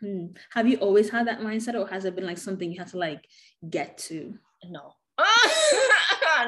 Hmm. 0.00 0.26
Have 0.52 0.66
you 0.66 0.78
always 0.78 1.10
had 1.10 1.28
that 1.28 1.40
mindset, 1.40 1.74
or 1.74 1.86
has 1.86 2.04
it 2.04 2.16
been 2.16 2.26
like 2.26 2.38
something 2.38 2.70
you 2.70 2.80
have 2.80 2.90
to 2.90 2.98
like 2.98 3.24
get 3.68 3.98
to? 3.98 4.34
No. 4.68 4.94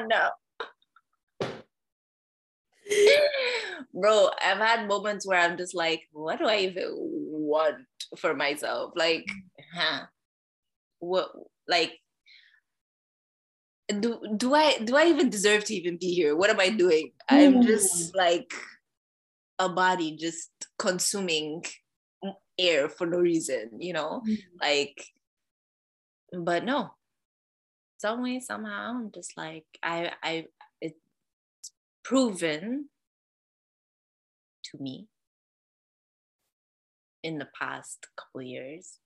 no. 0.07 0.29
Bro, 3.93 4.29
I've 4.43 4.57
had 4.57 4.87
moments 4.87 5.25
where 5.25 5.39
I'm 5.39 5.57
just 5.57 5.73
like, 5.73 6.01
what 6.11 6.39
do 6.39 6.45
I 6.45 6.57
even 6.59 6.91
want 6.95 7.77
for 8.17 8.33
myself? 8.33 8.91
Like, 8.95 9.25
huh? 9.73 10.05
What 10.99 11.29
like 11.67 11.93
do 13.87 14.19
do 14.37 14.53
I 14.55 14.77
do 14.79 14.95
I 14.95 15.05
even 15.05 15.29
deserve 15.29 15.63
to 15.65 15.75
even 15.75 15.97
be 15.97 16.13
here? 16.13 16.35
What 16.35 16.49
am 16.49 16.59
I 16.59 16.69
doing? 16.69 17.11
I'm 17.29 17.61
just 17.61 18.15
like 18.15 18.51
a 19.59 19.69
body 19.69 20.17
just 20.17 20.49
consuming 20.77 21.63
air 22.57 22.89
for 22.89 23.05
no 23.05 23.17
reason, 23.17 23.79
you 23.79 23.93
know? 23.93 24.21
Mm-hmm. 24.27 24.57
Like 24.61 25.05
but 26.31 26.65
no. 26.65 26.91
Some 27.97 28.23
way, 28.23 28.39
somehow, 28.39 28.91
I'm 28.91 29.11
just 29.11 29.37
like 29.37 29.65
I 29.81 30.11
I 30.21 30.45
it's 30.81 30.99
proven 32.03 32.89
to 34.65 34.77
me 34.81 35.07
in 37.23 37.37
the 37.37 37.47
past 37.57 38.07
couple 38.17 38.41
years 38.41 38.99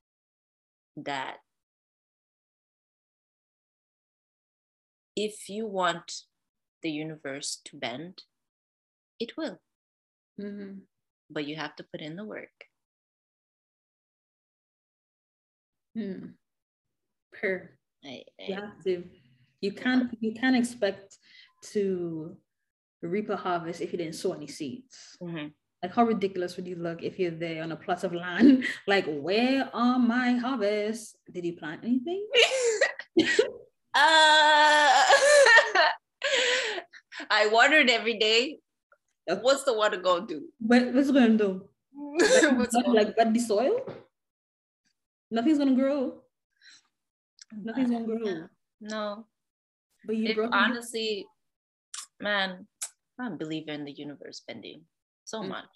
that 0.97 1.37
if 5.25 5.49
you 5.49 5.67
want 5.67 6.23
the 6.81 6.89
universe 6.89 7.59
to 7.65 7.75
bend, 7.75 8.23
it 9.19 9.35
will. 9.37 9.59
Mm-hmm. 10.39 10.79
But 11.29 11.45
you 11.45 11.57
have 11.57 11.75
to 11.75 11.83
put 11.83 11.99
in 11.99 12.15
the 12.15 12.23
work. 12.23 12.55
Hmm. 15.95 16.39
Per. 17.33 17.69
I, 18.05 18.23
I, 18.39 18.43
you 18.47 18.55
have 18.55 18.83
to. 18.85 19.03
You 19.59 19.73
can't. 19.73 20.17
You 20.21 20.33
can't 20.33 20.55
expect 20.55 21.17
to 21.73 22.37
reap 23.01 23.29
a 23.29 23.35
harvest 23.35 23.81
if 23.81 23.91
you 23.91 23.97
didn't 23.97 24.15
sow 24.15 24.31
any 24.33 24.47
seeds. 24.47 25.17
Mm-hmm. 25.21 25.47
Like 25.83 25.93
how 25.93 26.05
ridiculous 26.05 26.55
would 26.55 26.67
you 26.67 26.75
look 26.75 27.03
if 27.03 27.19
you're 27.19 27.31
there 27.31 27.63
on 27.63 27.71
a 27.71 27.75
plot 27.75 28.03
of 28.03 28.13
land? 28.13 28.65
like, 28.87 29.05
where 29.07 29.69
are 29.73 29.99
my 29.99 30.33
harvests? 30.33 31.15
Did 31.31 31.45
you 31.45 31.57
plant 31.57 31.83
anything? 31.83 32.25
uh, 33.93 35.03
I 37.29 37.47
watered 37.47 37.89
every 37.89 38.17
day. 38.17 38.59
What's 39.27 39.63
the 39.63 39.73
water 39.73 39.97
gonna 39.97 40.25
do? 40.25 40.49
What, 40.59 40.93
what's 40.93 41.09
it 41.09 41.13
gonna 41.13 41.37
do? 41.37 41.69
what's 41.93 42.73
like, 42.73 42.87
like 42.87 43.17
wet 43.17 43.33
the 43.33 43.39
soil? 43.39 43.85
Nothing's 45.31 45.59
gonna 45.59 45.75
grow. 45.75 46.21
Nothing's 47.53 47.91
gonna 47.91 48.05
grow. 48.05 48.47
No. 48.81 49.25
But 50.05 50.17
you 50.17 50.29
if, 50.29 50.37
honestly, 50.51 51.27
man, 52.19 52.67
I'm 53.19 53.37
believer 53.37 53.71
in 53.71 53.85
the 53.85 53.91
universe 53.91 54.41
bending 54.47 54.83
so 55.25 55.41
mm. 55.41 55.49
much, 55.49 55.69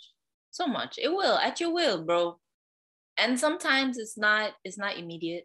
so 0.52 0.66
much. 0.66 0.98
It 0.98 1.10
will 1.10 1.38
at 1.38 1.60
your 1.60 1.74
will, 1.74 2.04
bro. 2.04 2.40
And 3.18 3.40
sometimes 3.40 4.00
it's 4.00 4.18
not. 4.18 4.54
It's 4.64 4.78
not 4.78 4.98
immediate. 4.98 5.44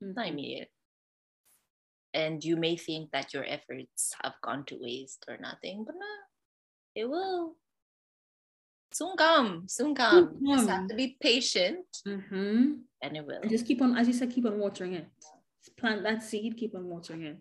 It's 0.00 0.16
not 0.16 0.26
mm-hmm. 0.26 0.32
immediate. 0.32 0.68
And 2.14 2.44
you 2.44 2.56
may 2.56 2.76
think 2.76 3.10
that 3.12 3.32
your 3.32 3.44
efforts 3.44 4.14
have 4.22 4.34
gone 4.42 4.64
to 4.66 4.78
waste 4.78 5.24
or 5.28 5.38
nothing, 5.38 5.84
but 5.86 5.94
no, 5.94 6.14
it 6.94 7.08
will 7.08 7.56
soon 8.92 9.16
come. 9.16 9.64
Soon 9.66 9.94
come. 9.94 10.36
You 10.40 10.56
just 10.56 10.68
have 10.68 10.88
to 10.88 10.94
be 10.94 11.16
patient, 11.20 11.86
mm-hmm. 12.06 12.72
and 13.02 13.16
it 13.16 13.26
will. 13.26 13.40
And 13.40 13.50
just 13.50 13.66
keep 13.66 13.80
on, 13.80 13.96
as 13.96 14.06
you 14.06 14.12
said, 14.12 14.30
keep 14.30 14.44
on 14.44 14.58
watering 14.58 14.92
it. 14.92 15.08
Plant 15.78 16.02
that 16.02 16.22
seed. 16.22 16.56
Keep 16.56 16.74
on 16.74 16.84
watering 16.84 17.22
it. 17.22 17.38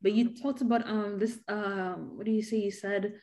But 0.00 0.12
you 0.12 0.34
talked 0.34 0.62
about 0.62 0.88
um 0.88 1.18
this 1.18 1.38
um 1.46 2.16
what 2.16 2.24
do 2.24 2.32
you 2.32 2.42
say? 2.42 2.56
You 2.56 2.70
said 2.70 3.20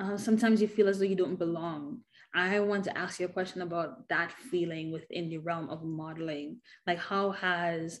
uh, 0.00 0.16
sometimes 0.16 0.62
you 0.62 0.68
feel 0.68 0.88
as 0.88 0.98
though 0.98 1.04
you 1.04 1.16
don't 1.16 1.38
belong. 1.38 2.00
I 2.34 2.60
want 2.60 2.84
to 2.84 2.96
ask 2.96 3.20
you 3.20 3.26
a 3.26 3.30
question 3.30 3.60
about 3.60 4.08
that 4.08 4.32
feeling 4.32 4.92
within 4.92 5.28
the 5.28 5.38
realm 5.38 5.68
of 5.68 5.84
modeling. 5.84 6.58
Like, 6.86 6.98
how 6.98 7.32
has 7.32 8.00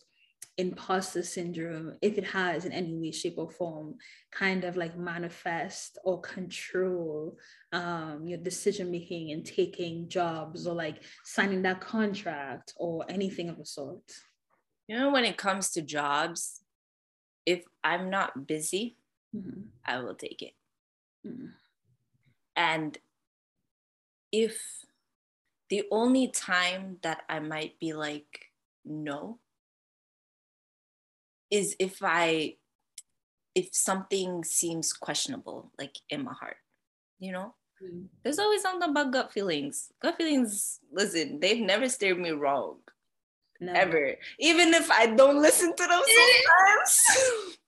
imposter 0.60 1.22
syndrome, 1.22 1.96
if 2.02 2.18
it 2.18 2.24
has 2.24 2.64
in 2.64 2.72
any 2.72 2.94
way, 2.94 3.10
shape, 3.10 3.38
or 3.38 3.50
form, 3.50 3.94
kind 4.30 4.64
of 4.64 4.76
like 4.76 4.96
manifest 4.96 5.98
or 6.04 6.20
control 6.20 7.36
um, 7.72 8.26
your 8.26 8.38
decision 8.38 8.90
making 8.90 9.32
and 9.32 9.44
taking 9.44 10.08
jobs 10.08 10.66
or 10.66 10.74
like 10.74 11.02
signing 11.24 11.62
that 11.62 11.80
contract 11.80 12.74
or 12.76 13.04
anything 13.08 13.48
of 13.48 13.56
the 13.56 13.64
sort? 13.64 14.02
You 14.86 14.98
know, 14.98 15.10
when 15.10 15.24
it 15.24 15.38
comes 15.38 15.70
to 15.70 15.82
jobs, 15.82 16.62
if 17.46 17.64
I'm 17.82 18.10
not 18.10 18.46
busy, 18.46 18.98
mm-hmm. 19.34 19.62
I 19.84 19.98
will 20.00 20.14
take 20.14 20.42
it. 20.42 20.54
Mm-hmm. 21.26 21.46
And 22.56 22.98
if 24.30 24.60
the 25.70 25.84
only 25.90 26.28
time 26.28 26.98
that 27.02 27.22
I 27.28 27.40
might 27.40 27.78
be 27.78 27.94
like, 27.94 28.46
no, 28.84 29.38
is 31.50 31.76
if 31.78 31.98
I, 32.02 32.56
if 33.54 33.68
something 33.72 34.44
seems 34.44 34.92
questionable, 34.92 35.70
like 35.78 35.96
in 36.08 36.24
my 36.24 36.32
heart, 36.32 36.56
you 37.18 37.32
know? 37.32 37.54
Mm-hmm. 37.82 38.06
There's 38.22 38.38
always 38.38 38.62
something 38.62 38.90
about 38.90 39.12
gut 39.12 39.32
feelings. 39.32 39.92
Gut 40.02 40.16
feelings, 40.16 40.80
listen, 40.92 41.40
they've 41.40 41.60
never 41.60 41.88
steered 41.88 42.18
me 42.18 42.30
wrong. 42.30 42.76
No. 43.60 43.72
Ever. 43.72 44.16
Even 44.38 44.72
if 44.72 44.90
I 44.90 45.06
don't 45.06 45.40
listen 45.40 45.74
to 45.76 45.82
them 45.86 46.00
sometimes. 46.00 47.58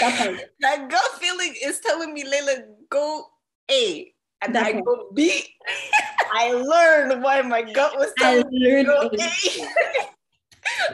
that, 0.00 0.44
that 0.60 0.88
gut 0.90 1.20
feeling 1.20 1.54
is 1.62 1.80
telling 1.80 2.14
me, 2.14 2.24
Leila, 2.24 2.62
go 2.90 3.26
A. 3.70 4.12
And 4.42 4.54
that 4.54 4.66
I 4.66 4.72
part. 4.72 4.84
go 4.84 5.08
B. 5.14 5.42
I 6.32 6.52
learned 6.52 7.22
why 7.22 7.40
my 7.42 7.62
gut 7.62 7.96
was 7.96 8.12
telling 8.18 8.44
me 8.50 8.84
go 8.84 9.10
A. 9.12 9.66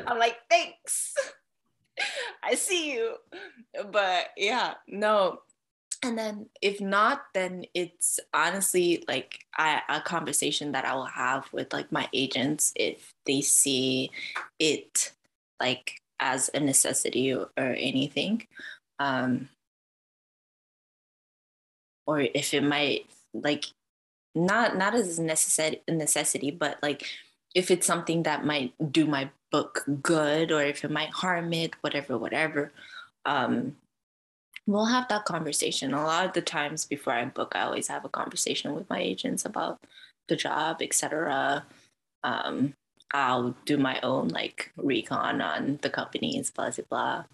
I'm 0.07 0.19
like, 0.19 0.37
thanks. 0.51 1.15
I 2.43 2.55
see 2.55 2.93
you. 2.93 3.17
But 3.91 4.27
yeah, 4.37 4.75
no, 4.89 5.41
and 6.03 6.19
then 6.19 6.47
if 6.61 6.81
not 6.81 7.23
then 7.33 7.65
it's 7.75 8.19
honestly 8.35 9.05
like 9.09 9.47
I, 9.57 9.83
a 9.89 10.01
conversation 10.01 10.73
that 10.73 10.85
i 10.85 10.95
will 10.95 11.07
have 11.07 11.51
with 11.53 11.73
like 11.73 11.93
my 11.93 12.09
agents 12.13 12.73
if 12.77 13.15
they 13.25 13.41
see 13.41 14.11
it 14.59 15.13
like 15.61 16.01
as 16.19 16.51
a 16.55 16.61
necessity 16.61 17.33
or, 17.33 17.51
anything 17.57 18.47
um 18.99 19.49
or 22.07 22.21
if 22.21 22.53
it 22.53 22.63
might 22.63 23.07
like 23.33 23.67
not 24.35 24.77
not 24.77 24.95
as 24.95 25.19
necessary 25.19 25.83
necessity 25.89 26.51
but 26.51 26.79
like 26.83 27.07
if 27.55 27.71
it's 27.71 27.87
something 27.87 28.23
that 28.25 28.45
might 28.45 28.73
do 28.93 29.07
my 29.07 29.31
book 29.53 29.85
good 30.03 30.51
or 30.51 30.63
if 30.63 30.85
it 30.85 30.91
might 30.91 31.11
harm 31.11 31.53
it 31.53 31.75
whatever 31.83 32.19
whatever 32.19 32.73
um 33.27 33.77
we'll 34.67 34.87
have 34.87 35.09
that 35.09 35.25
conversation. 35.25 35.93
A 35.93 36.05
lot 36.05 36.27
of 36.27 36.33
the 36.33 36.43
times 36.43 36.85
before 36.85 37.13
I 37.13 37.25
book, 37.25 37.53
I 37.55 37.63
always 37.63 37.89
have 37.89 38.05
a 38.05 38.09
conversation 38.09 38.75
with 38.75 38.89
my 38.89 39.01
agents 39.01 39.45
about 39.45 39.81
the 40.29 40.37
job, 40.37 40.81
etc. 40.81 41.65
Um, 42.23 42.75
I'll 43.13 43.55
do 43.67 43.77
my 43.77 44.01
own 44.03 44.29
like 44.29 44.73
recon 44.77 45.41
on 45.41 45.79
the 45.83 45.91
companies, 45.91 46.51
blah 46.51 46.71
blah 46.71 46.85
blah. 46.89 47.25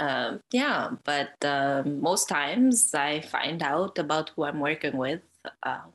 Um, 0.00 0.40
yeah, 0.52 0.90
but 1.04 1.32
uh, 1.44 1.82
most 1.84 2.28
times 2.28 2.94
I 2.94 3.20
find 3.20 3.62
out 3.62 3.98
about 3.98 4.30
who 4.30 4.44
I'm 4.44 4.60
working 4.60 4.96
with 4.96 5.22
uh, 5.64 5.90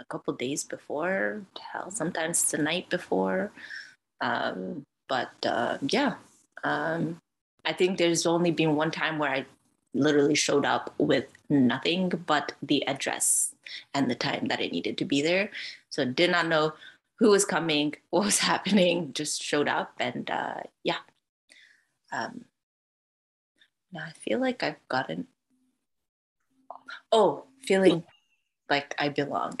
a 0.00 0.04
couple 0.08 0.32
days 0.34 0.64
before, 0.64 1.42
hell, 1.72 1.90
sometimes 1.90 2.50
the 2.50 2.58
night 2.58 2.88
before. 2.88 3.52
Um, 4.24 4.86
but 5.06 5.32
uh, 5.46 5.76
yeah, 5.82 6.14
um, 6.64 7.20
I 7.66 7.74
think 7.74 7.98
there's 7.98 8.24
only 8.24 8.50
been 8.50 8.74
one 8.74 8.90
time 8.90 9.18
where 9.18 9.30
I 9.30 9.44
literally 9.92 10.34
showed 10.34 10.64
up 10.64 10.94
with 10.96 11.26
nothing 11.50 12.08
but 12.08 12.52
the 12.62 12.86
address 12.88 13.54
and 13.92 14.10
the 14.10 14.14
time 14.14 14.48
that 14.48 14.60
I 14.60 14.68
needed 14.68 14.96
to 14.98 15.04
be 15.04 15.20
there. 15.20 15.50
So 15.90 16.06
did 16.06 16.30
not 16.30 16.48
know 16.48 16.72
who 17.18 17.30
was 17.30 17.44
coming, 17.44 17.94
what 18.10 18.24
was 18.24 18.38
happening, 18.38 19.12
just 19.12 19.42
showed 19.42 19.68
up 19.68 19.92
and 20.00 20.30
uh, 20.30 20.60
yeah. 20.82 21.04
Um, 22.10 22.46
now 23.92 24.04
I 24.06 24.10
feel 24.12 24.40
like 24.40 24.62
I've 24.62 24.88
gotten, 24.88 25.26
oh, 27.12 27.44
feeling 27.62 28.04
like 28.70 28.94
I 28.98 29.10
belong. 29.10 29.60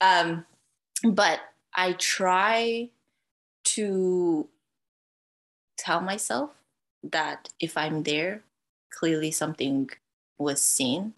Um, 0.00 0.46
but 1.04 1.40
I 1.74 1.92
try 1.92 2.88
to 3.74 4.48
tell 5.76 6.00
myself 6.00 6.50
that 7.02 7.48
if 7.60 7.76
I'm 7.76 8.02
there, 8.02 8.42
clearly 8.90 9.30
something 9.30 9.90
was 10.38 10.62
seen. 10.62 11.14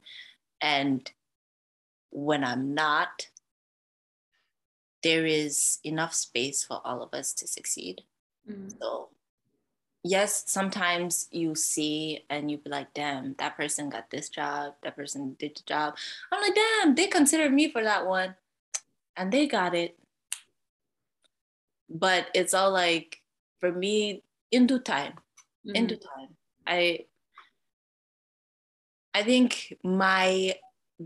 And 0.61 1.11
when 2.11 2.45
I'm 2.45 2.75
not, 2.75 3.29
there 5.03 5.25
is 5.25 5.79
enough 5.85 6.15
space 6.15 6.65
for 6.65 6.81
all 6.85 7.03
of 7.03 7.15
us 7.15 7.33
to 7.35 7.47
succeed. 7.47 8.03
Mm-hmm. 8.51 8.69
So, 8.81 9.09
yes, 10.03 10.45
sometimes 10.47 11.29
you 11.31 11.55
see 11.55 12.25
and 12.29 12.51
you 12.51 12.59
be 12.59 12.69
like, 12.69 12.93
damn, 12.95 13.35
that 13.39 13.57
person 13.57 13.89
got 13.89 14.11
this 14.11 14.29
job, 14.29 14.75
that 14.83 14.97
person 14.97 15.37
did 15.39 15.57
the 15.57 15.63
job. 15.67 15.97
I'm 16.31 16.43
like, 16.43 16.55
damn, 16.55 16.95
they 16.95 17.07
considered 17.07 17.53
me 17.53 17.71
for 17.71 17.83
that 17.83 18.07
one 18.07 18.35
and 19.17 19.33
they 19.33 19.47
got 19.47 19.75
it. 19.75 19.97
But 21.91 22.29
it's 22.35 22.55
all 22.55 22.71
like, 22.71 23.19
for 23.59 23.73
me, 23.73 24.23
in 24.51 24.67
due 24.67 24.79
time, 24.79 25.13
mm-hmm. 25.67 25.77
in 25.77 25.87
due 25.87 25.97
time. 25.97 26.37
I 26.67 27.07
I 29.13 29.23
think 29.23 29.75
my 29.83 30.55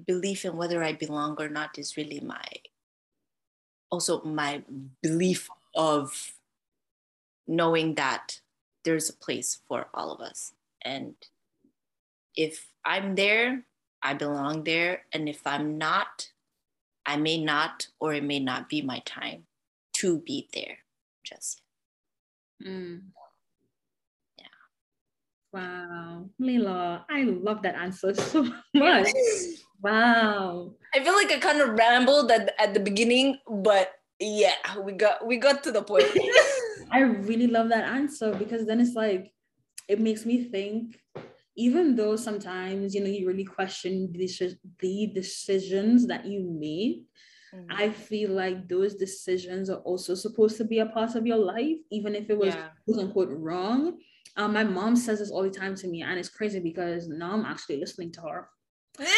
belief 0.07 0.45
in 0.45 0.57
whether 0.57 0.83
I 0.83 0.93
belong 0.93 1.37
or 1.39 1.49
not 1.49 1.79
is 1.79 1.97
really 1.97 2.21
my 2.21 2.45
also 3.91 4.23
my 4.23 4.63
belief 5.03 5.49
of 5.75 6.35
knowing 7.47 7.95
that 7.95 8.41
there's 8.85 9.09
a 9.09 9.17
place 9.17 9.61
for 9.69 9.87
all 9.95 10.13
of 10.13 10.21
us. 10.21 10.53
And 10.83 11.15
if 12.37 12.69
I'm 12.85 13.15
there, 13.15 13.65
I 14.03 14.15
belong 14.15 14.65
there. 14.65 15.07
And 15.13 15.29
if 15.29 15.47
I'm 15.47 15.79
not, 15.79 16.29
I 17.07 17.17
may 17.17 17.43
not, 17.43 17.89
or 18.01 18.13
it 18.13 18.25
may 18.25 18.41
not 18.41 18.69
be 18.69 18.83
my 18.83 19.01
time 19.07 19.47
to 20.05 20.21
be 20.21 20.49
there 20.53 20.77
just 21.25 21.63
yet. 22.61 22.71
Mm. 22.71 23.01
Wow, 25.55 26.29
Leila, 26.39 27.07
I 27.09 27.23
love 27.23 27.63
that 27.63 27.77
answer 27.77 28.13
so 28.15 28.43
much. 28.75 29.09
wow. 29.81 30.75
I 30.93 31.03
feel 31.03 31.15
like 31.15 31.31
I 31.31 31.39
kind 31.39 31.61
of 31.61 31.79
rambled 31.79 32.31
at, 32.33 32.53
at 32.59 32.75
the 32.75 32.81
beginning, 32.81 33.39
but 33.49 33.93
yeah, 34.19 34.59
we 34.83 34.93
got 34.93 35.25
we 35.25 35.37
got 35.39 35.63
to 35.63 35.73
the 35.73 35.83
point. 35.83 36.11
I 36.93 37.01
really 37.01 37.47
love 37.47 37.69
that 37.71 37.85
answer 37.85 38.35
because 38.35 38.67
then 38.67 38.81
it's 38.81 38.95
like 38.95 39.33
it 39.89 40.01
makes 40.01 40.27
me 40.27 40.45
think 40.45 40.99
even 41.57 41.95
though 41.95 42.17
sometimes 42.17 42.95
you 42.95 43.01
know 43.01 43.07
you 43.07 43.27
really 43.27 43.45
question 43.45 44.11
the, 44.13 44.29
the 44.81 45.07
decisions 45.15 46.07
that 46.09 46.27
you 46.27 46.43
made 46.43 47.05
mm-hmm. 47.55 47.71
i 47.71 47.89
feel 47.89 48.31
like 48.31 48.69
those 48.69 48.95
decisions 48.95 49.71
are 49.71 49.81
also 49.81 50.15
supposed 50.15 50.57
to 50.57 50.65
be 50.65 50.81
a 50.81 50.87
part 50.87 51.15
of 51.15 51.27
your 51.27 51.39
life 51.39 51.79
even 51.91 52.15
if 52.15 52.31
it 52.31 52.39
was 52.39 52.55
yeah. 52.55 52.69
quote 52.85 52.99
unquote 52.99 53.31
wrong 53.31 53.99
um, 54.37 54.53
my 54.53 54.65
mom 54.65 54.97
says 54.97 55.21
this 55.21 55.31
all 55.31 55.43
the 55.43 55.51
time 55.51 55.77
to 55.77 55.87
me, 55.87 56.03
and 56.03 56.19
it's 56.19 56.29
crazy 56.29 56.59
because 56.59 57.09
now 57.09 57.33
I'm 57.33 57.45
actually 57.45 57.79
listening 57.79 58.11
to 58.13 58.21
her. 58.23 58.49
Honestly, 58.99 59.15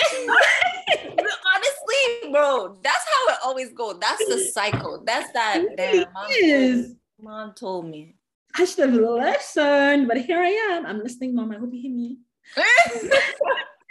bro, 2.30 2.78
that's 2.82 3.04
how 3.12 3.32
it 3.32 3.38
always 3.44 3.72
goes. 3.72 3.98
That's 3.98 4.24
the 4.26 4.38
cycle. 4.52 5.02
That's 5.06 5.32
that. 5.32 5.64
Damn, 5.76 6.06
mom, 6.12 6.30
told, 6.40 6.96
mom 7.20 7.54
told 7.54 7.88
me. 7.88 8.16
I 8.54 8.64
should 8.64 8.90
have 8.90 9.00
listened, 9.00 10.08
but 10.08 10.18
here 10.18 10.38
I 10.38 10.48
am. 10.48 10.86
I'm 10.86 11.02
listening, 11.02 11.34
mom. 11.34 11.52
I 11.52 11.58
hope 11.58 11.72
you 11.72 11.80
hear 11.80 11.92
me. 11.92 12.18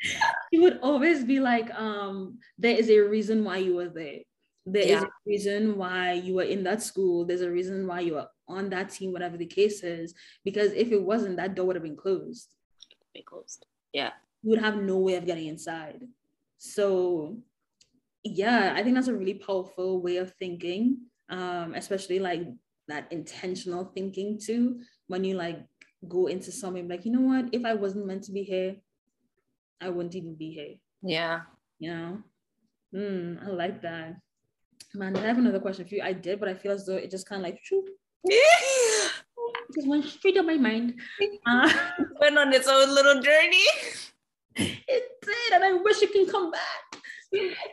he 0.52 0.60
would 0.60 0.80
always 0.82 1.24
be 1.24 1.40
like, 1.40 1.74
um, 1.74 2.38
there 2.60 2.78
is 2.78 2.90
a 2.90 3.00
reason 3.00 3.44
why 3.44 3.58
you 3.58 3.76
were 3.76 3.90
there. 3.90 4.20
There 4.66 4.86
yeah. 4.86 4.98
is 4.98 5.04
a 5.04 5.10
reason 5.26 5.78
why 5.78 6.14
you 6.14 6.36
were 6.36 6.44
in 6.44 6.64
that 6.64 6.82
school. 6.82 7.26
There's 7.26 7.42
a 7.42 7.52
reason 7.52 7.86
why 7.86 8.00
you 8.00 8.18
are 8.18 8.30
on 8.48 8.70
that 8.72 8.90
team, 8.90 9.14
whatever 9.14 9.38
the 9.38 9.46
case 9.46 9.84
is. 9.84 10.14
Because 10.44 10.72
if 10.72 10.92
it 10.92 11.02
wasn't, 11.02 11.38
that 11.38 11.56
door 11.56 11.68
would 11.68 11.76
have 11.76 11.84
been 11.84 11.96
closed. 11.96 12.50
Be 13.14 13.22
closed. 13.22 13.66
Yeah. 13.94 14.12
You 14.42 14.50
would 14.52 14.62
have 14.62 14.78
no 14.78 14.98
way 14.98 15.16
of 15.16 15.26
getting 15.26 15.48
inside. 15.48 16.02
So 16.58 17.38
yeah, 18.24 18.74
I 18.76 18.82
think 18.82 18.96
that's 18.96 19.08
a 19.08 19.16
really 19.16 19.36
powerful 19.36 20.02
way 20.02 20.18
of 20.18 20.34
thinking. 20.34 20.98
Um, 21.30 21.74
especially 21.76 22.20
like 22.20 22.48
that 22.88 23.12
intentional 23.12 23.92
thinking 23.96 24.40
too. 24.40 24.82
When 25.08 25.24
you 25.24 25.36
like 25.36 25.60
go 26.08 26.26
into 26.28 26.52
something 26.52 26.88
like, 26.88 27.06
you 27.06 27.12
know 27.12 27.22
what, 27.22 27.50
if 27.52 27.66
I 27.66 27.76
wasn't 27.76 28.08
meant 28.08 28.24
to 28.24 28.32
be 28.32 28.44
here, 28.44 28.78
I 29.80 29.90
wouldn't 29.90 30.16
even 30.16 30.36
be 30.36 30.52
here. 30.52 30.76
Yeah. 31.02 31.42
You 31.80 31.94
know? 31.94 32.24
Mm, 32.96 33.46
I 33.46 33.50
like 33.50 33.82
that. 33.82 34.16
Man, 34.94 35.16
I 35.18 35.22
have 35.22 35.38
another 35.38 35.60
question 35.60 35.86
for 35.86 35.96
you. 35.96 36.02
I 36.02 36.14
did, 36.14 36.40
but 36.40 36.50
I 36.50 36.54
feel 36.54 36.72
as 36.72 36.86
though 36.86 36.96
it 36.96 37.12
just 37.12 37.28
kind 37.28 37.42
of 37.42 37.44
like 37.44 37.60
shoop, 37.62 37.86
just 39.74 39.88
went 39.88 40.06
straight 40.06 40.38
up 40.38 40.46
my 40.46 40.56
mind. 40.56 41.00
Uh, 41.46 41.74
went 42.22 42.38
on 42.38 42.54
its 42.54 42.68
own 42.68 42.94
little 42.94 43.22
journey. 43.22 43.64
It 44.56 45.04
did, 45.22 45.54
and 45.54 45.64
I 45.64 45.74
wish 45.74 46.02
it 46.02 46.14
can 46.14 46.28
come 46.28 46.52
back. 46.52 47.02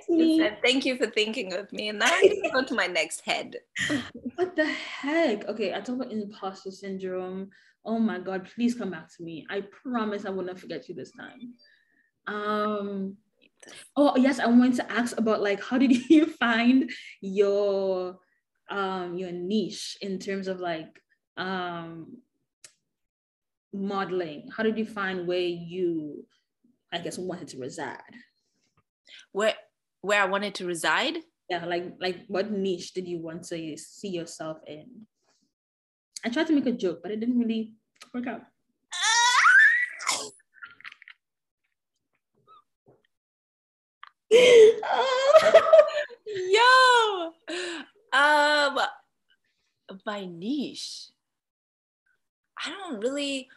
Said, 0.08 0.58
Thank 0.62 0.84
you 0.84 0.96
for 0.96 1.06
thinking 1.06 1.52
of 1.52 1.72
me. 1.72 1.90
And 1.90 2.00
now 2.00 2.06
I 2.06 2.50
go 2.52 2.64
to 2.64 2.74
my 2.74 2.86
next 2.86 3.20
head. 3.20 3.56
what 4.34 4.56
the 4.56 4.66
heck? 4.66 5.48
Okay, 5.48 5.72
I 5.72 5.80
talk 5.80 5.96
about 5.96 6.10
imposter 6.10 6.70
syndrome. 6.70 7.50
Oh 7.84 7.98
my 7.98 8.18
god, 8.18 8.48
please 8.54 8.74
come 8.74 8.90
back 8.90 9.08
to 9.16 9.22
me. 9.22 9.46
I 9.50 9.62
promise 9.82 10.24
I 10.24 10.30
will 10.30 10.44
not 10.44 10.58
forget 10.58 10.88
you 10.88 10.94
this 10.94 11.12
time. 11.12 11.54
Um 12.26 13.16
oh 13.96 14.16
yes, 14.16 14.38
I 14.38 14.46
wanted 14.46 14.74
to 14.76 14.92
ask 14.92 15.16
about 15.18 15.42
like 15.42 15.62
how 15.62 15.78
did 15.78 15.92
you 16.10 16.26
find 16.26 16.90
your 17.20 18.18
um 18.70 19.16
your 19.18 19.32
niche 19.32 19.98
in 20.00 20.18
terms 20.18 20.48
of 20.48 20.60
like 20.60 21.00
um 21.36 22.18
modeling? 23.72 24.48
How 24.56 24.62
did 24.62 24.78
you 24.78 24.86
find 24.86 25.26
where 25.26 25.38
you 25.38 26.26
i 26.92 26.98
guess 26.98 27.18
wanted 27.18 27.48
to 27.48 27.58
reside? 27.58 28.14
Where 29.32 29.54
where 30.00 30.22
i 30.22 30.26
wanted 30.26 30.54
to 30.56 30.66
reside? 30.66 31.16
Yeah 31.48 31.64
like 31.64 31.94
like 32.00 32.24
what 32.28 32.50
niche 32.50 32.92
did 32.92 33.08
you 33.08 33.18
want 33.18 33.44
to 33.44 33.76
see 33.76 34.08
yourself 34.08 34.58
in? 34.66 35.06
I 36.24 36.28
tried 36.28 36.46
to 36.48 36.52
make 36.52 36.66
a 36.66 36.72
joke 36.72 37.00
but 37.02 37.10
it 37.10 37.20
didn't 37.20 37.38
really 37.38 37.72
work 38.14 38.26
out 38.26 38.42
Yo, 46.52 47.32
um, 48.12 48.78
my 50.06 50.24
niche. 50.24 51.08
I 52.64 52.70
don't 52.70 53.00
really. 53.00 53.48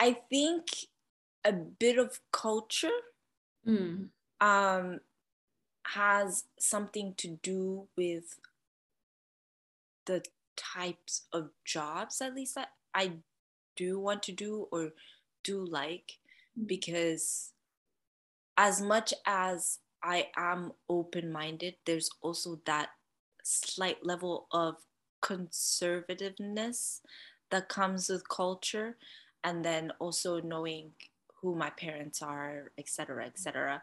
I 0.00 0.16
think 0.30 0.66
a 1.44 1.52
bit 1.52 1.98
of 1.98 2.20
culture 2.32 2.88
mm. 3.66 4.08
um, 4.40 5.00
has 5.86 6.44
something 6.58 7.14
to 7.18 7.38
do 7.42 7.86
with 7.96 8.38
the 10.06 10.22
types 10.56 11.26
of 11.32 11.50
jobs, 11.64 12.20
at 12.20 12.34
least 12.34 12.54
that 12.54 12.70
I 12.94 13.12
do 13.76 13.98
want 13.98 14.22
to 14.24 14.32
do 14.32 14.68
or 14.72 14.92
do 15.44 15.64
like, 15.64 16.18
mm. 16.58 16.66
because 16.66 17.52
as 18.60 18.82
much 18.82 19.14
as 19.24 19.78
I 20.02 20.28
am 20.36 20.72
open 20.86 21.32
minded, 21.32 21.76
there's 21.86 22.10
also 22.20 22.60
that 22.66 22.90
slight 23.42 24.04
level 24.04 24.48
of 24.52 24.76
conservativeness 25.22 27.00
that 27.50 27.70
comes 27.70 28.10
with 28.10 28.28
culture. 28.28 28.98
And 29.42 29.64
then 29.64 29.92
also 29.98 30.42
knowing 30.42 30.90
who 31.40 31.54
my 31.54 31.70
parents 31.70 32.20
are, 32.20 32.72
etc., 32.76 33.24
etc., 33.24 33.80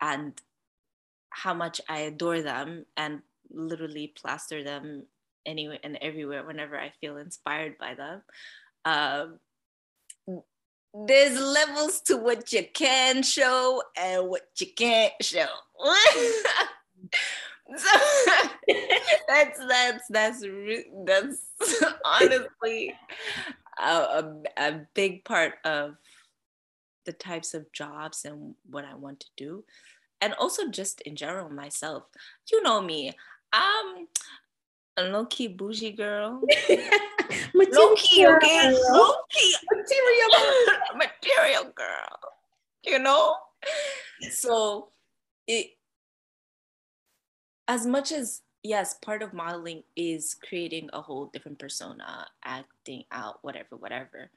and 0.00 0.32
how 1.30 1.54
much 1.54 1.80
I 1.88 2.00
adore 2.00 2.42
them 2.42 2.86
and 2.96 3.22
literally 3.48 4.12
plaster 4.20 4.64
them 4.64 5.04
anywhere 5.46 5.78
and 5.84 5.96
everywhere 6.02 6.44
whenever 6.44 6.76
I 6.76 6.90
feel 7.00 7.16
inspired 7.16 7.78
by 7.78 7.94
them. 7.94 8.22
Um, 8.84 9.38
there's 10.94 11.38
levels 11.38 12.00
to 12.02 12.16
what 12.16 12.52
you 12.52 12.64
can 12.72 13.22
show 13.22 13.82
and 13.96 14.28
what 14.28 14.48
you 14.58 14.66
can't 14.76 15.12
show. 15.20 15.46
so 17.76 18.00
that's 19.28 19.58
that's 19.68 20.08
that's 20.08 20.44
that's 21.04 21.84
honestly 22.04 22.94
a, 23.78 23.84
a, 23.84 24.42
a 24.56 24.80
big 24.94 25.24
part 25.24 25.54
of 25.64 25.96
the 27.06 27.12
types 27.12 27.54
of 27.54 27.70
jobs 27.72 28.24
and 28.24 28.54
what 28.68 28.84
I 28.84 28.94
want 28.94 29.20
to 29.20 29.26
do. 29.36 29.64
And 30.20 30.34
also 30.34 30.68
just 30.68 31.00
in 31.02 31.16
general 31.16 31.48
myself. 31.48 32.04
You 32.50 32.62
know 32.62 32.80
me. 32.82 33.12
I'm 33.52 34.06
a 35.00 35.08
low-key 35.08 35.48
bougie 35.48 35.92
girl. 35.92 36.40
low-key, 37.54 38.26
okay? 38.26 38.70
Low-key. 38.90 39.54
Material 39.70 40.30
material 40.94 41.64
girl. 41.74 42.18
You 42.84 42.98
know? 42.98 43.36
So 44.30 44.88
it 45.46 45.70
as 47.68 47.86
much 47.86 48.12
as 48.12 48.42
yes, 48.62 48.94
part 48.94 49.22
of 49.22 49.32
modeling 49.32 49.82
is 49.96 50.34
creating 50.34 50.90
a 50.92 51.00
whole 51.00 51.26
different 51.26 51.58
persona, 51.58 52.26
acting 52.44 53.04
out, 53.12 53.38
whatever, 53.42 53.76
whatever 53.76 54.30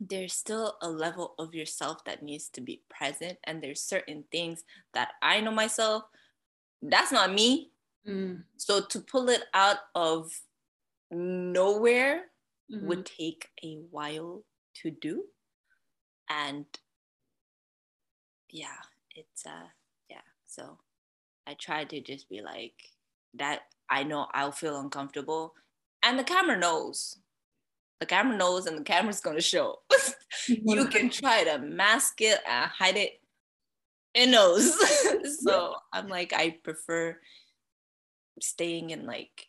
there's 0.00 0.34
still 0.34 0.76
a 0.82 0.90
level 0.90 1.34
of 1.38 1.54
yourself 1.54 2.04
that 2.04 2.22
needs 2.22 2.48
to 2.50 2.60
be 2.60 2.82
present 2.88 3.38
and 3.44 3.62
there's 3.62 3.80
certain 3.80 4.24
things 4.30 4.64
that 4.92 5.12
i 5.22 5.40
know 5.40 5.50
myself 5.50 6.02
that's 6.82 7.12
not 7.12 7.32
me 7.32 7.70
mm. 8.06 8.42
so 8.56 8.80
to 8.80 9.00
pull 9.00 9.28
it 9.28 9.44
out 9.54 9.78
of 9.94 10.30
nowhere 11.10 12.22
mm-hmm. 12.72 12.86
would 12.86 13.06
take 13.06 13.48
a 13.64 13.78
while 13.90 14.42
to 14.74 14.90
do 14.90 15.24
and 16.28 16.64
yeah 18.50 18.80
it's 19.14 19.46
uh 19.46 19.68
yeah 20.10 20.16
so 20.46 20.78
i 21.46 21.54
try 21.54 21.84
to 21.84 22.00
just 22.00 22.28
be 22.28 22.40
like 22.40 22.74
that 23.34 23.62
i 23.90 24.02
know 24.02 24.26
i'll 24.34 24.52
feel 24.52 24.80
uncomfortable 24.80 25.54
and 26.02 26.18
the 26.18 26.24
camera 26.24 26.56
knows 26.56 27.18
the 28.00 28.06
camera 28.06 28.36
knows 28.36 28.66
and 28.66 28.78
the 28.78 28.82
camera's 28.82 29.20
going 29.20 29.36
to 29.36 29.42
show. 29.42 29.78
you 30.48 30.86
can 30.86 31.10
try 31.10 31.44
to 31.44 31.58
mask 31.58 32.20
it 32.20 32.40
and 32.46 32.70
hide 32.70 32.96
it. 32.96 33.20
It 34.14 34.28
knows. 34.28 34.74
so 35.42 35.74
I'm 35.92 36.08
like, 36.08 36.32
I 36.34 36.56
prefer 36.62 37.18
staying 38.40 38.90
in 38.90 39.06
like 39.06 39.48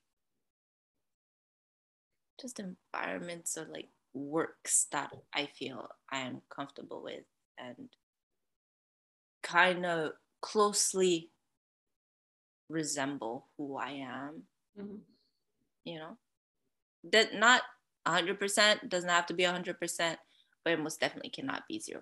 just 2.40 2.60
environments 2.60 3.58
or 3.58 3.66
like 3.72 3.90
works 4.14 4.88
that 4.92 5.12
I 5.34 5.48
feel 5.48 5.90
I 6.12 6.20
am 6.20 6.42
comfortable 6.50 7.04
with 7.04 7.26
and 7.58 7.90
kind 9.44 9.86
of 9.86 10.12
closely 10.42 11.32
resemble 12.70 13.48
who 13.58 13.78
I 13.78 13.90
am. 13.90 14.44
Mm-hmm. 14.80 14.96
You 15.86 16.00
know, 16.00 16.18
that 17.12 17.34
not 17.34 17.62
100% 18.08 18.90
doesn't 18.90 19.10
have 19.10 19.26
to 19.28 19.34
be 19.34 19.44
100% 19.44 20.18
but 20.68 20.74
it 20.74 20.84
most 20.84 21.00
definitely 21.00 21.30
cannot 21.30 21.64
be 21.70 21.80
0% 21.80 22.02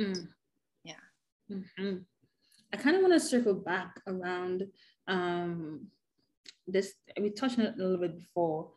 mm. 0.00 0.28
yeah 0.82 0.94
mm-hmm. 1.48 1.98
i 2.72 2.76
kind 2.76 2.96
of 2.96 3.02
want 3.02 3.14
to 3.14 3.20
circle 3.20 3.54
back 3.54 4.00
around 4.08 4.66
um, 5.06 5.86
this 6.66 6.94
we 7.20 7.30
touched 7.30 7.58
on 7.58 7.66
it 7.66 7.74
a 7.74 7.82
little 7.82 7.98
bit 7.98 8.16
before 8.16 8.70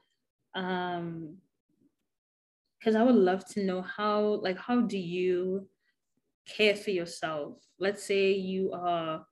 um 0.55 1.37
because 2.79 2.95
i 2.95 3.03
would 3.03 3.15
love 3.15 3.45
to 3.45 3.63
know 3.63 3.81
how 3.81 4.39
like 4.43 4.57
how 4.57 4.81
do 4.81 4.97
you 4.97 5.67
care 6.47 6.75
for 6.75 6.91
yourself? 6.91 7.59
Let's 7.79 8.03
say 8.03 8.31
you 8.31 8.71
are 8.73 9.25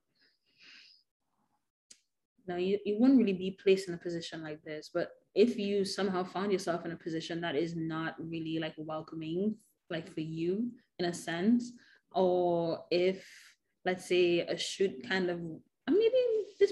no 2.46 2.56
you, 2.56 2.78
you 2.84 2.96
wouldn't 3.00 3.18
really 3.18 3.32
be 3.32 3.58
placed 3.60 3.88
in 3.88 3.94
a 3.94 3.98
position 3.98 4.40
like 4.40 4.62
this 4.62 4.90
but 4.94 5.10
if 5.34 5.58
you 5.58 5.84
somehow 5.84 6.22
found 6.22 6.52
yourself 6.52 6.84
in 6.84 6.92
a 6.92 6.96
position 6.96 7.40
that 7.40 7.56
is 7.56 7.74
not 7.74 8.14
really 8.20 8.60
like 8.60 8.74
welcoming 8.76 9.56
like 9.90 10.12
for 10.14 10.20
you 10.20 10.70
in 11.00 11.06
a 11.06 11.12
sense 11.12 11.72
or 12.12 12.84
if 12.92 13.26
let's 13.84 14.06
say 14.06 14.40
a 14.40 14.56
shoot 14.56 14.92
kind 15.08 15.28
of 15.28 15.40
maybe 15.90 16.22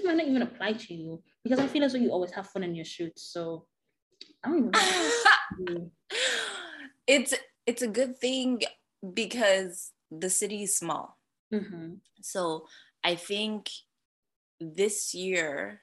might 0.05 0.17
not 0.17 0.27
even 0.27 0.41
apply 0.41 0.73
to 0.73 0.93
you 0.93 1.21
because 1.43 1.59
i 1.59 1.67
feel 1.67 1.83
as 1.83 1.93
though 1.93 1.99
you 1.99 2.11
always 2.11 2.31
have 2.31 2.47
fun 2.47 2.63
in 2.63 2.75
your 2.75 2.85
shoots 2.85 3.23
so 3.23 3.65
i 4.43 4.49
don't 4.49 4.75
even 5.59 5.91
it's 7.07 7.33
it's 7.65 7.81
a 7.81 7.87
good 7.87 8.17
thing 8.17 8.61
because 9.13 9.91
the 10.11 10.29
city 10.29 10.63
is 10.63 10.77
small 10.77 11.17
mm-hmm. 11.53 11.93
so 12.21 12.65
i 13.03 13.15
think 13.15 13.69
this 14.59 15.13
year 15.13 15.81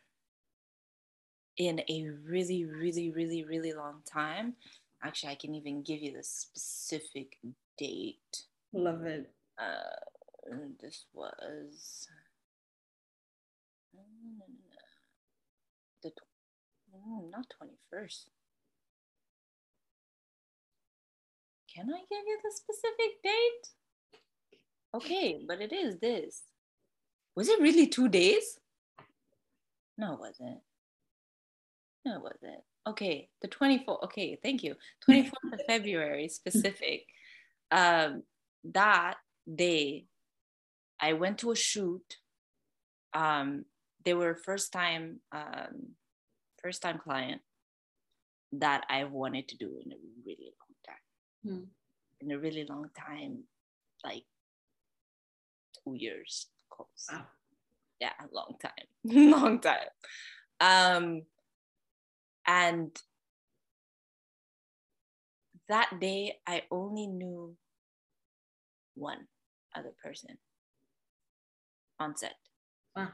in 1.56 1.80
a 1.88 2.08
really, 2.28 2.64
really, 2.64 3.10
really, 3.10 3.44
really 3.44 3.72
long 3.72 4.00
time. 4.10 4.54
Actually, 5.04 5.32
I 5.32 5.36
can 5.36 5.54
even 5.54 5.82
give 5.82 6.00
you 6.00 6.12
the 6.12 6.22
specific 6.22 7.38
date. 7.78 8.44
Love 8.72 9.04
it. 9.04 9.30
Uh, 9.58 10.56
this 10.80 11.04
was 11.12 12.08
the 16.02 16.10
not 17.30 17.46
21st. 17.62 18.24
Can 21.74 21.88
I 21.88 22.00
give 22.10 22.24
you 22.26 22.38
the 22.42 22.52
specific 22.52 23.22
date? 23.24 23.68
Okay, 24.94 25.40
but 25.46 25.60
it 25.60 25.72
is 25.72 25.98
this. 26.00 26.42
Was 27.34 27.48
it 27.48 27.60
really 27.60 27.86
two 27.86 28.08
days? 28.08 28.58
No, 29.96 30.14
it 30.14 30.20
wasn't. 30.20 30.60
No, 32.04 32.16
it 32.16 32.22
wasn't. 32.22 32.62
Okay, 32.86 33.28
the 33.40 33.48
24th. 33.48 34.04
Okay, 34.04 34.38
thank 34.42 34.62
you. 34.62 34.74
24th 35.08 35.52
of 35.52 35.60
February 35.66 36.28
specific. 36.28 37.06
Um, 37.70 38.22
that 38.64 39.14
day, 39.52 40.04
I 41.00 41.14
went 41.14 41.38
to 41.38 41.52
a 41.52 41.56
shoot. 41.56 42.18
Um, 43.14 43.64
they 44.04 44.14
were 44.14 44.34
first 44.34 44.72
time, 44.72 45.20
um, 45.32 45.94
first 46.62 46.82
time 46.82 46.98
client 46.98 47.40
that 48.52 48.84
I 48.88 49.04
wanted 49.04 49.48
to 49.48 49.56
do 49.56 49.80
in 49.84 49.92
a 49.92 49.96
really 50.24 50.52
long 50.60 50.74
time. 50.86 51.04
Hmm. 51.44 51.64
In 52.20 52.32
a 52.32 52.38
really 52.38 52.64
long 52.68 52.90
time, 52.96 53.44
like 54.04 54.24
two 55.84 55.94
years 55.94 56.46
close. 56.70 57.06
Wow. 57.10 57.26
Yeah, 58.00 58.12
long 58.32 58.56
time, 58.60 58.88
long 59.30 59.60
time. 59.60 59.88
Um, 60.60 61.22
and 62.46 62.90
that 65.68 66.00
day, 66.00 66.38
I 66.46 66.62
only 66.70 67.06
knew 67.06 67.56
one 68.94 69.26
other 69.74 69.92
person 70.02 70.36
on 71.98 72.16
set. 72.16 72.34
Wow. 72.96 73.08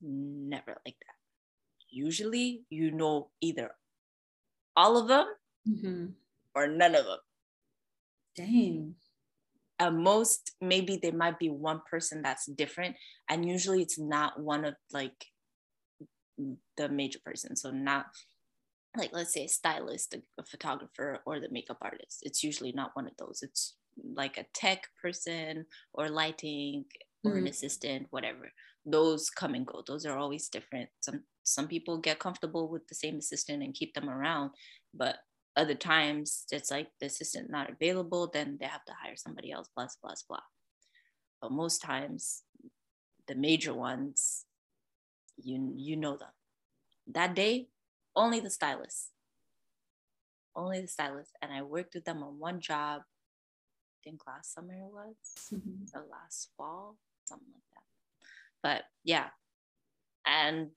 Never 0.00 0.76
like 0.84 0.96
that. 1.00 1.16
Usually, 1.90 2.62
you 2.70 2.90
know 2.90 3.30
either 3.40 3.70
all 4.76 4.98
of 4.98 5.08
them 5.08 5.26
mm-hmm. 5.68 6.06
or 6.54 6.66
none 6.66 6.94
of 6.94 7.04
them. 7.06 7.18
Dang. 8.36 8.94
At 9.78 9.94
most, 9.94 10.52
maybe 10.60 10.98
there 11.00 11.12
might 11.12 11.38
be 11.38 11.48
one 11.48 11.80
person 11.90 12.22
that's 12.22 12.46
different. 12.46 12.96
And 13.28 13.48
usually, 13.48 13.82
it's 13.82 13.98
not 13.98 14.40
one 14.40 14.64
of 14.64 14.74
like 14.92 15.26
the 16.76 16.88
major 16.88 17.18
person. 17.24 17.56
So 17.56 17.70
not 17.70 18.06
like 18.96 19.10
let's 19.12 19.32
say 19.32 19.44
a 19.44 19.48
stylist, 19.48 20.14
a, 20.14 20.22
a 20.40 20.44
photographer, 20.44 21.18
or 21.26 21.40
the 21.40 21.50
makeup 21.50 21.78
artist. 21.82 22.20
It's 22.22 22.42
usually 22.42 22.72
not 22.72 22.90
one 22.94 23.06
of 23.06 23.16
those. 23.18 23.40
It's 23.42 23.74
like 24.14 24.38
a 24.38 24.46
tech 24.54 24.88
person 25.00 25.66
or 25.92 26.08
lighting 26.08 26.84
or 27.26 27.30
mm-hmm. 27.30 27.46
an 27.46 27.46
assistant, 27.48 28.06
whatever. 28.10 28.50
Those 28.84 29.30
come 29.30 29.54
and 29.54 29.66
go. 29.66 29.82
Those 29.86 30.06
are 30.06 30.16
always 30.16 30.48
different. 30.48 30.88
Some 31.00 31.22
some 31.42 31.68
people 31.68 31.98
get 31.98 32.18
comfortable 32.18 32.68
with 32.68 32.86
the 32.88 32.94
same 32.94 33.16
assistant 33.18 33.62
and 33.62 33.74
keep 33.74 33.94
them 33.94 34.10
around, 34.10 34.50
but 34.92 35.16
other 35.56 35.74
times 35.74 36.44
it's 36.50 36.70
like 36.70 36.88
the 37.00 37.06
assistant 37.06 37.50
not 37.50 37.70
available, 37.70 38.30
then 38.32 38.58
they 38.60 38.66
have 38.66 38.84
to 38.84 38.92
hire 39.02 39.16
somebody 39.16 39.50
else, 39.52 39.68
blah, 39.74 39.86
blah, 40.02 40.12
blah. 40.28 40.40
But 41.40 41.52
most 41.52 41.80
times 41.82 42.42
the 43.26 43.34
major 43.34 43.72
ones 43.74 44.44
you 45.36 45.72
you 45.76 45.96
know 45.96 46.16
them. 46.16 46.34
That 47.08 47.34
day, 47.34 47.68
only 48.14 48.40
the 48.40 48.50
stylist. 48.50 49.10
Only 50.54 50.80
the 50.80 50.88
stylist. 50.88 51.32
And 51.42 51.52
I 51.52 51.62
worked 51.62 51.94
with 51.94 52.04
them 52.04 52.22
on 52.22 52.38
one 52.38 52.60
job. 52.60 53.02
I 53.02 53.98
think 54.02 54.26
last 54.26 54.54
summer 54.54 54.72
it 54.72 54.92
was, 54.92 55.16
mm-hmm. 55.52 55.84
or 55.94 56.06
last 56.10 56.50
fall, 56.56 56.96
something 57.26 57.52
like 57.52 57.62
that. 57.74 57.82
But 58.62 58.84
yeah. 59.04 59.28
And 60.26 60.70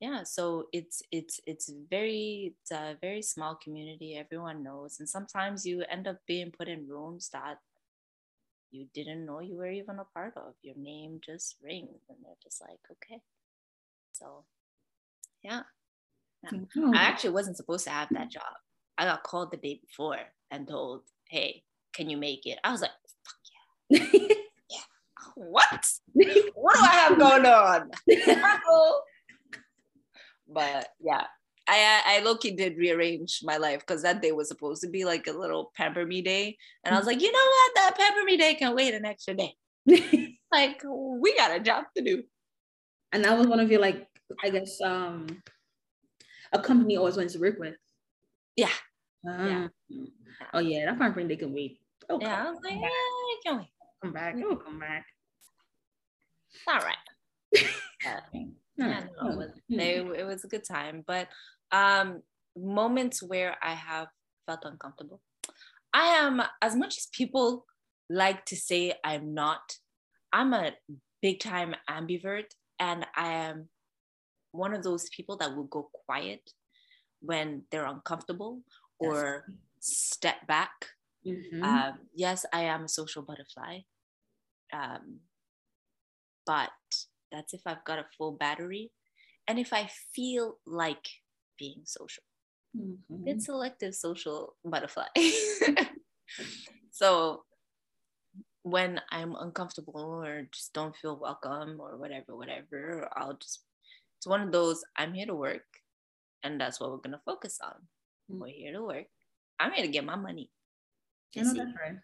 yeah 0.00 0.22
so 0.24 0.66
it's 0.72 1.02
it's 1.10 1.40
it's 1.46 1.72
very 1.90 2.54
it's 2.60 2.70
a 2.70 2.96
very 3.00 3.22
small 3.22 3.54
community 3.54 4.16
everyone 4.16 4.62
knows 4.62 4.96
and 4.98 5.08
sometimes 5.08 5.64
you 5.64 5.82
end 5.90 6.06
up 6.06 6.18
being 6.26 6.50
put 6.50 6.68
in 6.68 6.86
rooms 6.86 7.30
that 7.32 7.58
you 8.70 8.86
didn't 8.94 9.24
know 9.24 9.40
you 9.40 9.56
were 9.56 9.70
even 9.70 9.98
a 9.98 10.04
part 10.12 10.34
of 10.36 10.54
your 10.62 10.74
name 10.76 11.18
just 11.24 11.56
rings 11.62 12.02
and 12.08 12.18
they're 12.22 12.42
just 12.42 12.60
like 12.60 12.78
okay 12.90 13.20
so 14.12 14.44
yeah, 15.42 15.62
yeah. 16.42 16.50
Mm-hmm. 16.50 16.94
i 16.94 17.02
actually 17.02 17.30
wasn't 17.30 17.56
supposed 17.56 17.84
to 17.84 17.90
have 17.90 18.08
that 18.10 18.30
job 18.30 18.42
i 18.98 19.04
got 19.04 19.22
called 19.22 19.50
the 19.50 19.56
day 19.56 19.80
before 19.80 20.18
and 20.50 20.68
told 20.68 21.02
hey 21.28 21.62
can 21.94 22.10
you 22.10 22.16
make 22.16 22.44
it 22.44 22.58
i 22.64 22.70
was 22.70 22.82
like 22.82 22.90
fuck 23.24 23.36
yeah 23.88 23.98
yeah 24.12 24.34
what 25.36 25.86
what 26.54 26.74
do 26.74 26.82
i 26.82 26.94
have 26.94 27.18
going 27.18 27.46
on 27.46 27.90
but 30.48 30.88
yeah, 31.00 31.24
I 31.68 32.02
I 32.06 32.20
low-key 32.20 32.52
did 32.52 32.76
rearrange 32.76 33.40
my 33.42 33.56
life 33.56 33.80
because 33.80 34.02
that 34.02 34.22
day 34.22 34.32
was 34.32 34.48
supposed 34.48 34.82
to 34.82 34.88
be 34.88 35.04
like 35.04 35.26
a 35.26 35.32
little 35.32 35.72
pamper 35.76 36.06
me 36.06 36.22
day. 36.22 36.56
And 36.84 36.94
I 36.94 36.98
was 36.98 37.06
like, 37.06 37.20
you 37.20 37.32
know 37.32 37.38
what? 37.38 37.72
That 37.74 37.98
pamper 37.98 38.24
me 38.24 38.36
day 38.36 38.54
can 38.54 38.74
wait 38.74 38.94
an 38.94 39.04
extra 39.04 39.34
day. 39.34 39.54
like 40.52 40.82
we 40.84 41.36
got 41.36 41.56
a 41.56 41.60
job 41.60 41.84
to 41.96 42.02
do. 42.02 42.22
And 43.12 43.24
that 43.24 43.36
was 43.36 43.46
one 43.46 43.60
of 43.60 43.70
your 43.70 43.80
like, 43.80 44.06
I 44.42 44.50
guess 44.50 44.80
um 44.80 45.26
a 46.52 46.60
company 46.60 46.96
always 46.96 47.16
wants 47.16 47.32
to 47.34 47.40
work 47.40 47.58
with. 47.58 47.76
Yeah. 48.54 48.70
Uh, 49.28 49.44
yeah. 49.44 49.68
Oh 50.54 50.60
yeah, 50.60 50.86
that 50.86 50.98
pamper 50.98 51.22
day 51.24 51.36
can 51.36 51.52
wait. 51.52 51.80
Oh, 52.08 52.18
yeah, 52.20 52.44
I 52.46 52.50
was 52.50 52.60
like, 52.62 52.74
yeah, 52.74 52.86
it 52.86 53.44
can 53.44 53.58
wait. 53.58 53.68
Come 54.00 54.12
back. 54.12 54.36
Oh, 54.44 54.54
come 54.54 54.78
back. 54.78 55.06
All 56.68 56.80
right. 56.80 56.96
uh, 58.06 58.20
yeah, 58.76 59.04
no, 59.22 59.30
it, 59.30 59.36
was, 59.36 59.50
it 59.68 60.26
was 60.26 60.44
a 60.44 60.48
good 60.48 60.64
time. 60.64 61.04
But 61.06 61.28
um, 61.72 62.22
moments 62.56 63.22
where 63.22 63.56
I 63.62 63.74
have 63.74 64.08
felt 64.46 64.64
uncomfortable. 64.64 65.20
I 65.92 66.08
am, 66.18 66.42
as 66.62 66.76
much 66.76 66.98
as 66.98 67.08
people 67.12 67.64
like 68.10 68.44
to 68.46 68.56
say 68.56 68.94
I'm 69.04 69.34
not, 69.34 69.76
I'm 70.32 70.52
a 70.52 70.72
big 71.22 71.40
time 71.40 71.74
ambivert 71.88 72.50
and 72.78 73.06
I 73.16 73.32
am 73.32 73.68
one 74.52 74.74
of 74.74 74.82
those 74.82 75.08
people 75.08 75.36
that 75.38 75.54
will 75.54 75.64
go 75.64 75.90
quiet 76.04 76.50
when 77.20 77.62
they're 77.70 77.86
uncomfortable 77.86 78.62
or 78.98 79.44
yes. 79.48 79.56
step 79.80 80.46
back. 80.46 80.72
Mm-hmm. 81.26 81.62
Um, 81.62 81.94
yes, 82.14 82.44
I 82.52 82.62
am 82.64 82.84
a 82.84 82.88
social 82.88 83.22
butterfly. 83.22 83.80
Um, 84.72 85.20
but 86.46 86.70
that's 87.32 87.54
if 87.54 87.60
I've 87.66 87.84
got 87.84 87.98
a 87.98 88.06
full 88.16 88.32
battery 88.32 88.90
and 89.48 89.58
if 89.58 89.72
I 89.72 89.88
feel 90.14 90.58
like 90.66 91.06
being 91.58 91.82
social. 91.84 92.22
Mm-hmm. 92.76 93.28
It's 93.28 93.46
selective 93.46 93.94
social 93.94 94.54
butterfly. 94.64 95.06
so 96.90 97.42
when 98.62 99.00
I'm 99.10 99.34
uncomfortable 99.38 100.22
or 100.24 100.48
just 100.52 100.72
don't 100.72 100.96
feel 100.96 101.16
welcome 101.16 101.76
or 101.80 101.96
whatever, 101.96 102.36
whatever, 102.36 103.08
I'll 103.16 103.36
just, 103.36 103.62
it's 104.18 104.26
one 104.26 104.42
of 104.42 104.52
those, 104.52 104.84
I'm 104.96 105.14
here 105.14 105.26
to 105.26 105.34
work 105.34 105.64
and 106.42 106.60
that's 106.60 106.80
what 106.80 106.90
we're 106.90 106.98
going 106.98 107.12
to 107.12 107.20
focus 107.24 107.58
on. 107.62 107.74
Mm-hmm. 108.30 108.40
We're 108.40 108.48
here 108.48 108.72
to 108.72 108.82
work. 108.82 109.06
I'm 109.58 109.72
here 109.72 109.86
to 109.86 109.90
get 109.90 110.04
my 110.04 110.16
money. 110.16 110.50
I 111.36 111.42
know 111.42 111.54
that's 111.54 111.70
right. 111.80 111.98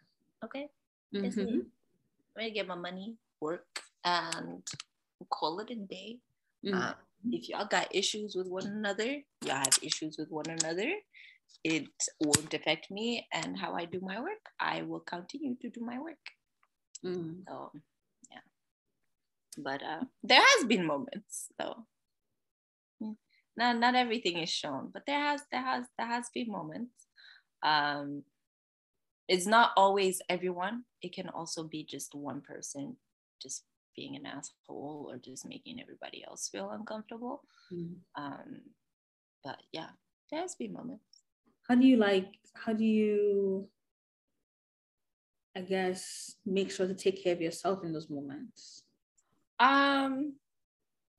Okay. 0.44 0.68
Mm-hmm. 1.14 1.40
I'm 1.40 2.38
here 2.38 2.48
to 2.48 2.50
get 2.50 2.66
my 2.66 2.74
money, 2.74 3.16
work, 3.40 3.82
and 4.04 4.62
call 5.30 5.60
it 5.60 5.70
a 5.70 5.76
day. 5.76 6.18
Mm-hmm. 6.64 6.74
Um, 6.74 6.94
if 7.30 7.48
y'all 7.48 7.66
got 7.66 7.94
issues 7.94 8.34
with 8.34 8.48
one 8.48 8.66
another, 8.66 9.16
y'all 9.44 9.56
have 9.56 9.78
issues 9.82 10.16
with 10.18 10.30
one 10.30 10.48
another. 10.48 10.90
It 11.64 11.86
won't 12.20 12.52
affect 12.54 12.90
me 12.90 13.26
and 13.32 13.58
how 13.58 13.74
I 13.74 13.84
do 13.84 14.00
my 14.00 14.20
work. 14.20 14.44
I 14.58 14.82
will 14.82 15.00
continue 15.00 15.54
to 15.62 15.68
do 15.70 15.80
my 15.80 16.00
work. 16.00 16.24
Mm. 17.04 17.44
So, 17.46 17.70
yeah. 18.30 18.40
But 19.58 19.82
uh, 19.82 20.04
there 20.22 20.40
has 20.40 20.64
been 20.64 20.86
moments 20.86 21.48
though. 21.58 21.86
Not 23.54 23.78
not 23.78 23.94
everything 23.94 24.38
is 24.38 24.48
shown, 24.48 24.88
but 24.94 25.02
there 25.06 25.20
has 25.20 25.42
there 25.52 25.62
has 25.62 25.84
there 25.98 26.06
has 26.06 26.30
been 26.32 26.50
moments. 26.50 27.06
Um, 27.62 28.22
it's 29.28 29.46
not 29.46 29.72
always 29.76 30.22
everyone. 30.28 30.84
It 31.02 31.12
can 31.12 31.28
also 31.28 31.64
be 31.64 31.84
just 31.84 32.14
one 32.14 32.40
person 32.40 32.96
just 33.42 33.64
being 33.96 34.16
an 34.16 34.26
asshole 34.26 35.08
or 35.10 35.18
just 35.18 35.46
making 35.46 35.80
everybody 35.80 36.24
else 36.26 36.48
feel 36.48 36.70
uncomfortable. 36.70 37.42
Mm. 37.72 37.94
Um, 38.16 38.60
but 39.44 39.58
yeah, 39.72 39.88
there's 40.30 40.54
been 40.54 40.72
moments. 40.72 41.22
How 41.68 41.74
do 41.74 41.86
you 41.86 41.96
like? 41.96 42.28
How 42.54 42.72
do 42.72 42.84
you? 42.84 43.68
I 45.56 45.60
guess 45.60 46.36
make 46.46 46.70
sure 46.70 46.86
to 46.86 46.94
take 46.94 47.22
care 47.22 47.34
of 47.34 47.40
yourself 47.40 47.84
in 47.84 47.92
those 47.92 48.08
moments. 48.08 48.84
Um, 49.60 50.34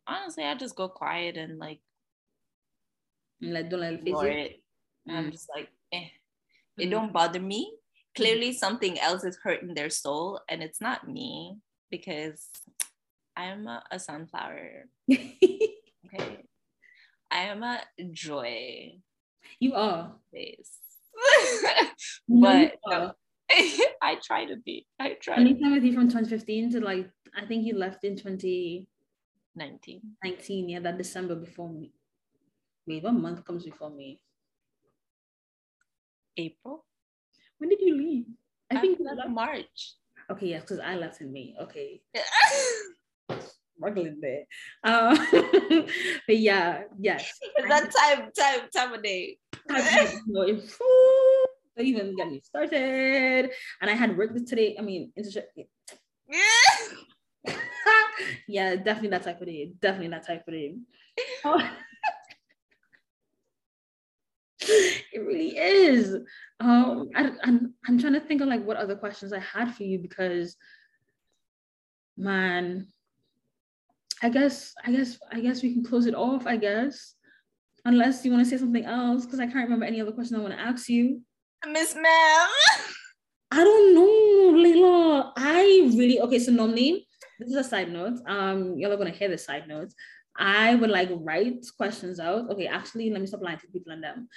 honestly, 0.07 0.43
I 0.43 0.55
just 0.55 0.75
go 0.75 0.89
quiet 0.89 1.37
and 1.37 1.59
like. 1.59 1.79
Like 3.41 3.69
don't 3.69 3.81
let 3.81 3.93
it 3.93 4.07
it. 4.07 4.63
Mm. 5.09 5.15
I'm 5.15 5.31
just 5.31 5.49
like, 5.53 5.69
eh. 5.91 6.07
It 6.77 6.87
mm. 6.87 6.91
don't 6.91 7.13
bother 7.13 7.39
me. 7.39 7.73
Clearly, 8.15 8.53
something 8.53 8.99
else 8.99 9.23
is 9.23 9.37
hurting 9.43 9.73
their 9.73 9.89
soul, 9.89 10.39
and 10.47 10.61
it's 10.61 10.79
not 10.79 11.09
me 11.09 11.57
because 11.89 12.49
I'm 13.35 13.67
a, 13.67 13.83
a 13.91 13.99
sunflower. 13.99 14.85
okay. 15.11 16.43
I 17.31 17.39
am 17.49 17.63
a 17.63 17.81
joy. 18.11 18.99
You 19.59 19.73
are. 19.75 20.13
Face. 20.31 20.77
but 22.27 22.75
no, 22.87 23.13
I 24.01 24.17
try 24.23 24.45
to 24.45 24.55
be. 24.57 24.87
I 24.99 25.15
try. 25.19 25.37
Any 25.37 25.59
time 25.59 25.73
with 25.73 25.83
you 25.83 25.93
from 25.93 26.07
2015 26.07 26.71
to 26.73 26.81
like, 26.81 27.09
I 27.35 27.45
think 27.45 27.65
you 27.65 27.77
left 27.77 28.03
in 28.03 28.15
2019. 28.15 30.01
19, 30.23 30.69
yeah, 30.69 30.79
that 30.79 30.97
December 30.97 31.35
before 31.35 31.69
me. 31.69 31.91
Wait, 32.87 33.03
what 33.03 33.13
month 33.13 33.45
comes 33.45 33.63
before 33.63 33.89
me? 33.89 34.19
April. 36.37 36.85
When 37.57 37.69
did 37.69 37.81
you 37.81 37.95
leave? 37.97 38.25
I, 38.71 38.77
I 38.77 38.81
think 38.81 38.99
left 38.99 39.29
March. 39.29 39.95
Okay, 40.31 40.47
yes, 40.47 40.61
because 40.61 40.79
I 40.79 40.95
left 40.95 41.21
in 41.21 41.31
me. 41.31 41.55
Okay. 41.61 42.01
Struggling 43.77 44.19
there. 44.21 44.45
Um, 44.83 45.17
but 46.27 46.37
yeah, 46.37 46.83
yes. 46.99 47.39
that 47.67 47.91
time, 47.91 48.31
time, 48.37 48.69
time 48.75 48.93
of 48.93 49.03
day. 49.03 49.37
don't 51.75 51.87
even 51.87 52.15
get 52.15 52.29
me 52.29 52.39
started. 52.43 53.49
And 53.81 53.89
I 53.89 53.93
had 53.93 54.17
work 54.17 54.31
today. 54.45 54.75
I 54.77 54.81
mean, 54.81 55.11
yeah. 56.29 56.39
yeah, 58.47 58.75
definitely 58.75 59.09
that 59.09 59.23
type 59.23 59.41
of 59.41 59.47
day. 59.47 59.71
Definitely 59.81 60.09
that 60.09 60.27
type 60.27 60.43
of 60.47 60.53
day. 60.53 60.75
It 65.13 65.19
really 65.19 65.55
is. 65.55 66.15
Um, 66.59 67.09
I, 67.15 67.31
I'm 67.43 67.75
I'm 67.87 67.99
trying 67.99 68.13
to 68.13 68.19
think 68.19 68.41
of 68.41 68.47
like 68.47 68.65
what 68.65 68.77
other 68.77 68.95
questions 68.95 69.31
I 69.31 69.39
had 69.39 69.75
for 69.75 69.83
you 69.83 69.99
because, 69.99 70.57
man, 72.17 72.87
I 74.23 74.29
guess 74.29 74.73
I 74.83 74.91
guess 74.91 75.19
I 75.31 75.39
guess 75.39 75.61
we 75.61 75.71
can 75.71 75.83
close 75.83 76.07
it 76.07 76.15
off. 76.15 76.47
I 76.47 76.57
guess, 76.57 77.13
unless 77.85 78.25
you 78.25 78.31
want 78.31 78.43
to 78.43 78.49
say 78.49 78.57
something 78.57 78.85
else 78.85 79.25
because 79.25 79.39
I 79.39 79.45
can't 79.45 79.65
remember 79.65 79.85
any 79.85 80.01
other 80.01 80.11
question 80.11 80.35
I 80.35 80.39
want 80.39 80.53
to 80.53 80.59
ask 80.59 80.89
you. 80.89 81.21
Miss 81.67 81.93
Ma'am. 81.93 82.49
I 83.51 83.63
don't 83.63 83.93
know, 83.93 84.59
Leila. 84.59 85.33
I 85.37 85.91
really 85.95 86.19
okay. 86.21 86.39
So 86.39 86.51
normally, 86.51 87.07
this 87.37 87.49
is 87.49 87.55
a 87.55 87.63
side 87.63 87.91
note. 87.91 88.17
Um, 88.25 88.79
y'all 88.79 88.91
are 88.91 88.97
gonna 88.97 89.11
hear 89.11 89.29
the 89.29 89.37
side 89.37 89.67
notes. 89.67 89.93
I 90.37 90.75
would 90.75 90.89
like 90.89 91.09
write 91.11 91.65
questions 91.77 92.19
out. 92.19 92.49
Okay, 92.49 92.67
actually, 92.67 93.11
let 93.11 93.21
me 93.21 93.27
stop 93.27 93.41
lying 93.41 93.59
to 93.59 93.67
people 93.67 93.91
and 93.91 94.03
them. 94.03 94.27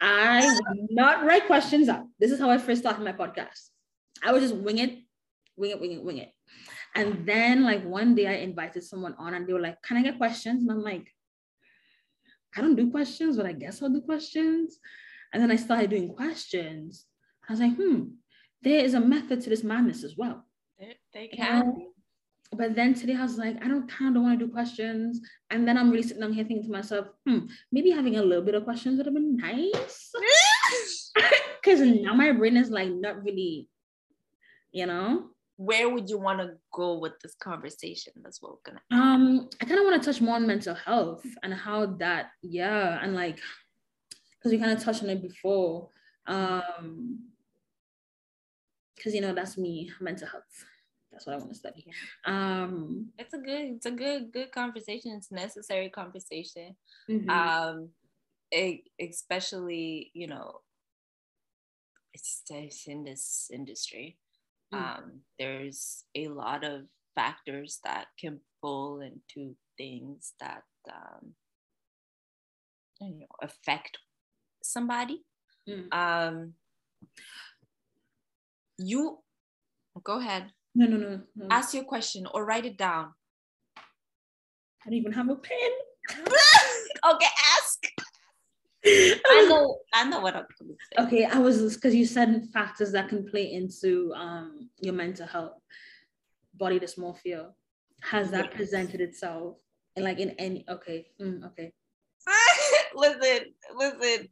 I 0.00 0.46
would 0.46 0.90
not 0.90 1.24
write 1.24 1.46
questions 1.46 1.88
out. 1.88 2.04
This 2.20 2.30
is 2.30 2.38
how 2.38 2.50
I 2.50 2.58
first 2.58 2.82
started 2.82 3.02
my 3.02 3.12
podcast. 3.12 3.70
I 4.22 4.32
would 4.32 4.42
just 4.42 4.54
wing 4.54 4.78
it, 4.78 4.98
wing 5.56 5.70
it, 5.70 5.80
wing 5.80 5.92
it, 5.92 6.04
wing 6.04 6.18
it. 6.18 6.32
And 6.94 7.26
then 7.26 7.62
like 7.62 7.84
one 7.84 8.14
day 8.14 8.26
I 8.26 8.42
invited 8.42 8.84
someone 8.84 9.14
on 9.18 9.34
and 9.34 9.46
they 9.46 9.52
were 9.52 9.60
like, 9.60 9.82
Can 9.82 9.96
I 9.96 10.02
get 10.02 10.18
questions? 10.18 10.62
And 10.62 10.70
I'm 10.70 10.82
like, 10.82 11.08
I 12.56 12.60
don't 12.60 12.76
do 12.76 12.90
questions, 12.90 13.36
but 13.36 13.46
I 13.46 13.52
guess 13.52 13.82
I'll 13.82 13.90
do 13.90 14.00
questions. 14.00 14.78
And 15.32 15.42
then 15.42 15.50
I 15.50 15.56
started 15.56 15.90
doing 15.90 16.08
questions. 16.08 17.04
I 17.48 17.52
was 17.52 17.60
like, 17.60 17.76
hmm, 17.76 18.04
there 18.62 18.84
is 18.84 18.94
a 18.94 19.00
method 19.00 19.42
to 19.42 19.50
this 19.50 19.62
madness 19.62 20.04
as 20.04 20.16
well. 20.16 20.44
They, 20.78 20.96
they 21.12 21.28
can 21.28 21.74
but 22.52 22.74
then 22.74 22.94
today 22.94 23.14
I 23.16 23.22
was 23.22 23.38
like, 23.38 23.56
I 23.64 23.68
don't 23.68 23.88
kind 23.88 24.08
of 24.08 24.14
don't 24.14 24.24
want 24.24 24.38
to 24.38 24.46
do 24.46 24.52
questions. 24.52 25.20
And 25.50 25.66
then 25.66 25.76
I'm 25.76 25.90
really 25.90 26.02
sitting 26.02 26.20
down 26.20 26.32
here 26.32 26.44
thinking 26.44 26.66
to 26.66 26.72
myself, 26.72 27.08
hmm, 27.26 27.46
maybe 27.72 27.90
having 27.90 28.16
a 28.16 28.22
little 28.22 28.44
bit 28.44 28.54
of 28.54 28.64
questions 28.64 28.96
would 28.96 29.06
have 29.06 29.14
been 29.14 29.36
nice. 29.36 30.12
Because 31.62 31.80
now 31.80 32.14
my 32.14 32.30
brain 32.30 32.56
is 32.56 32.70
like 32.70 32.90
not 32.90 33.24
really, 33.24 33.68
you 34.70 34.86
know. 34.86 35.30
where 35.56 35.88
would 35.88 36.08
you 36.08 36.18
want 36.18 36.38
to 36.38 36.52
go 36.72 36.98
with 36.98 37.14
this 37.22 37.34
conversation? 37.34 38.12
That's 38.22 38.40
what 38.42 38.52
we're 38.52 38.72
gonna. 38.72 38.82
Um, 38.90 39.48
I 39.60 39.64
kind 39.64 39.80
of 39.80 39.84
want 39.84 40.02
to 40.02 40.06
touch 40.06 40.20
more 40.20 40.36
on 40.36 40.46
mental 40.46 40.74
health 40.74 41.24
and 41.42 41.52
how 41.52 41.86
that, 41.98 42.30
yeah, 42.42 42.98
and 43.02 43.14
like, 43.14 43.40
because 44.38 44.52
we 44.52 44.58
kind 44.58 44.72
of 44.76 44.82
touched 44.82 45.02
on 45.02 45.10
it 45.10 45.22
before. 45.22 45.88
Um, 46.26 47.30
because 48.94 49.14
you 49.14 49.20
know 49.20 49.34
that's 49.34 49.58
me, 49.58 49.90
mental 50.00 50.28
health. 50.28 50.64
That's 51.16 51.26
what 51.26 51.34
I 51.34 51.38
want 51.38 51.50
to 51.50 51.56
study. 51.56 51.86
Um, 52.26 53.08
it's 53.18 53.32
a 53.32 53.38
good, 53.38 53.76
it's 53.76 53.86
a 53.86 53.90
good, 53.90 54.32
good 54.32 54.52
conversation. 54.52 55.12
It's 55.12 55.32
necessary 55.32 55.88
conversation. 55.88 56.76
Mm-hmm. 57.08 57.30
Um, 57.30 57.88
it, 58.50 58.82
especially 59.00 60.10
you 60.12 60.26
know, 60.26 60.60
it's, 62.12 62.42
it's 62.50 62.86
in 62.86 63.04
this 63.04 63.50
industry 63.52 64.18
Mm. 64.74 64.78
Um, 64.78 65.20
there's 65.38 66.04
a 66.14 66.28
lot 66.28 66.64
of 66.64 66.82
factors 67.14 67.80
that 67.84 68.06
can 68.18 68.40
pull 68.60 69.00
into 69.00 69.54
things 69.76 70.32
that 70.40 70.62
um, 70.92 71.34
you 73.00 73.20
know 73.20 73.26
affect 73.42 73.98
somebody. 74.62 75.22
Mm. 75.68 75.92
Um, 75.92 76.52
you 78.78 79.18
go 80.02 80.18
ahead. 80.18 80.52
No, 80.76 80.86
no, 80.86 80.98
no, 80.98 81.20
no. 81.34 81.46
Ask 81.50 81.72
your 81.72 81.84
question 81.84 82.26
or 82.34 82.44
write 82.44 82.66
it 82.66 82.76
down. 82.76 83.14
I 83.78 83.80
don't 84.84 84.94
even 84.94 85.12
have 85.12 85.30
a 85.30 85.34
pen. 85.34 85.70
okay, 86.10 87.26
ask. 87.56 87.86
I 88.86 89.46
know, 89.48 89.78
I 89.94 90.04
know 90.04 90.20
what 90.20 90.36
I'm 90.36 90.44
going 90.60 90.76
to 90.76 90.76
say. 90.76 91.06
Okay, 91.06 91.24
I 91.24 91.38
was 91.38 91.74
because 91.74 91.94
you 91.94 92.04
said 92.04 92.48
factors 92.52 92.92
that 92.92 93.08
can 93.08 93.26
play 93.26 93.52
into 93.54 94.12
um 94.14 94.68
your 94.78 94.92
mental 94.92 95.26
health, 95.26 95.54
body 96.54 96.78
dysmorphia. 96.78 97.52
Has 98.02 98.30
that 98.32 98.48
yes. 98.50 98.54
presented 98.54 99.00
itself 99.00 99.56
and 99.96 100.04
like 100.04 100.18
in 100.18 100.30
any? 100.38 100.66
Okay, 100.68 101.06
mm, 101.18 101.42
okay. 101.46 101.72
listen, 102.94 103.46
listen. 103.74 104.28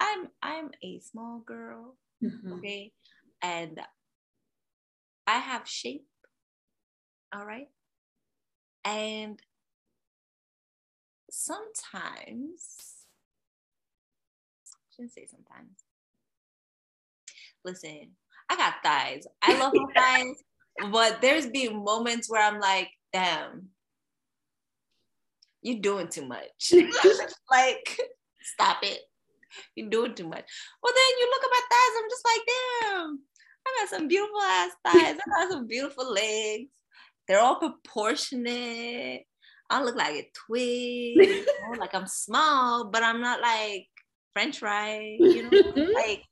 I'm 0.00 0.28
I'm 0.42 0.70
a 0.82 0.98
small 0.98 1.44
girl, 1.46 1.96
mm-hmm. 2.22 2.54
okay, 2.54 2.92
and 3.40 3.80
I 5.26 5.38
have 5.38 5.68
shape. 5.68 6.06
All 7.34 7.44
right, 7.44 7.68
and 8.84 9.40
sometimes 11.30 12.94
I 14.64 14.94
shouldn't 14.94 15.12
say 15.12 15.26
sometimes. 15.26 15.82
Listen, 17.64 18.12
I 18.48 18.56
got 18.56 18.74
thighs. 18.82 19.26
I 19.42 19.58
love 19.58 19.72
my 19.74 19.92
thighs, 19.96 20.90
but 20.92 21.20
there's 21.20 21.46
been 21.46 21.84
moments 21.84 22.30
where 22.30 22.42
I'm 22.42 22.60
like, 22.60 22.88
damn, 23.12 23.70
you're 25.62 25.80
doing 25.80 26.08
too 26.08 26.26
much. 26.26 26.72
like, 27.50 27.98
stop 28.40 28.78
it. 28.82 29.00
You're 29.74 29.90
doing 29.90 30.14
too 30.14 30.28
much. 30.28 30.44
Well, 30.82 30.92
then 30.94 31.18
you 31.18 31.28
look 31.30 31.44
at 31.44 31.50
my 31.50 31.60
thighs, 31.70 31.96
I'm 31.98 32.10
just 32.10 32.24
like, 32.24 32.40
damn, 32.82 33.18
I 33.66 33.80
got 33.80 33.88
some 33.90 34.08
beautiful 34.08 34.40
ass 34.40 34.70
thighs. 34.84 35.18
I 35.18 35.44
got 35.44 35.52
some 35.52 35.66
beautiful 35.66 36.12
legs. 36.12 36.70
They're 37.26 37.40
all 37.40 37.58
proportionate. 37.58 39.24
I 39.68 39.82
look 39.82 39.96
like 39.96 40.14
a 40.14 40.30
twig, 40.32 41.16
you 41.16 41.46
know, 41.72 41.78
like 41.78 41.94
I'm 41.94 42.06
small, 42.06 42.84
but 42.84 43.02
I'm 43.02 43.20
not 43.20 43.40
like 43.40 43.88
French 44.32 44.60
fry, 44.60 45.16
you 45.20 45.50
know, 45.50 45.92
like 45.92 46.22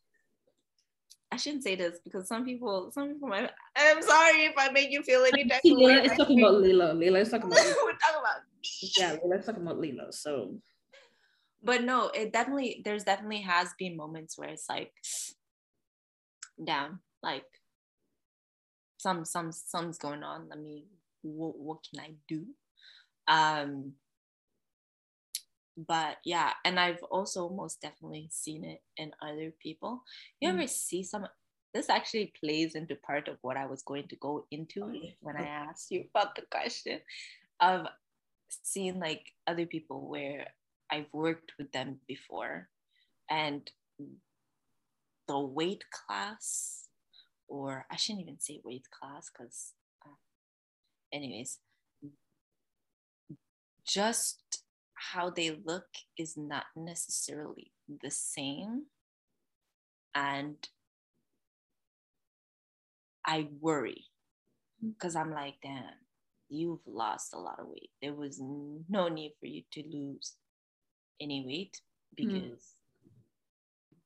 I 1.35 1.37
shouldn't 1.37 1.65
say 1.65 1.75
this 1.75 1.99
because 2.05 2.29
some 2.29 2.45
people, 2.45 2.93
some 2.93 3.13
people 3.13 3.29
might. 3.29 3.51
I'm 3.77 4.01
sorry 4.03 4.45
if 4.45 4.55
I 4.57 4.71
made 4.71 4.93
you 4.93 5.03
feel 5.03 5.25
any 5.25 5.49
type 5.49 5.63
of 5.65 5.79
way. 5.79 5.95
It's 5.95 6.17
talking 6.17 6.41
about 6.41 6.61
Lilo. 6.61 6.95
Lilo's 6.95 7.29
talking 7.29 7.51
about. 7.51 7.59
We're 7.85 7.99
talking 7.99 8.21
about. 8.21 8.37
Yeah, 8.97 9.41
talking 9.45 9.63
about 9.63 9.81
Lilo. 9.81 10.13
So. 10.13 10.55
But 11.61 11.83
no, 11.83 12.11
it 12.11 12.33
definitely. 12.33 12.83
There's 12.85 13.03
definitely 13.03 13.41
has 13.41 13.71
been 13.77 13.97
moments 13.97 14.39
where 14.39 14.51
it's 14.51 14.69
like, 14.69 14.93
down, 16.65 17.01
like, 17.25 17.45
some 18.99 19.25
some 19.25 19.53
something's 19.53 19.99
going 19.99 20.23
on. 20.23 20.49
Let 20.49 20.61
me. 20.61 20.87
What, 21.23 21.59
what 21.59 21.79
can 21.91 22.01
I 22.01 22.15
do? 22.29 22.45
Um 23.27 23.95
but 25.77 26.19
yeah 26.25 26.51
and 26.65 26.79
i've 26.79 27.03
also 27.05 27.49
most 27.49 27.81
definitely 27.81 28.29
seen 28.31 28.65
it 28.65 28.83
in 28.97 29.11
other 29.21 29.53
people 29.61 30.03
you 30.41 30.49
mm. 30.49 30.55
ever 30.55 30.67
see 30.67 31.03
some 31.03 31.27
this 31.73 31.91
actually 31.91 32.33
plays 32.39 32.75
into 32.75 32.95
part 32.95 33.29
of 33.29 33.37
what 33.43 33.57
i 33.57 33.67
was 33.67 33.83
going 33.83 34.07
to 34.07 34.17
go 34.17 34.47
into 34.51 34.93
when 35.21 35.37
i 35.37 35.45
asked 35.45 35.91
you 35.91 36.05
about 36.15 36.35
the 36.37 36.43
question 36.51 37.01
of 37.61 37.87
seeing 38.49 39.01
like 39.01 39.33
other 39.47 39.67
people 39.67 40.09
where 40.09 40.47
i've 40.91 41.13
worked 41.13 41.53
with 41.59 41.71
them 41.73 41.99
before 42.07 42.69
and 43.29 43.71
the 45.27 45.39
weight 45.39 45.83
class 45.91 46.84
or 47.49 47.87
i 47.91 47.97
shouldn't 47.97 48.23
even 48.23 48.41
say 48.41 48.61
weight 48.65 48.87
class 48.91 49.31
because 49.31 49.73
uh, 50.07 50.17
anyways 51.13 51.59
just 53.87 54.63
how 55.13 55.31
they 55.31 55.59
look 55.65 55.87
is 56.19 56.37
not 56.37 56.65
necessarily 56.77 57.73
the 58.03 58.11
same. 58.11 58.85
And 60.15 60.57
I 63.27 63.49
worry 63.61 64.05
because 64.81 65.17
I'm 65.17 65.33
like, 65.33 65.55
damn, 65.63 65.85
you've 66.49 66.87
lost 66.87 67.35
a 67.35 67.39
lot 67.39 67.59
of 67.59 67.67
weight. 67.67 67.91
There 68.01 68.15
was 68.15 68.41
no 68.41 69.09
need 69.09 69.33
for 69.41 69.47
you 69.47 69.63
to 69.73 69.83
lose 69.91 70.35
any 71.21 71.45
weight 71.47 71.81
hmm. 72.17 72.27
because 72.27 72.61
mm. 72.61 73.11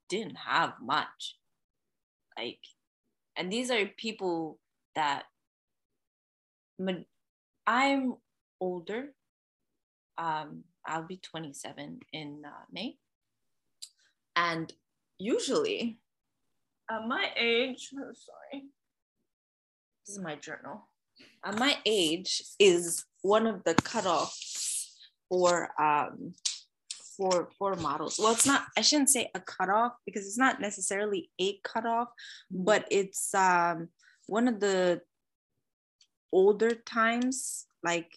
didn't 0.08 0.36
have 0.36 0.74
much. 0.80 1.36
Like, 2.36 2.60
and 3.38 3.52
these 3.52 3.70
are 3.70 3.86
people 3.96 4.58
that 4.96 5.22
I'm 7.66 8.14
older. 8.60 9.14
Um, 10.18 10.64
I'll 10.84 11.06
be 11.06 11.18
27 11.18 12.00
in 12.12 12.42
uh, 12.44 12.50
May. 12.72 12.96
And 14.34 14.72
usually, 15.18 15.98
at 16.90 17.06
my 17.06 17.30
age, 17.36 17.90
oh, 17.94 18.12
sorry, 18.12 18.64
this 20.04 20.16
is 20.16 20.20
my 20.20 20.34
journal. 20.34 20.88
At 21.44 21.58
my 21.58 21.76
age 21.86 22.42
is 22.58 23.04
one 23.22 23.46
of 23.46 23.62
the 23.62 23.74
cutoffs 23.74 24.94
for 25.28 25.70
um, 25.80 26.34
for 27.18 27.50
for 27.58 27.74
models. 27.76 28.18
Well, 28.18 28.32
it's 28.32 28.46
not. 28.46 28.62
I 28.76 28.80
shouldn't 28.80 29.10
say 29.10 29.30
a 29.34 29.40
cutoff 29.40 29.92
because 30.06 30.24
it's 30.24 30.38
not 30.38 30.60
necessarily 30.60 31.30
a 31.38 31.58
cutoff, 31.64 32.08
but 32.50 32.86
it's 32.90 33.34
um, 33.34 33.88
one 34.26 34.48
of 34.48 34.60
the 34.60 35.02
older 36.32 36.70
times. 36.70 37.66
Like 37.82 38.16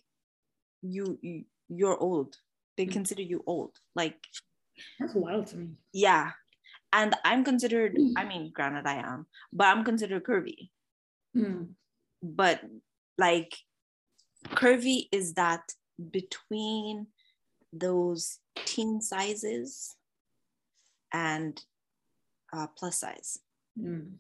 you, 0.81 1.19
you 1.21 1.43
you're 1.67 1.97
old 1.97 2.37
they 2.77 2.85
mm. 2.85 2.91
consider 2.91 3.21
you 3.21 3.43
old. 3.45 3.77
Like 3.95 4.17
that's 4.99 5.13
wild 5.13 5.47
to 5.47 5.57
me. 5.57 5.69
Yeah. 5.93 6.31
And 6.93 7.15
I'm 7.23 7.43
considered, 7.43 7.95
mm. 7.95 8.13
I 8.17 8.25
mean, 8.25 8.51
granted 8.53 8.85
I 8.85 8.95
am, 8.95 9.27
but 9.53 9.67
I'm 9.67 9.83
considered 9.83 10.23
curvy. 10.23 10.69
Mm. 11.35 11.69
But 12.21 12.61
like 13.17 13.55
curvy 14.49 15.07
is 15.11 15.35
that 15.35 15.61
between 16.11 17.07
those 17.71 18.39
teen 18.55 19.01
sizes 19.01 19.95
and 21.13 21.61
uh, 22.53 22.67
plus 22.77 22.99
size. 22.99 23.39
Mm. 23.79 24.13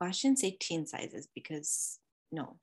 Well, 0.00 0.08
I 0.08 0.12
shouldn't 0.12 0.38
say 0.38 0.56
teen 0.58 0.86
sizes 0.86 1.28
because 1.34 1.98
no. 2.32 2.58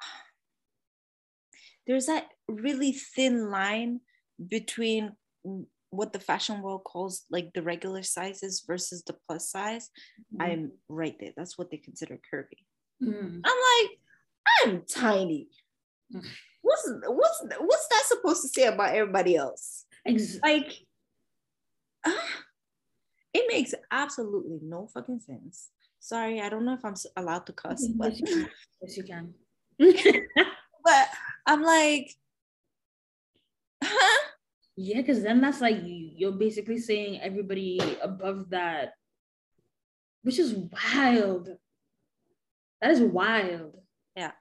There's 1.86 2.06
that 2.06 2.28
really 2.48 2.92
thin 2.92 3.50
line 3.50 4.00
between 4.48 5.12
what 5.90 6.12
the 6.12 6.20
fashion 6.20 6.62
world 6.62 6.84
calls 6.84 7.24
like 7.30 7.50
the 7.54 7.62
regular 7.62 8.02
sizes 8.02 8.64
versus 8.66 9.02
the 9.06 9.16
plus 9.26 9.50
size, 9.50 9.90
mm. 10.34 10.44
I'm 10.44 10.72
right 10.88 11.14
there. 11.18 11.32
That's 11.36 11.56
what 11.56 11.70
they 11.70 11.78
consider 11.78 12.18
curvy. 12.32 12.64
Mm. 13.02 13.40
I'm 13.44 13.58
like, 13.84 13.98
I'm 14.64 14.82
tiny. 14.88 15.48
Mm. 16.14 16.24
What's 16.62 16.90
what's 17.06 17.44
what's 17.58 17.88
that 17.88 18.02
supposed 18.06 18.42
to 18.42 18.48
say 18.48 18.66
about 18.66 18.94
everybody 18.94 19.36
else? 19.36 19.86
Exactly. 20.04 20.52
Like, 20.52 20.72
uh, 22.04 22.12
it 23.34 23.44
makes 23.48 23.74
absolutely 23.90 24.58
no 24.62 24.86
fucking 24.86 25.20
sense. 25.20 25.70
Sorry, 26.00 26.40
I 26.40 26.48
don't 26.48 26.64
know 26.64 26.74
if 26.74 26.84
I'm 26.84 26.94
allowed 27.16 27.46
to 27.46 27.52
cuss, 27.52 27.86
but 27.88 28.14
yes, 28.18 28.96
you 28.96 29.02
can. 29.02 29.34
but 29.78 31.08
I'm 31.46 31.62
like, 31.62 32.14
huh? 33.82 34.28
Yeah, 34.76 34.98
because 34.98 35.22
then 35.22 35.40
that's 35.40 35.60
like 35.60 35.78
you're 35.82 36.32
basically 36.32 36.78
saying 36.78 37.20
everybody 37.20 37.80
above 38.00 38.50
that, 38.50 38.92
which 40.22 40.38
is 40.38 40.54
wild. 40.54 41.48
That 42.80 42.92
is 42.92 43.00
wild. 43.00 43.74
Yeah. 44.14 44.32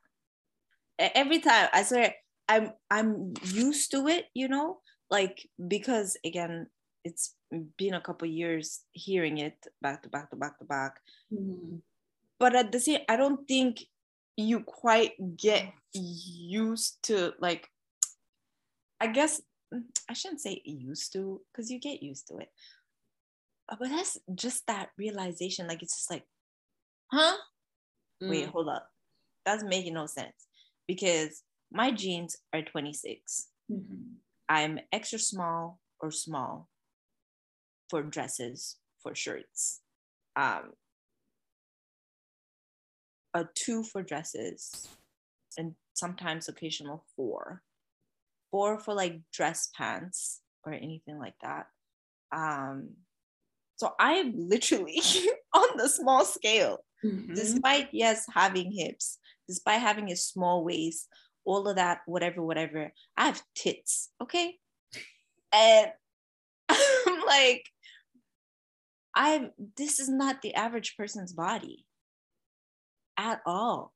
Every 1.00 1.40
time 1.40 1.70
I 1.74 1.84
swear 1.84 2.14
I'm 2.48 2.72
I'm 2.90 3.34
used 3.46 3.92
to 3.92 4.08
it, 4.08 4.26
you 4.34 4.48
know, 4.48 4.80
like 5.10 5.50
because 5.68 6.18
again, 6.26 6.68
it's 7.04 7.36
been 7.78 7.94
a 7.94 8.02
couple 8.02 8.28
years 8.28 8.82
hearing 8.92 9.38
it 9.38 9.58
back 9.82 10.04
to 10.04 10.10
back 10.10 10.30
to 10.30 10.36
back 10.36 10.60
to 10.60 10.66
back. 10.66 11.00
Mm-hmm. 11.34 11.78
But 12.40 12.56
at 12.56 12.72
the 12.72 12.80
same, 12.80 13.02
I 13.10 13.16
don't 13.16 13.48
think 13.48 13.84
you 14.36 14.62
quite 14.62 15.14
get 15.38 15.74
used 15.94 17.02
to 17.04 17.34
like 17.40 17.70
I 19.00 19.08
guess 19.08 19.42
I 20.10 20.14
shouldn't 20.14 20.42
say 20.42 20.62
used 20.64 21.14
to 21.14 21.42
because 21.52 21.70
you 21.70 21.80
get 21.80 22.04
used 22.04 22.28
to 22.28 22.38
it. 22.38 22.50
But 23.68 23.90
that's 23.90 24.18
just 24.34 24.66
that 24.68 24.90
realization. 24.98 25.68
Like 25.68 25.84
it's 25.84 25.96
just 25.96 26.12
like, 26.12 26.24
huh? 27.12 27.36
Mm. 28.24 28.30
Wait, 28.30 28.48
hold 28.48 28.70
up. 28.70 28.90
That's 29.46 29.64
making 29.64 29.94
no 29.94 30.06
sense 30.06 30.48
because 30.88 31.44
my 31.72 31.92
jeans 31.92 32.38
are 32.54 32.62
26. 32.62 33.48
Mm-hmm. 33.72 34.14
I'm 34.50 34.80
extra 34.92 35.20
small 35.20 35.80
or 36.02 36.12
small 36.12 36.70
for 37.90 38.04
dresses, 38.04 38.78
for 39.02 39.16
shirts. 39.16 39.82
Um, 40.36 40.74
a 43.34 43.46
two 43.56 43.84
for 43.84 44.04
dresses, 44.04 44.88
and 45.58 45.76
sometimes 45.94 46.48
occasional 46.48 47.04
four. 47.16 47.62
Four 48.52 48.80
for 48.80 48.94
like 48.94 49.20
dress 49.34 49.70
pants 49.76 50.42
or 50.66 50.74
anything 50.74 51.20
like 51.20 51.36
that. 51.42 51.68
Um, 52.32 52.92
so 53.76 53.94
I'm 54.00 54.34
literally 54.36 55.02
on 55.54 55.78
the 55.78 55.90
small 55.90 56.26
scale, 56.26 56.80
mm-hmm. 57.04 57.34
despite 57.34 57.90
yes 57.92 58.26
having 58.34 58.72
hips, 58.72 59.20
despite 59.48 59.82
having 59.82 60.12
a 60.12 60.16
small 60.16 60.64
waist, 60.64 61.08
all 61.48 61.68
of 61.68 61.78
that, 61.78 62.02
whatever, 62.06 62.44
whatever. 62.44 62.92
I 63.16 63.26
have 63.26 63.42
tits, 63.56 64.12
okay, 64.22 64.58
and 65.54 65.92
I'm 66.70 67.26
like, 67.26 67.64
I 69.16 69.50
this 69.78 70.00
is 70.00 70.10
not 70.10 70.42
the 70.42 70.54
average 70.54 70.96
person's 70.98 71.34
body 71.34 71.86
at 73.18 73.42
all, 73.46 73.94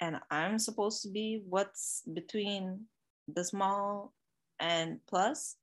and 0.00 0.16
I'm 0.30 0.58
supposed 0.58 1.02
to 1.02 1.08
be 1.08 1.42
what's 1.48 2.02
between 2.12 2.86
the 3.32 3.44
small 3.44 4.12
and 4.58 4.98
plus. 5.08 5.54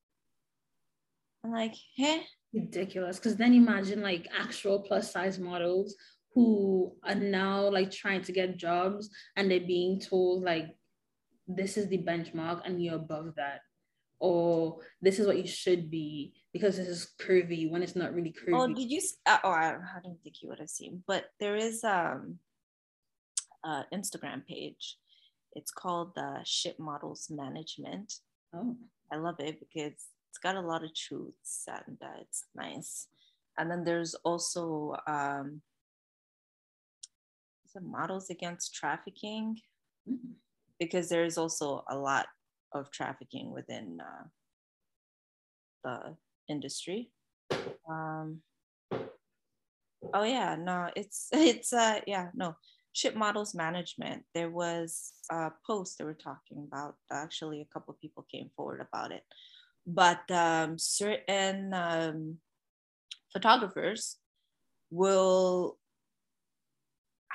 I'm 1.43 1.51
like, 1.51 1.75
hey, 1.95 2.23
ridiculous. 2.53 3.17
Because 3.17 3.35
then 3.35 3.53
imagine 3.53 4.01
like 4.01 4.27
actual 4.37 4.79
plus 4.79 5.11
size 5.11 5.39
models 5.39 5.95
who 6.33 6.93
are 7.03 7.15
now 7.15 7.69
like 7.69 7.91
trying 7.91 8.21
to 8.23 8.31
get 8.31 8.57
jobs 8.57 9.09
and 9.35 9.49
they're 9.49 9.59
being 9.59 9.99
told 9.99 10.43
like 10.43 10.67
this 11.49 11.77
is 11.77 11.87
the 11.89 11.97
benchmark 11.97 12.61
and 12.65 12.81
you're 12.81 12.95
above 12.95 13.33
that 13.35 13.61
or 14.19 14.77
this 15.01 15.19
is 15.19 15.27
what 15.27 15.37
you 15.37 15.47
should 15.47 15.89
be 15.89 16.33
because 16.53 16.77
this 16.77 16.87
is 16.87 17.13
curvy 17.19 17.69
when 17.69 17.81
it's 17.81 17.95
not 17.95 18.13
really 18.13 18.33
curvy. 18.33 18.53
Oh, 18.53 18.67
did 18.67 18.89
you? 18.89 19.01
Uh, 19.25 19.37
oh, 19.43 19.49
I, 19.49 19.75
I 19.75 19.99
don't 20.03 20.21
think 20.23 20.41
you 20.41 20.49
would 20.49 20.59
have 20.59 20.69
seen, 20.69 21.03
but 21.07 21.25
there 21.39 21.55
is 21.55 21.83
um, 21.83 22.39
uh, 23.63 23.83
Instagram 23.93 24.45
page 24.45 24.97
it's 25.53 25.71
called 25.71 26.13
the 26.15 26.39
Shit 26.43 26.79
Models 26.79 27.27
Management. 27.29 28.13
Oh. 28.53 28.75
I 29.11 29.17
love 29.17 29.35
it 29.39 29.59
because 29.59 29.93
it's 30.29 30.37
got 30.41 30.55
a 30.55 30.61
lot 30.61 30.83
of 30.83 30.93
truths 30.93 31.65
and 31.67 31.97
uh, 32.01 32.19
it's 32.21 32.45
nice. 32.55 33.07
And 33.57 33.69
then 33.69 33.83
there's 33.83 34.13
also 34.23 34.95
um, 35.07 35.61
some 37.67 37.89
models 37.89 38.29
against 38.29 38.73
trafficking 38.73 39.57
mm-hmm. 40.09 40.33
Because 40.79 41.09
there 41.09 41.25
is 41.25 41.37
also 41.37 41.83
a 41.89 41.97
lot 41.97 42.27
of 42.73 42.91
trafficking 42.91 43.51
within 43.51 43.99
uh, 44.01 44.23
the 45.83 46.15
industry. 46.47 47.11
Um, 47.89 48.41
oh 50.13 50.23
yeah, 50.23 50.55
no, 50.55 50.89
it's 50.95 51.27
it's 51.33 51.73
uh 51.73 51.99
yeah 52.07 52.29
no 52.33 52.55
shit 52.93 53.15
models 53.15 53.55
management, 53.55 54.23
there 54.33 54.49
was 54.49 55.13
a 55.31 55.51
post 55.65 55.97
that 55.97 56.05
we're 56.05 56.13
talking 56.13 56.67
about. 56.67 56.95
Actually, 57.11 57.61
a 57.61 57.73
couple 57.73 57.95
people 58.01 58.25
came 58.29 58.49
forward 58.55 58.81
about 58.81 59.11
it. 59.11 59.23
But 59.85 60.29
um, 60.29 60.77
certain 60.77 61.73
um, 61.73 62.37
photographers 63.31 64.17
will 64.91 65.77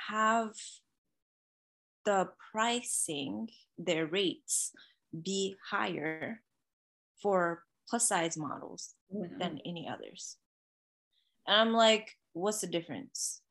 have 0.07 0.51
the 2.05 2.29
pricing, 2.51 3.49
their 3.77 4.05
rates 4.05 4.71
be 5.23 5.55
higher 5.69 6.41
for 7.21 7.63
plus 7.89 8.07
size 8.07 8.37
models 8.37 8.93
mm-hmm. 9.13 9.37
than 9.39 9.59
any 9.65 9.87
others. 9.87 10.37
And 11.47 11.59
I'm 11.59 11.73
like, 11.73 12.11
what's 12.33 12.61
the 12.61 12.67
difference? 12.67 13.41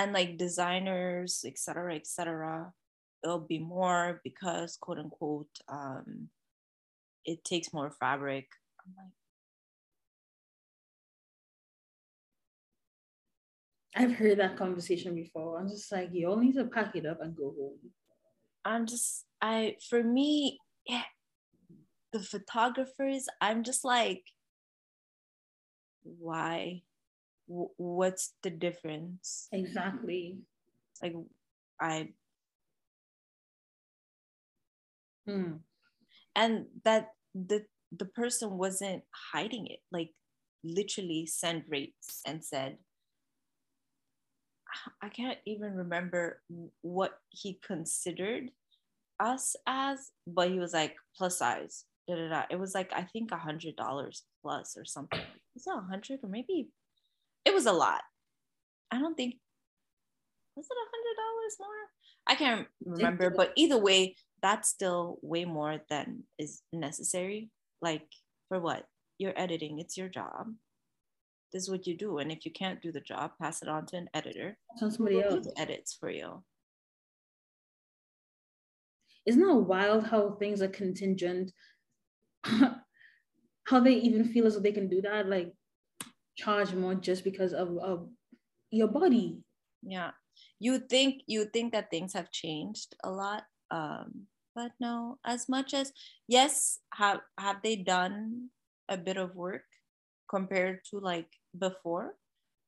and 0.00 0.12
like 0.12 0.38
designers, 0.38 1.44
etc., 1.46 1.96
etc., 1.96 2.72
it'll 3.22 3.38
be 3.38 3.58
more 3.58 4.20
because 4.24 4.78
quote 4.78 4.98
unquote 4.98 5.50
um, 5.68 6.28
it 7.26 7.44
takes 7.44 7.72
more 7.72 7.90
fabric. 7.90 8.46
I'm 8.80 8.94
like, 8.96 9.12
I've 13.96 14.12
heard 14.12 14.38
that 14.38 14.56
conversation 14.56 15.14
before. 15.14 15.58
I'm 15.58 15.68
just 15.68 15.90
like, 15.90 16.10
you 16.12 16.28
all 16.28 16.36
need 16.36 16.54
to 16.54 16.64
pack 16.64 16.94
it 16.94 17.06
up 17.06 17.20
and 17.20 17.36
go 17.36 17.54
home. 17.58 17.78
I'm 18.64 18.86
just, 18.86 19.24
I, 19.40 19.76
for 19.88 20.02
me, 20.02 20.58
yeah, 20.86 21.02
the 22.12 22.20
photographers, 22.20 23.26
I'm 23.40 23.64
just 23.64 23.84
like, 23.84 24.22
why? 26.02 26.82
what's 27.50 28.34
the 28.44 28.50
difference 28.50 29.48
exactly 29.50 30.38
like 31.02 31.14
i 31.80 32.08
hmm. 35.26 35.54
and 36.36 36.66
that 36.84 37.08
the 37.34 37.64
the 37.90 38.04
person 38.04 38.56
wasn't 38.56 39.02
hiding 39.32 39.66
it 39.66 39.80
like 39.90 40.10
literally 40.62 41.26
sent 41.26 41.64
rates 41.68 42.20
and 42.24 42.44
said 42.44 42.78
i 45.02 45.08
can't 45.08 45.38
even 45.46 45.74
remember 45.74 46.40
what 46.82 47.18
he 47.30 47.58
considered 47.66 48.50
us 49.18 49.54
as 49.66 50.10
but 50.26 50.50
he 50.50 50.58
was 50.58 50.72
like 50.72 50.96
plus 51.16 51.38
size 51.38 51.84
da, 52.08 52.14
da, 52.14 52.28
da. 52.28 52.42
it 52.50 52.58
was 52.58 52.74
like 52.74 52.90
i 52.94 53.02
think 53.02 53.30
a 53.32 53.36
hundred 53.36 53.76
dollars 53.76 54.24
plus 54.42 54.76
or 54.76 54.84
something 54.84 55.20
is 55.56 55.66
it 55.66 55.74
a 55.76 55.80
hundred 55.80 56.20
or 56.22 56.28
maybe 56.28 56.70
it 57.44 57.54
was 57.54 57.66
a 57.66 57.72
lot. 57.72 58.02
I 58.90 58.98
don't 58.98 59.16
think 59.16 59.36
was 60.56 60.66
it 60.66 60.76
a 60.76 60.90
hundred 60.92 61.16
dollars 61.16 61.56
more? 61.58 61.68
I 62.26 62.34
can't 62.34 62.68
remember, 62.84 63.30
but 63.30 63.52
either 63.56 63.78
way, 63.78 64.16
that's 64.42 64.68
still 64.68 65.18
way 65.22 65.44
more 65.44 65.80
than 65.88 66.24
is 66.38 66.62
necessary. 66.72 67.50
Like 67.80 68.06
for 68.48 68.60
what? 68.60 68.84
You're 69.18 69.38
editing, 69.38 69.78
it's 69.78 69.96
your 69.96 70.08
job. 70.08 70.54
This 71.52 71.64
is 71.64 71.70
what 71.70 71.86
you 71.86 71.96
do. 71.96 72.18
And 72.18 72.30
if 72.30 72.44
you 72.44 72.52
can't 72.52 72.80
do 72.80 72.92
the 72.92 73.00
job, 73.00 73.32
pass 73.40 73.62
it 73.62 73.68
on 73.68 73.86
to 73.86 73.96
an 73.96 74.08
editor. 74.14 74.56
somebody 74.78 75.22
else. 75.22 75.48
edits 75.56 75.96
for 75.98 76.10
you. 76.10 76.42
Isn't 79.26 79.42
it 79.42 79.54
wild 79.54 80.06
how 80.06 80.32
things 80.32 80.62
are 80.62 80.68
contingent? 80.68 81.52
how 82.44 83.80
they 83.80 83.94
even 83.94 84.24
feel 84.24 84.46
as 84.46 84.54
though 84.54 84.60
they 84.60 84.72
can 84.72 84.88
do 84.88 85.02
that? 85.02 85.28
Like 85.28 85.52
charge 86.36 86.72
more 86.72 86.94
just 86.94 87.24
because 87.24 87.52
of, 87.52 87.76
of 87.78 88.08
your 88.70 88.88
body 88.88 89.42
yeah 89.82 90.10
you 90.58 90.78
think 90.78 91.22
you 91.26 91.44
think 91.52 91.72
that 91.72 91.90
things 91.90 92.12
have 92.12 92.30
changed 92.30 92.94
a 93.04 93.10
lot 93.10 93.44
um 93.70 94.26
but 94.54 94.72
no 94.80 95.18
as 95.24 95.48
much 95.48 95.74
as 95.74 95.92
yes 96.28 96.80
have 96.94 97.20
have 97.38 97.56
they 97.62 97.76
done 97.76 98.48
a 98.88 98.96
bit 98.96 99.16
of 99.16 99.34
work 99.34 99.64
compared 100.28 100.80
to 100.84 100.98
like 100.98 101.28
before 101.58 102.14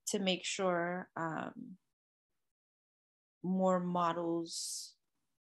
to 0.07 0.19
make 0.19 0.45
sure 0.45 1.09
um 1.17 1.77
more 3.43 3.81
models 3.81 4.93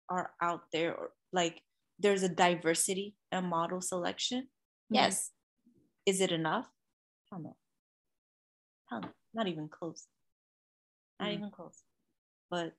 are 0.10 0.32
out 0.42 0.64
there 0.72 0.94
or 0.94 1.12
like 1.32 1.62
there's 2.00 2.24
a 2.24 2.30
diversity 2.30 3.16
in 3.32 3.46
model 3.46 3.82
selection 3.82 4.42
mm-hmm. 4.42 4.96
yes 4.96 5.32
is 6.06 6.22
it 6.22 6.32
enough 6.32 6.68
don't 7.32 7.44
know 7.44 7.56
Hell, 8.90 9.04
not 9.34 9.48
even 9.48 9.68
close. 9.68 10.06
Not 11.20 11.30
mm. 11.30 11.34
even 11.34 11.52
close. 11.52 11.84
But 12.50 12.74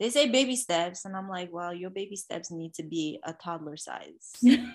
they 0.00 0.10
say 0.10 0.30
baby 0.30 0.56
steps, 0.56 1.04
and 1.04 1.16
I'm 1.16 1.28
like, 1.28 1.50
well, 1.52 1.74
your 1.74 1.90
baby 1.90 2.16
steps 2.16 2.50
need 2.50 2.74
to 2.74 2.82
be 2.82 3.20
a 3.24 3.32
toddler 3.32 3.76
size 3.76 4.32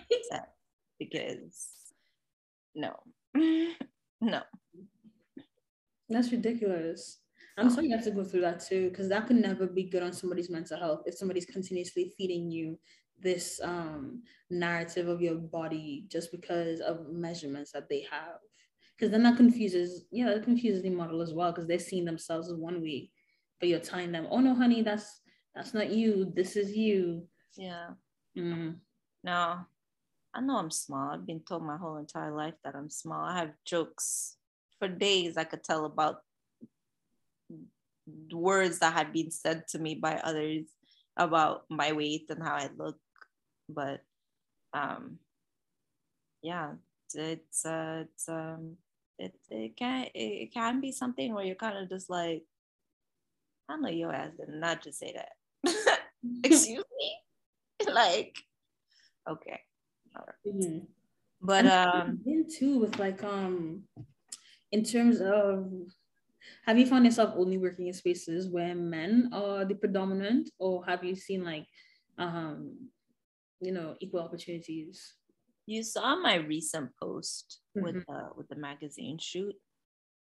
because 0.99 1.70
no, 2.76 2.95
no. 4.22 4.41
That's 6.09 6.32
ridiculous. 6.32 7.20
I'm 7.57 7.70
sorry 7.70 7.88
you 7.88 7.95
have 7.95 8.05
to 8.05 8.11
go 8.11 8.24
through 8.24 8.41
that 8.41 8.61
too, 8.61 8.89
because 8.89 9.09
that 9.09 9.28
could 9.28 9.36
never 9.36 9.67
be 9.67 9.84
good 9.84 10.01
on 10.01 10.13
somebody's 10.13 10.49
mental 10.49 10.80
health 10.80 11.03
if 11.05 11.15
somebody's 11.17 11.45
continuously 11.45 12.13
feeding 12.17 12.49
you 12.49 12.80
this 13.22 13.59
um 13.63 14.24
narrative 14.49 15.09
of 15.09 15.22
your 15.22 15.36
body 15.36 16.05
just 16.07 16.32
because 16.32 16.80
of 16.80 17.09
measurements 17.09 17.72
that 17.74 17.89
they 17.89 18.05
have. 18.09 18.38
Because 18.95 19.11
then 19.11 19.24
that 19.24 19.38
confuses, 19.38 20.05
yeah, 20.11 20.26
that 20.30 20.43
confuses 20.43 20.84
the 20.84 20.89
model 20.89 21.22
as 21.22 21.34
well, 21.34 21.51
because 21.51 21.67
they're 21.67 21.80
seeing 21.80 22.05
themselves 22.05 22.49
as 22.49 22.55
one 22.55 22.82
way, 22.82 23.11
but 23.59 23.70
you're 23.70 23.80
telling 23.80 24.11
them, 24.11 24.28
oh 24.30 24.39
no, 24.39 24.55
honey, 24.55 24.82
that's 24.82 25.22
that's 25.55 25.74
not 25.74 25.89
you. 25.89 26.32
This 26.36 26.55
is 26.55 26.76
you. 26.76 27.28
Yeah. 27.57 27.89
Mm. 28.38 28.76
No, 29.24 29.59
I 30.34 30.41
know 30.41 30.57
I'm 30.57 30.71
small. 30.71 31.11
I've 31.11 31.25
been 31.25 31.41
told 31.41 31.63
my 31.63 31.77
whole 31.77 31.97
entire 31.97 32.36
life 32.36 32.53
that 32.63 32.75
I'm 32.75 32.89
small. 32.89 33.21
I 33.23 33.38
have 33.39 33.51
jokes 33.65 34.38
for 34.77 34.88
days 34.88 35.38
I 35.38 35.43
could 35.43 35.63
tell 35.63 35.86
about 35.86 36.21
words 38.32 38.80
that 38.80 38.93
had 38.93 39.13
been 39.13 39.32
said 39.32 39.67
to 39.69 39.80
me 39.80 39.95
by 39.95 40.15
others 40.15 40.65
about 41.17 41.65
my 41.69 41.91
weight 41.91 42.25
and 42.30 42.41
how 42.41 42.55
I 42.55 42.69
look. 42.77 42.97
But 43.67 44.01
um 44.73 45.19
yeah, 46.41 46.73
it's 47.13 47.65
uh 47.65 48.03
it's 48.05 48.30
um 48.30 48.77
it 49.17 49.36
it 49.49 49.75
can 49.77 50.07
it 50.13 50.53
can 50.53 50.80
be 50.80 50.91
something 50.91 51.34
where 51.34 51.43
you're 51.43 51.55
kind 51.55 51.77
of 51.77 51.89
just 51.89 52.09
like 52.09 52.43
I 53.67 53.77
know 53.77 53.89
your 53.89 54.13
ass 54.13 54.32
did 54.38 54.49
not 54.49 54.82
just 54.84 54.99
say 54.99 55.13
that. 55.15 55.99
Excuse 56.43 56.84
me? 56.97 57.88
like 57.93 58.36
okay 59.30 59.61
Mm-hmm. 60.47 60.86
But 61.41 61.66
um, 61.68 62.20
in 62.26 62.45
too 62.49 62.80
with 62.80 62.99
like 62.99 63.24
um, 63.24 63.84
in 64.72 64.84
terms 64.84 65.22
of, 65.22 65.72
have 66.66 66.78
you 66.78 66.86
found 66.86 67.05
yourself 67.05 67.34
only 67.38 67.57
working 67.57 67.88
in 67.88 67.93
spaces 67.93 68.49
where 68.49 68.76
men 68.76 69.30
are 69.34 69.66
the 69.66 69.76
predominant, 69.76 70.49
or 70.60 70.86
have 70.86 71.03
you 71.03 71.16
seen 71.16 71.43
like, 71.43 71.66
um, 72.18 72.76
you 73.62 73.72
know, 73.72 73.95
equal 73.99 74.22
opportunities? 74.22 75.14
You 75.66 75.84
saw 75.84 76.16
my 76.16 76.36
recent 76.36 76.89
post 77.01 77.60
mm-hmm. 77.78 77.86
with 77.86 78.03
uh, 78.10 78.30
with 78.36 78.49
the 78.49 78.55
magazine 78.55 79.18
shoot. 79.20 79.55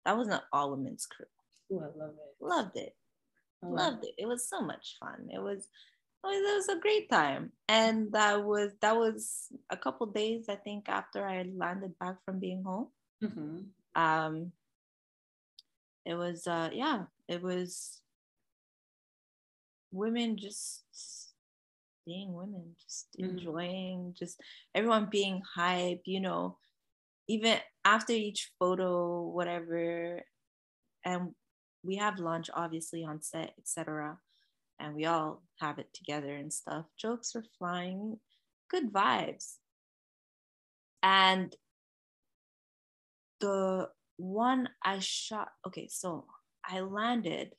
That 0.05 0.17
was 0.17 0.27
an 0.27 0.39
all 0.53 0.71
women's 0.71 1.05
crew. 1.05 1.25
Oh, 1.71 1.79
I 1.79 1.97
love 1.97 2.13
it. 2.15 2.43
Loved 2.43 2.77
it. 2.77 2.95
Oh. 3.63 3.69
Loved 3.69 4.03
it. 4.03 4.13
It 4.17 4.27
was 4.27 4.47
so 4.47 4.61
much 4.61 4.97
fun. 4.99 5.29
It 5.33 5.41
was 5.41 5.67
it 6.25 6.55
was 6.55 6.67
a 6.69 6.79
great 6.79 7.09
time 7.09 7.51
and 7.69 8.11
that 8.11 8.43
was 8.43 8.71
that 8.81 8.95
was 8.95 9.47
a 9.69 9.77
couple 9.77 10.05
days 10.07 10.45
i 10.49 10.55
think 10.55 10.89
after 10.89 11.25
i 11.25 11.45
landed 11.55 11.97
back 11.99 12.15
from 12.25 12.39
being 12.39 12.63
home 12.63 12.87
mm-hmm. 13.23 13.59
um 14.01 14.51
it 16.05 16.15
was 16.15 16.47
uh 16.47 16.69
yeah 16.73 17.03
it 17.27 17.41
was 17.41 18.01
women 19.91 20.37
just 20.37 20.83
being 22.05 22.33
women 22.33 22.75
just 22.81 23.07
mm-hmm. 23.19 23.37
enjoying 23.37 24.15
just 24.17 24.41
everyone 24.73 25.07
being 25.11 25.41
hype 25.55 26.01
you 26.05 26.19
know 26.19 26.57
even 27.27 27.57
after 27.83 28.13
each 28.13 28.51
photo 28.59 29.21
whatever 29.21 30.21
and 31.03 31.33
we 31.83 31.97
have 31.97 32.19
lunch 32.19 32.49
obviously 32.53 33.03
on 33.03 33.21
set 33.21 33.53
etc 33.57 34.17
and 34.79 34.95
we 34.95 35.05
all 35.05 35.43
have 35.59 35.79
it 35.79 35.93
together 35.93 36.33
and 36.35 36.51
stuff. 36.51 36.85
Jokes 36.97 37.35
are 37.35 37.43
flying, 37.57 38.19
good 38.69 38.91
vibes. 38.91 39.55
And 41.03 41.55
the 43.39 43.89
one 44.17 44.69
I 44.83 44.99
shot, 44.99 45.49
okay, 45.65 45.87
so 45.89 46.25
I 46.65 46.81
landed, 46.81 47.53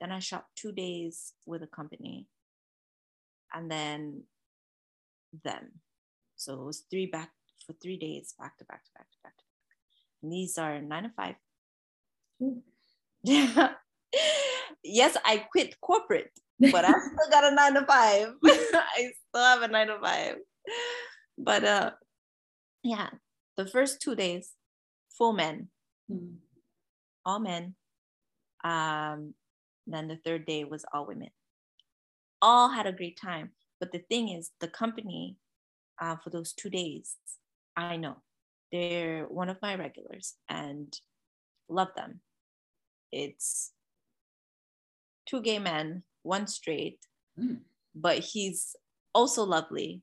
then 0.00 0.12
I 0.12 0.18
shot 0.18 0.46
two 0.56 0.72
days 0.72 1.32
with 1.46 1.62
a 1.62 1.66
company, 1.66 2.26
and 3.52 3.70
then 3.70 4.22
them. 5.44 5.80
So 6.36 6.54
it 6.54 6.64
was 6.64 6.84
three 6.90 7.06
back 7.06 7.30
for 7.66 7.74
three 7.74 7.96
days, 7.98 8.34
back 8.38 8.56
to 8.58 8.64
back 8.64 8.84
to 8.84 8.90
back 8.96 9.10
to 9.10 9.18
back 9.22 9.36
to 9.36 9.42
back. 9.42 9.44
And 10.22 10.32
these 10.32 10.58
are 10.58 10.80
nine 10.80 11.04
to 11.04 11.10
five. 11.10 11.34
Yeah. 13.22 13.72
yes, 14.84 15.16
I 15.24 15.38
quit 15.50 15.80
corporate 15.80 16.32
but 16.60 16.84
I 16.84 16.90
still 16.90 17.30
got 17.30 17.52
a 17.52 17.54
nine 17.54 17.74
to 17.74 17.86
five. 17.86 18.28
I 18.44 19.10
still 19.28 19.42
have 19.42 19.62
a 19.62 19.68
nine 19.68 19.88
to 19.88 19.98
five. 20.00 20.36
But 21.38 21.64
uh 21.64 21.90
yeah, 22.82 23.10
the 23.56 23.66
first 23.66 24.00
two 24.00 24.14
days, 24.14 24.52
full 25.16 25.32
men. 25.32 25.68
Mm-hmm. 26.10 26.36
All 27.24 27.40
men. 27.40 27.74
Um, 28.62 29.34
then 29.86 30.08
the 30.08 30.18
third 30.24 30.46
day 30.46 30.64
was 30.64 30.84
all 30.92 31.06
women. 31.06 31.30
All 32.40 32.68
had 32.68 32.86
a 32.86 32.92
great 32.92 33.18
time. 33.20 33.50
But 33.80 33.92
the 33.92 33.98
thing 33.98 34.28
is, 34.28 34.52
the 34.60 34.68
company 34.68 35.36
uh, 36.00 36.16
for 36.22 36.30
those 36.30 36.52
two 36.52 36.70
days, 36.70 37.16
I 37.76 37.96
know 37.96 38.16
they're 38.72 39.24
one 39.24 39.48
of 39.48 39.60
my 39.62 39.74
regulars 39.74 40.34
and 40.48 40.96
love 41.68 41.88
them. 41.96 42.20
It's 43.12 43.72
two 45.26 45.40
gay 45.42 45.58
men 45.58 46.02
one 46.26 46.46
straight, 46.46 46.98
mm. 47.38 47.58
but 47.94 48.18
he's 48.18 48.74
also 49.14 49.44
lovely 49.44 50.02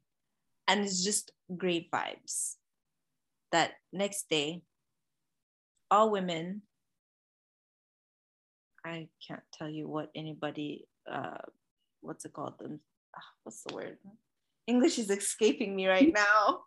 and 0.67 0.81
it's 0.81 1.03
just 1.03 1.31
great 1.57 1.91
vibes. 1.91 2.55
That 3.51 3.73
next 3.91 4.29
day, 4.29 4.63
all 5.91 6.09
women, 6.09 6.63
I 8.83 9.07
can't 9.27 9.43
tell 9.53 9.69
you 9.69 9.87
what 9.87 10.09
anybody, 10.15 10.87
uh, 11.09 11.37
what's 12.01 12.25
it 12.25 12.33
called? 12.33 12.57
Them, 12.59 12.79
ah, 13.15 13.21
what's 13.43 13.61
the 13.63 13.75
word? 13.75 13.97
English 14.65 14.97
is 14.97 15.11
escaping 15.11 15.75
me 15.75 15.87
right 15.87 16.11
now. 16.11 16.61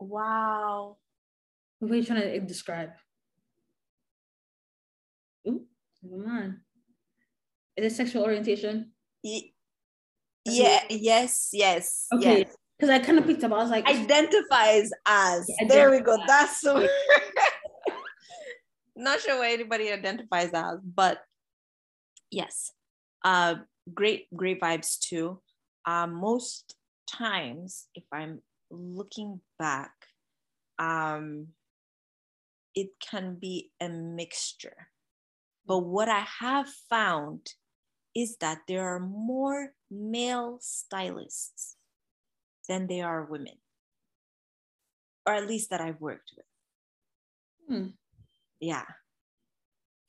Wow. 0.00 0.96
What 1.78 1.92
are 1.92 1.96
you 1.96 2.04
trying 2.04 2.22
to 2.22 2.40
describe? 2.40 2.90
Never. 6.04 6.60
Is 7.76 7.92
it 7.92 7.96
sexual 7.96 8.24
orientation? 8.24 8.92
Yeah. 9.22 10.80
yes. 10.90 11.50
Yes. 11.52 12.06
Okay. 12.12 12.46
Because 12.78 12.90
I 12.90 12.98
kind 12.98 13.18
of 13.18 13.26
picked 13.26 13.44
up. 13.44 13.52
I 13.52 13.56
was 13.56 13.70
like, 13.70 13.86
identifies 13.86 14.90
as. 15.06 15.46
Yeah, 15.48 15.68
there 15.68 15.90
we 15.90 16.00
go. 16.00 16.18
That's 16.26 16.60
so. 16.60 16.86
Not 18.96 19.20
sure 19.20 19.38
what 19.38 19.50
anybody 19.50 19.90
identifies 19.90 20.50
as, 20.52 20.78
but 20.84 21.18
yes, 22.30 22.70
uh, 23.24 23.56
great, 23.92 24.26
great 24.34 24.60
vibes 24.60 25.00
too. 25.00 25.40
Uh, 25.84 26.06
most 26.06 26.76
times, 27.10 27.88
if 27.96 28.04
I'm 28.12 28.40
looking 28.70 29.40
back, 29.58 29.90
um, 30.78 31.48
it 32.76 32.90
can 33.00 33.34
be 33.34 33.72
a 33.80 33.88
mixture 33.88 34.88
but 35.66 35.78
what 35.78 36.08
I 36.08 36.24
have 36.40 36.68
found 36.88 37.46
is 38.14 38.36
that 38.40 38.58
there 38.68 38.86
are 38.94 39.00
more 39.00 39.72
male 39.90 40.58
stylists 40.60 41.76
than 42.68 42.86
there 42.86 43.06
are 43.06 43.24
women, 43.24 43.54
or 45.26 45.34
at 45.34 45.48
least 45.48 45.70
that 45.70 45.80
I've 45.80 46.00
worked 46.00 46.32
with. 46.36 46.46
Hmm. 47.68 47.86
Yeah. 48.60 48.84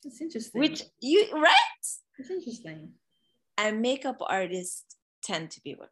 That's 0.04 0.22
interesting. 0.22 0.62
Which 0.62 0.84
you, 1.02 1.28
right? 1.34 1.86
It's 2.18 2.30
interesting. 2.30 2.92
And 3.58 3.82
makeup 3.82 4.18
artists 4.20 4.98
tend 5.24 5.52
to 5.52 5.62
be 5.62 5.76
women. 5.76 5.90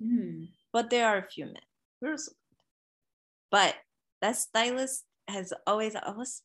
Hmm. 0.00 0.44
But 0.72 0.90
there 0.90 1.06
are 1.06 1.18
a 1.18 1.28
few 1.28 1.46
men. 1.46 2.16
But 3.50 3.76
that 4.22 4.36
stylist 4.36 5.04
has 5.28 5.52
always, 5.66 5.94
always 5.96 6.42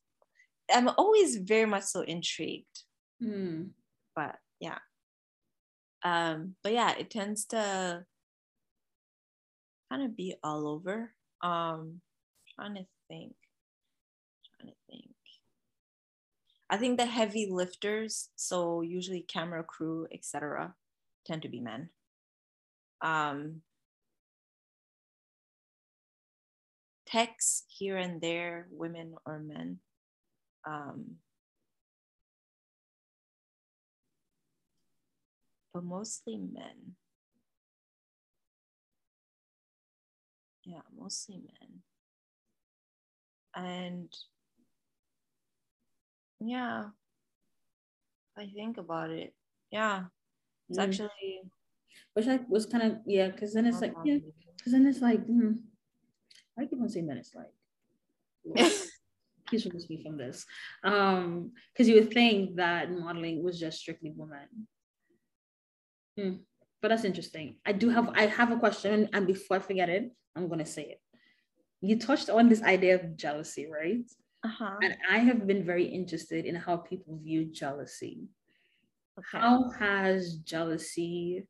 I'm 0.70 0.88
always 0.88 1.36
very 1.36 1.66
much 1.66 1.84
so 1.84 2.02
intrigued. 2.02 2.84
Mm. 3.22 3.70
But 4.14 4.36
yeah. 4.60 4.78
Um, 6.04 6.56
but 6.62 6.72
yeah, 6.72 6.94
it 6.98 7.10
tends 7.10 7.44
to 7.46 8.04
kind 9.90 10.02
of 10.02 10.16
be 10.16 10.34
all 10.42 10.66
over. 10.66 11.12
Um, 11.42 12.00
trying 12.54 12.74
to 12.74 12.86
think. 13.08 13.34
Trying 14.56 14.72
to 14.72 14.76
think. 14.90 15.14
I 16.70 16.76
think 16.78 16.98
the 16.98 17.06
heavy 17.06 17.46
lifters, 17.50 18.30
so 18.34 18.80
usually 18.80 19.20
camera 19.20 19.62
crew, 19.62 20.06
etc., 20.10 20.74
tend 21.26 21.42
to 21.42 21.48
be 21.48 21.60
men. 21.60 21.90
Um, 23.02 23.60
techs 27.04 27.64
here 27.68 27.98
and 27.98 28.22
there, 28.22 28.68
women 28.70 29.14
or 29.26 29.38
men 29.38 29.80
um, 30.66 31.16
but 35.72 35.84
mostly 35.84 36.36
men. 36.36 36.96
Yeah, 40.64 40.80
mostly 40.96 41.36
men. 41.36 41.82
And 43.54 44.12
yeah. 46.40 46.84
I 48.36 48.46
think 48.46 48.78
about 48.78 49.10
it. 49.10 49.34
Yeah. 49.70 50.04
It's 50.68 50.78
mm. 50.78 50.82
actually 50.82 51.42
which 52.14 52.26
I 52.26 52.40
was 52.48 52.66
kind 52.66 52.84
of 52.84 52.98
yeah, 53.06 53.28
because 53.28 53.54
then 53.54 53.66
it's 53.66 53.80
like 53.80 53.94
yeah, 54.04 54.18
because 54.56 54.72
then 54.72 54.86
it's 54.86 55.00
like 55.00 55.26
mm, 55.26 55.58
I 56.58 56.66
keep 56.66 56.80
on 56.80 56.88
saying 56.88 57.06
that 57.06 57.16
it's 57.16 57.34
like 57.34 58.70
please 59.52 59.66
remove 59.66 59.88
me 59.90 60.02
from 60.02 60.16
this. 60.16 60.46
Um, 60.82 61.52
because 61.72 61.88
you 61.88 61.96
would 61.96 62.12
think 62.12 62.56
that 62.56 62.90
modeling 62.90 63.42
was 63.42 63.60
just 63.60 63.80
strictly 63.80 64.12
women. 64.16 64.48
Hmm. 66.18 66.36
But 66.80 66.88
that's 66.88 67.04
interesting. 67.04 67.56
I 67.66 67.72
do 67.72 67.90
have 67.90 68.08
I 68.14 68.26
have 68.26 68.50
a 68.50 68.56
question, 68.56 69.10
and 69.12 69.26
before 69.26 69.58
I 69.58 69.60
forget 69.60 69.90
it, 69.90 70.10
I'm 70.34 70.48
gonna 70.48 70.66
say 70.66 70.84
it. 70.96 71.00
You 71.82 71.98
touched 71.98 72.30
on 72.30 72.48
this 72.48 72.62
idea 72.62 72.94
of 72.94 73.16
jealousy, 73.16 73.68
right? 73.70 74.08
Uh-huh. 74.44 74.76
And 74.82 74.96
I 75.08 75.18
have 75.18 75.46
been 75.46 75.64
very 75.64 75.84
interested 75.84 76.46
in 76.46 76.54
how 76.54 76.78
people 76.78 77.20
view 77.22 77.44
jealousy. 77.44 78.28
Okay. 79.18 79.38
How 79.38 79.70
has 79.70 80.36
jealousy, 80.36 81.46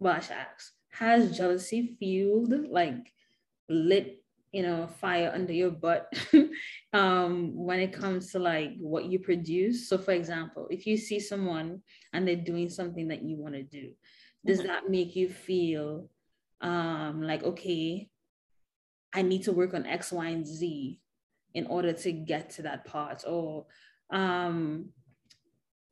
well, 0.00 0.14
I 0.14 0.20
should 0.20 0.36
ask, 0.36 0.72
has 0.90 1.36
jealousy 1.36 1.96
fueled, 1.98 2.52
like 2.68 3.12
lit, 3.68 4.23
you 4.54 4.62
know, 4.62 4.86
fire 4.86 5.32
under 5.34 5.52
your 5.52 5.72
butt 5.72 6.12
um, 6.92 7.52
when 7.56 7.80
it 7.80 7.92
comes 7.92 8.30
to 8.30 8.38
like 8.38 8.70
what 8.78 9.06
you 9.06 9.18
produce? 9.18 9.88
So, 9.88 9.98
for 9.98 10.12
example, 10.12 10.68
if 10.70 10.86
you 10.86 10.96
see 10.96 11.18
someone 11.18 11.82
and 12.12 12.26
they're 12.26 12.36
doing 12.36 12.70
something 12.70 13.08
that 13.08 13.22
you 13.22 13.36
want 13.36 13.54
to 13.54 13.64
do, 13.64 13.90
does 14.46 14.58
mm-hmm. 14.58 14.68
that 14.68 14.88
make 14.88 15.16
you 15.16 15.28
feel 15.28 16.08
um, 16.60 17.20
like, 17.20 17.42
okay, 17.42 18.08
I 19.12 19.22
need 19.22 19.42
to 19.42 19.52
work 19.52 19.74
on 19.74 19.86
X, 19.86 20.12
Y, 20.12 20.28
and 20.28 20.46
Z 20.46 21.00
in 21.54 21.66
order 21.66 21.92
to 21.92 22.12
get 22.12 22.50
to 22.50 22.62
that 22.62 22.84
part 22.84 23.24
or 23.26 23.66
um 24.10 24.90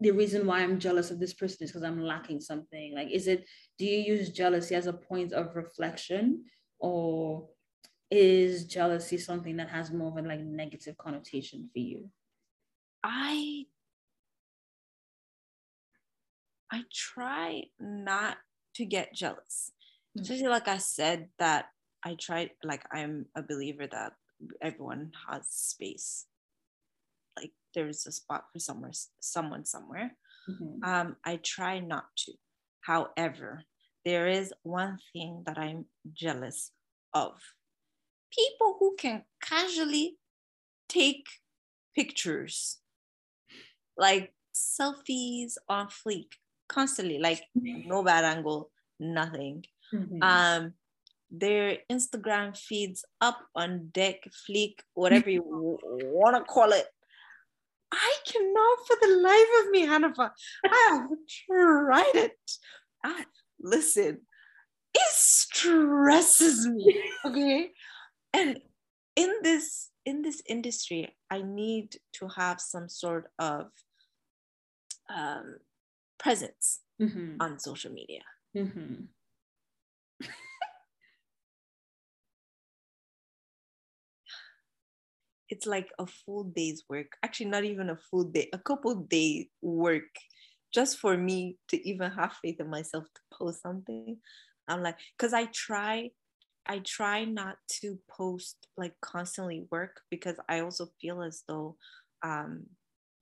the 0.01 0.11
reason 0.11 0.47
why 0.47 0.61
i'm 0.61 0.79
jealous 0.79 1.11
of 1.11 1.19
this 1.19 1.33
person 1.33 1.59
is 1.63 1.71
because 1.71 1.85
i'm 1.85 2.03
lacking 2.03 2.41
something 2.41 2.95
like 2.95 3.09
is 3.11 3.29
it 3.29 3.47
do 3.79 3.87
you 3.87 4.15
use 4.15 4.31
jealousy 4.31 4.75
as 4.75 4.87
a 4.87 4.93
point 4.93 5.33
of 5.33 5.57
reflection 5.57 6.45
or 6.81 7.49
is 8.13 8.65
jealousy 8.67 9.17
something 9.17 9.57
that 9.57 9.71
has 9.71 9.91
more 9.91 10.09
of 10.09 10.23
a 10.23 10.29
like 10.29 10.41
negative 10.41 10.99
connotation 10.99 11.71
for 11.73 11.79
you? 11.79 12.11
I 13.03 13.65
i 16.71 16.83
try 16.93 17.63
not 17.81 18.37
to 18.75 18.85
get 18.85 19.15
jealous. 19.15 19.73
Mm-hmm. 20.17 20.23
especially 20.23 20.49
like 20.49 20.69
i 20.69 20.77
said 20.77 21.29
that 21.39 21.67
i 22.05 22.15
try 22.21 22.51
like 22.63 22.85
i'm 22.93 23.27
a 23.35 23.43
believer 23.43 23.87
that 23.91 24.13
everyone 24.61 25.13
has 25.29 25.49
space. 25.49 26.27
Like 27.39 27.53
there's 27.75 28.07
a 28.07 28.13
spot 28.13 28.45
for 28.53 28.59
somewhere 28.59 28.93
someone 29.21 29.65
somewhere. 29.65 30.17
Mm-hmm. 30.51 30.85
um, 30.85 31.17
i 31.25 31.37
try 31.43 31.79
not 31.79 32.05
to. 32.19 32.33
However 32.83 33.63
there 34.05 34.29
is 34.29 34.53
one 34.65 34.99
thing 35.13 35.45
that 35.47 35.57
i'm 35.57 35.87
jealous 36.13 36.73
of 37.15 37.35
people 38.35 38.76
who 38.78 38.95
can 38.99 39.22
casually 39.43 40.16
take 40.89 41.26
pictures 41.95 42.78
like 43.97 44.33
selfies 44.55 45.55
on 45.68 45.87
fleek 45.89 46.33
constantly 46.68 47.18
like 47.18 47.43
no 47.55 48.03
bad 48.03 48.24
angle 48.24 48.70
nothing 48.99 49.64
mm-hmm. 49.93 50.22
um 50.22 50.72
their 51.33 51.78
Instagram 51.91 52.57
feeds 52.57 53.05
up 53.20 53.39
on 53.55 53.89
deck, 53.89 54.16
fleek, 54.49 54.74
whatever 54.93 55.30
you 55.30 55.43
want 55.83 56.37
to 56.37 56.45
call 56.45 56.70
it. 56.72 56.87
I 57.91 58.16
cannot 58.26 58.78
for 58.87 58.97
the 59.01 59.16
life 59.16 59.64
of 59.64 59.70
me, 59.70 59.87
Hanifa. 59.87 60.30
I 60.64 60.89
have 60.93 61.09
tried 61.47 62.14
it. 62.14 62.39
I, 63.05 63.24
listen, 63.61 64.20
it 64.95 65.11
stresses 65.11 66.66
me. 66.66 67.03
Okay. 67.24 67.70
And 68.33 68.61
in 69.16 69.30
this 69.43 69.91
in 70.05 70.22
this 70.22 70.43
industry, 70.49 71.14
I 71.30 71.43
need 71.43 71.97
to 72.14 72.28
have 72.28 72.61
some 72.61 72.89
sort 72.89 73.30
of 73.39 73.66
um, 75.14 75.57
presence 76.18 76.80
mm-hmm. 77.01 77.37
on 77.41 77.59
social 77.59 77.93
media. 77.93 78.22
Mm-hmm. 78.57 79.05
it's 85.49 85.66
like 85.66 85.91
a 85.99 86.07
full 86.07 86.45
day's 86.45 86.85
work 86.89 87.12
actually 87.22 87.47
not 87.47 87.64
even 87.64 87.91
a 87.91 87.97
full 87.97 88.24
day 88.24 88.49
a 88.53 88.59
couple 88.59 88.95
day 88.95 89.49
work 89.61 90.09
just 90.72 90.99
for 90.99 91.16
me 91.16 91.57
to 91.68 91.89
even 91.89 92.11
have 92.11 92.33
faith 92.43 92.59
in 92.61 92.70
myself 92.70 93.05
to 93.05 93.20
post 93.33 93.61
something 93.62 94.16
i'm 94.68 94.83
like 94.83 94.97
because 95.16 95.35
i 95.35 95.45
try 95.47 96.11
i 96.67 96.79
try 96.81 97.25
not 97.25 97.57
to 97.69 97.99
post 98.11 98.69
like 98.77 98.95
constantly 99.01 99.67
work 99.71 100.01
because 100.11 100.37
i 100.49 100.61
also 100.61 100.89
feel 101.01 101.23
as 101.23 101.43
though 101.49 101.77
um, 102.23 102.65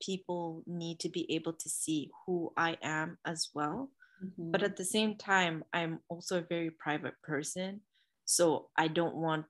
people 0.01 0.63
need 0.67 0.99
to 0.99 1.09
be 1.09 1.31
able 1.31 1.53
to 1.53 1.69
see 1.69 2.09
who 2.25 2.51
i 2.57 2.77
am 2.81 3.17
as 3.25 3.49
well 3.53 3.89
mm-hmm. 4.23 4.51
but 4.51 4.63
at 4.63 4.77
the 4.77 4.85
same 4.85 5.15
time 5.15 5.63
i'm 5.73 5.99
also 6.09 6.39
a 6.39 6.47
very 6.49 6.69
private 6.69 7.15
person 7.23 7.81
so 8.25 8.69
i 8.77 8.87
don't 8.87 9.15
want 9.15 9.45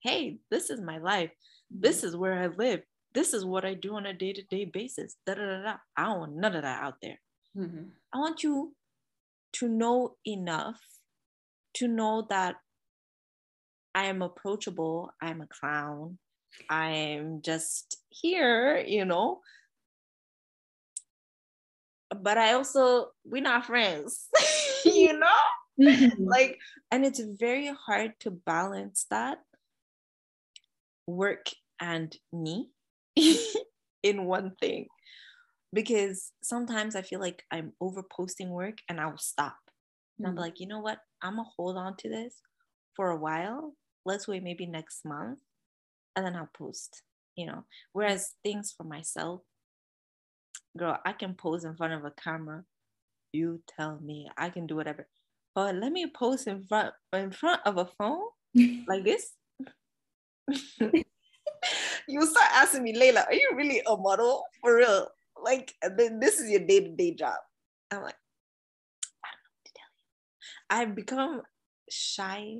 hey 0.00 0.38
this 0.50 0.70
is 0.70 0.80
my 0.80 0.98
life 0.98 1.30
this 1.70 2.02
is 2.02 2.16
where 2.16 2.34
I 2.34 2.48
live. 2.48 2.82
This 3.14 3.32
is 3.32 3.44
what 3.44 3.64
I 3.64 3.74
do 3.74 3.94
on 3.94 4.06
a 4.06 4.12
day 4.12 4.32
to 4.32 4.42
day 4.42 4.64
basis. 4.64 5.16
Da, 5.24 5.34
da, 5.34 5.46
da, 5.46 5.62
da. 5.62 5.74
I 5.96 6.04
don't 6.04 6.18
want 6.18 6.36
none 6.36 6.56
of 6.56 6.62
that 6.62 6.82
out 6.82 6.96
there. 7.00 7.20
Mm-hmm. 7.56 7.84
I 8.12 8.18
want 8.18 8.42
you 8.42 8.74
to 9.54 9.68
know 9.68 10.16
enough 10.26 10.80
to 11.74 11.88
know 11.88 12.26
that 12.30 12.56
I 13.94 14.06
am 14.06 14.22
approachable. 14.22 15.12
I'm 15.20 15.40
a 15.40 15.46
clown. 15.46 16.18
I'm 16.68 17.42
just 17.42 17.98
here, 18.08 18.78
you 18.78 19.04
know. 19.04 19.40
But 22.14 22.38
I 22.38 22.54
also, 22.54 23.08
we're 23.24 23.42
not 23.42 23.66
friends, 23.66 24.28
you 24.84 25.18
know? 25.18 25.26
Mm-hmm. 25.80 26.24
Like, 26.24 26.58
and 26.90 27.04
it's 27.04 27.20
very 27.20 27.72
hard 27.86 28.12
to 28.20 28.30
balance 28.30 29.06
that 29.10 29.38
work 31.06 31.46
and 31.80 32.14
me 32.32 32.70
in 34.02 34.24
one 34.24 34.52
thing 34.60 34.86
because 35.72 36.32
sometimes 36.42 36.96
I 36.96 37.02
feel 37.02 37.20
like 37.20 37.44
I'm 37.50 37.72
over 37.80 38.02
posting 38.02 38.50
work 38.50 38.78
and 38.88 39.00
I'll 39.00 39.18
stop. 39.18 39.56
And 40.18 40.26
I'm 40.26 40.34
mm. 40.34 40.40
like, 40.40 40.60
you 40.60 40.66
know 40.66 40.80
what? 40.80 40.98
I'm 41.22 41.36
gonna 41.36 41.48
hold 41.56 41.76
on 41.76 41.96
to 41.98 42.08
this 42.08 42.34
for 42.96 43.10
a 43.10 43.16
while. 43.16 43.74
Let's 44.04 44.26
wait 44.26 44.42
maybe 44.42 44.66
next 44.66 45.04
month 45.04 45.40
and 46.16 46.26
then 46.26 46.36
I'll 46.36 46.50
post, 46.52 47.02
you 47.36 47.46
know. 47.46 47.64
Whereas 47.92 48.34
things 48.42 48.72
for 48.76 48.84
myself, 48.84 49.42
girl, 50.76 50.98
I 51.04 51.12
can 51.12 51.34
pose 51.34 51.64
in 51.64 51.76
front 51.76 51.92
of 51.94 52.04
a 52.04 52.10
camera. 52.10 52.64
You 53.32 53.62
tell 53.76 54.00
me 54.00 54.28
I 54.36 54.50
can 54.50 54.66
do 54.66 54.76
whatever. 54.76 55.06
But 55.54 55.76
let 55.76 55.92
me 55.92 56.06
post 56.06 56.46
in 56.46 56.64
front 56.64 56.92
in 57.12 57.30
front 57.32 57.60
of 57.64 57.76
a 57.76 57.86
phone 57.86 58.22
like 58.88 59.04
this. 59.04 59.32
you 62.08 62.26
start 62.26 62.50
asking 62.52 62.82
me, 62.82 62.96
Leila, 62.96 63.24
are 63.26 63.34
you 63.34 63.52
really 63.54 63.82
a 63.86 63.96
model 63.96 64.44
for 64.60 64.76
real? 64.76 65.06
Like, 65.42 65.74
this 65.96 66.40
is 66.40 66.50
your 66.50 66.60
day 66.60 66.80
to 66.80 66.90
day 66.90 67.14
job. 67.14 67.36
I'm 67.90 68.02
like, 68.02 68.16
I 69.24 69.28
don't 69.30 69.42
know 69.42 69.50
what 69.54 69.64
to 69.64 69.72
tell 69.74 69.90
you. 69.96 70.04
I've 70.70 70.94
become 70.94 71.42
shy 71.88 72.58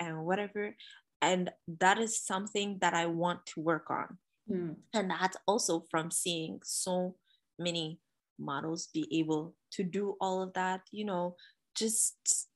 and 0.00 0.24
whatever. 0.24 0.74
And 1.20 1.50
that 1.80 1.98
is 1.98 2.20
something 2.20 2.78
that 2.80 2.94
I 2.94 3.06
want 3.06 3.44
to 3.46 3.60
work 3.60 3.90
on. 3.90 4.18
Mm. 4.50 4.76
And 4.94 5.10
that's 5.10 5.36
also 5.46 5.84
from 5.90 6.10
seeing 6.10 6.60
so 6.64 7.16
many 7.58 7.98
models 8.38 8.88
be 8.92 9.06
able 9.18 9.54
to 9.72 9.82
do 9.82 10.16
all 10.20 10.42
of 10.42 10.52
that, 10.54 10.82
you 10.92 11.04
know, 11.04 11.36
just 11.74 12.48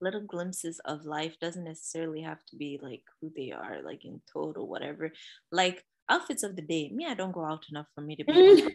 little 0.00 0.20
glimpses 0.20 0.80
of 0.84 1.06
life 1.06 1.36
doesn't 1.40 1.64
necessarily 1.64 2.20
have 2.20 2.44
to 2.46 2.56
be 2.56 2.78
like 2.82 3.02
who 3.20 3.32
they 3.34 3.50
are 3.52 3.80
like 3.82 4.04
in 4.04 4.20
total 4.30 4.68
whatever 4.68 5.10
like 5.50 5.82
outfits 6.10 6.42
of 6.42 6.56
the 6.56 6.62
day 6.62 6.90
me 6.90 7.06
i 7.06 7.14
don't 7.14 7.32
go 7.32 7.44
out 7.44 7.64
enough 7.70 7.86
for 7.94 8.02
me 8.02 8.14
to 8.14 8.24
be 8.24 8.32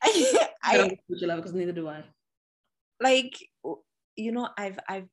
I, 0.02 0.48
I 0.62 0.98
because 1.08 1.52
neither 1.52 1.72
do 1.72 1.88
i 1.88 2.02
like 3.00 3.36
you 4.20 4.32
know 4.32 4.48
i've 4.58 4.78
i've 4.88 5.08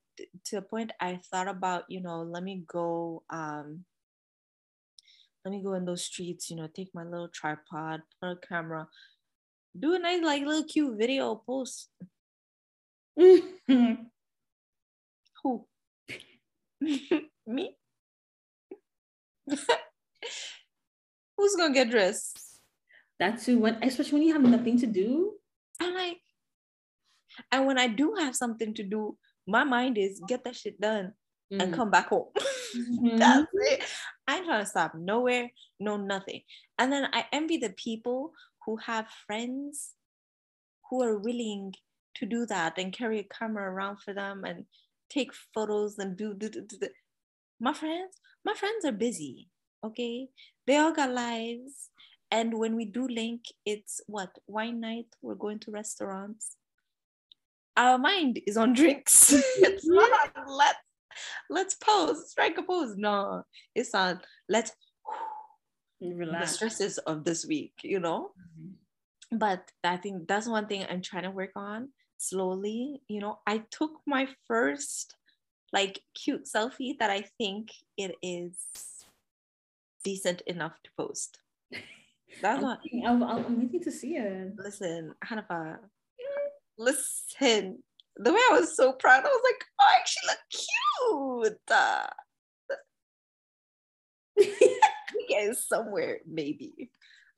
to 0.46 0.58
a 0.58 0.62
point 0.62 0.92
i 1.00 1.20
thought 1.32 1.48
about 1.48 1.84
you 1.88 2.02
know 2.02 2.22
let 2.22 2.44
me 2.44 2.64
go 2.68 3.24
um 3.30 3.86
let 5.46 5.52
me 5.52 5.62
go 5.64 5.74
in 5.74 5.86
those 5.86 6.04
streets 6.04 6.50
you 6.50 6.56
know 6.56 6.68
take 6.74 6.90
my 6.94 7.04
little 7.04 7.30
tripod 7.30 8.02
put 8.22 8.32
a 8.32 8.36
camera 8.48 8.88
do 9.80 9.94
a 9.94 10.00
nice 10.00 10.24
like 10.24 10.44
little 10.44 10.64
cute 10.64 10.98
video 10.98 11.36
post 11.36 11.90
Who? 15.44 15.66
Me? 17.48 17.76
who's 21.38 21.56
gonna 21.56 21.74
get 21.74 21.90
dressed? 21.90 22.48
that's 23.20 23.46
too, 23.46 23.60
when 23.60 23.82
especially 23.82 24.20
when 24.20 24.28
you 24.28 24.34
have 24.34 24.44
nothing 24.44 24.78
to 24.80 24.86
do. 24.86 25.34
I'm 25.80 25.94
like, 25.94 26.20
and 27.52 27.66
when 27.66 27.78
I 27.78 27.88
do 27.88 28.16
have 28.20 28.36
something 28.36 28.74
to 28.76 28.84
do, 28.84 29.18
my 29.48 29.64
mind 29.64 29.98
is 29.98 30.22
get 30.28 30.44
that 30.44 30.56
shit 30.56 30.80
done 30.80 31.14
mm. 31.52 31.62
and 31.62 31.74
come 31.74 31.92
back 31.92 32.10
home. 32.10 32.28
Mm-hmm. 32.76 33.18
That's 33.18 33.48
it. 33.54 33.84
I 34.28 34.36
ain't 34.36 34.46
trying 34.46 34.60
to 34.60 34.70
stop 34.70 34.94
nowhere, 34.94 35.50
no 35.80 35.96
nothing. 35.96 36.42
And 36.78 36.92
then 36.92 37.08
I 37.14 37.24
envy 37.32 37.56
the 37.56 37.70
people 37.70 38.34
who 38.66 38.76
have 38.76 39.08
friends 39.26 39.94
who 40.90 41.02
are 41.02 41.18
willing 41.18 41.74
to 42.16 42.26
do 42.26 42.46
that 42.48 42.78
and 42.78 42.94
carry 42.94 43.20
a 43.20 43.24
camera 43.24 43.72
around 43.72 44.00
for 44.04 44.14
them 44.14 44.44
and 44.44 44.66
take 45.10 45.32
photos 45.54 45.98
and 45.98 46.18
do, 46.18 46.34
do, 46.34 46.50
do, 46.50 46.62
do. 46.68 46.88
my 47.60 47.74
friends 47.74 48.16
my 48.44 48.54
friends 48.54 48.84
are 48.86 48.92
busy 48.92 49.48
okay 49.84 50.28
they 50.66 50.78
all 50.78 50.92
got 50.92 51.12
lives 51.12 51.90
and 52.32 52.54
when 52.58 52.76
we 52.76 52.86
do 52.86 53.08
link 53.08 53.44
it's 53.66 54.02
what 54.08 54.30
wine 54.48 54.82
night 54.82 55.06
we're 55.22 55.36
going 55.36 55.60
to 55.60 55.72
restaurants 55.72 56.58
our 57.78 57.98
mind 57.98 58.42
is 58.48 58.58
on 58.58 58.74
drinks. 58.74 59.34
It's 59.58 59.88
not 59.88 60.12
on 60.36 60.44
let's 60.48 60.80
let's 61.50 61.76
pose 61.76 62.30
strike 62.32 62.58
a 62.58 62.64
pose. 62.64 62.96
No 62.98 63.44
it's 63.76 63.94
on 63.96 64.20
let's 64.50 64.72
Relax. 66.02 66.52
the 66.52 66.54
stresses 66.56 66.98
of 67.00 67.24
this 67.24 67.46
week 67.46 67.74
you 67.82 68.00
know? 68.00 68.30
Mm-hmm. 68.38 69.38
but 69.38 69.72
i 69.84 69.98
think 69.98 70.28
that's 70.28 70.48
one 70.48 70.68
thing 70.68 70.86
i'm 70.90 71.02
trying 71.02 71.24
to 71.24 71.32
work 71.32 71.50
on 71.56 71.90
slowly. 72.20 73.02
You 73.08 73.22
know 73.22 73.40
i 73.48 73.64
took 73.72 74.02
my 74.06 74.28
first 74.48 75.16
like 75.74 76.00
cute 76.14 76.46
selfie 76.46 76.98
that 77.00 77.10
i 77.10 77.22
think 77.40 77.72
it 77.98 78.16
is 78.22 78.58
decent 80.04 80.42
enough 80.48 80.76
to 80.84 80.90
post. 80.98 81.40
That's 82.42 82.62
what 82.62 82.80
I'm, 83.06 83.24
I'm 83.24 83.60
waiting 83.60 83.82
to 83.84 83.92
see 83.92 84.18
it. 84.18 84.54
Listen 84.58 85.16
hanafa 85.24 85.80
listen 86.78 87.80
the 88.18 88.34
way 88.34 88.40
i 88.52 88.60
was 88.60 88.76
so 88.76 88.94
proud 88.94 89.24
i 89.24 89.28
was 89.28 89.42
like 89.44 89.64
oh 89.80 89.86
I 89.88 90.00
actually 90.00 90.28
look 90.30 90.44
cute 91.50 91.72
uh, 91.72 92.08
is 95.30 95.68
somewhere 95.68 96.20
maybe 96.28 96.90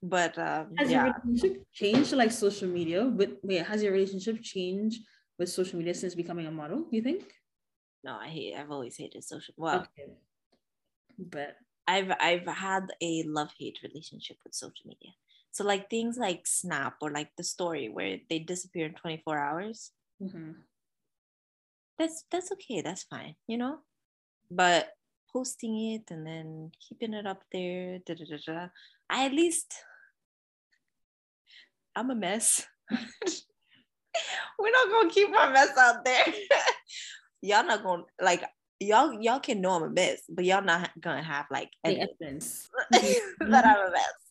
but 0.02 0.38
um, 0.38 0.76
has 0.78 0.90
yeah. 0.90 1.06
your 1.06 1.14
relationship 1.14 1.64
changed 1.74 2.14
like 2.14 2.32
social 2.32 2.70
media? 2.70 3.04
But 3.04 3.38
wait, 3.44 3.66
has 3.66 3.84
your 3.84 3.92
relationship 3.92 4.42
changed 4.42 5.04
with 5.38 5.50
social 5.50 5.78
media 5.78 5.94
since 5.94 6.16
becoming 6.16 6.48
a 6.48 6.52
model? 6.52 6.86
You 6.92 7.02
think? 7.02 7.26
No, 8.04 8.16
I 8.16 8.28
hate. 8.28 8.56
I've 8.56 8.72
always 8.72 8.96
hated 8.96 9.24
social. 9.26 9.54
Well, 9.58 9.82
okay. 9.82 10.12
but 11.18 11.58
I've 11.86 12.14
I've 12.20 12.48
had 12.48 12.88
a 13.02 13.24
love 13.24 13.52
hate 13.60 13.80
relationship 13.84 14.38
with 14.46 14.54
social 14.54 14.86
media. 14.86 15.12
So 15.52 15.64
like 15.64 15.89
things 15.89 16.18
like 16.18 16.45
Snap 16.45 16.95
or 17.02 17.12
like 17.12 17.32
the 17.38 17.43
story 17.43 17.89
where 17.89 18.18
they 18.30 18.39
disappear 18.39 18.86
in 18.86 18.93
24 18.93 19.38
hours. 19.38 19.91
Mm-hmm. 20.22 20.52
That's 21.97 22.24
that's 22.32 22.52
okay. 22.54 22.82
That's 22.82 23.04
fine. 23.04 23.36
You 23.47 23.58
know, 23.58 23.80
but 24.50 24.89
posting 25.32 25.93
it 25.93 26.12
and 26.12 26.26
then 26.26 26.72
keeping 26.88 27.14
it 27.14 27.28
up 27.28 27.43
there, 27.52 28.00
da, 28.06 28.16
da, 28.16 28.26
da, 28.26 28.38
da, 28.45 28.68
I 29.10 29.26
at 29.26 29.34
least 29.34 29.74
I'm 31.95 32.10
a 32.12 32.16
mess. 32.16 32.66
We're 34.60 34.72
not 34.72 34.89
gonna 34.89 35.10
keep 35.10 35.30
my 35.30 35.52
mess 35.52 35.78
out 35.78 36.06
there. 36.06 36.26
y'all 37.41 37.66
not 37.66 37.84
gonna 37.84 38.04
like 38.22 38.43
y'all 38.80 39.14
y'all 39.22 39.39
can 39.39 39.62
know 39.62 39.72
I'm 39.72 39.84
a 39.84 39.89
mess, 39.89 40.22
but 40.30 40.45
y'all 40.45 40.64
not 40.64 40.91
gonna 41.00 41.24
have 41.24 41.45
like 41.52 41.72
evidence 41.84 42.70
that 42.91 43.66
I'm 43.66 43.88
a 43.88 43.91
mess. 43.91 44.29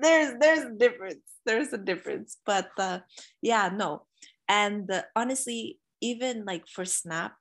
There's 0.00 0.34
there's 0.40 0.64
a 0.64 0.72
difference. 0.72 1.24
There's 1.44 1.72
a 1.72 1.78
difference. 1.78 2.38
But 2.44 2.70
uh 2.78 3.00
yeah, 3.42 3.70
no. 3.74 4.02
And 4.48 4.90
uh, 4.90 5.02
honestly, 5.14 5.78
even 6.00 6.44
like 6.44 6.68
for 6.68 6.84
Snap, 6.84 7.32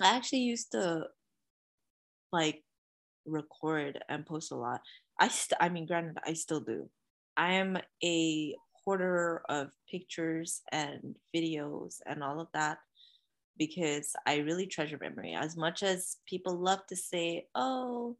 I 0.00 0.16
actually 0.16 0.40
used 0.40 0.72
to 0.72 1.06
like 2.32 2.62
record 3.26 3.98
and 4.08 4.26
post 4.26 4.52
a 4.52 4.56
lot. 4.56 4.80
I 5.20 5.28
st- 5.28 5.58
I 5.60 5.68
mean, 5.68 5.86
granted, 5.86 6.18
I 6.26 6.32
still 6.34 6.60
do. 6.60 6.88
I 7.36 7.54
am 7.54 7.78
a 8.04 8.56
hoarder 8.84 9.42
of 9.48 9.70
pictures 9.90 10.62
and 10.72 11.16
videos 11.34 11.98
and 12.06 12.22
all 12.22 12.40
of 12.40 12.48
that 12.54 12.78
because 13.58 14.14
I 14.26 14.38
really 14.38 14.66
treasure 14.66 14.98
memory. 15.00 15.34
As 15.34 15.56
much 15.56 15.82
as 15.82 16.16
people 16.26 16.56
love 16.58 16.86
to 16.88 16.96
say, 16.96 17.48
"Oh, 17.54 18.16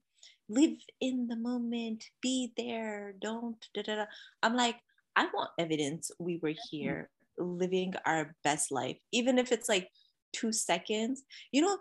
live 0.53 0.79
in 1.01 1.27
the 1.29 1.37
moment, 1.37 2.05
be 2.21 2.53
there, 2.57 3.15
don't." 3.21 3.65
Da, 3.75 3.83
da, 3.83 3.97
da. 3.97 4.05
I'm 4.43 4.57
like, 4.57 4.77
I 5.17 5.27
want 5.33 5.51
evidence 5.59 6.11
we 6.19 6.39
were 6.43 6.51
mm-hmm. 6.51 6.77
here 6.77 7.11
living 7.39 7.95
our 8.07 8.35
best 8.45 8.71
life, 8.71 8.99
even 9.13 9.39
if 9.39 9.53
it's 9.53 9.69
like 9.69 9.89
two 10.33 10.53
seconds. 10.53 11.23
You 11.51 11.63
know, 11.63 11.79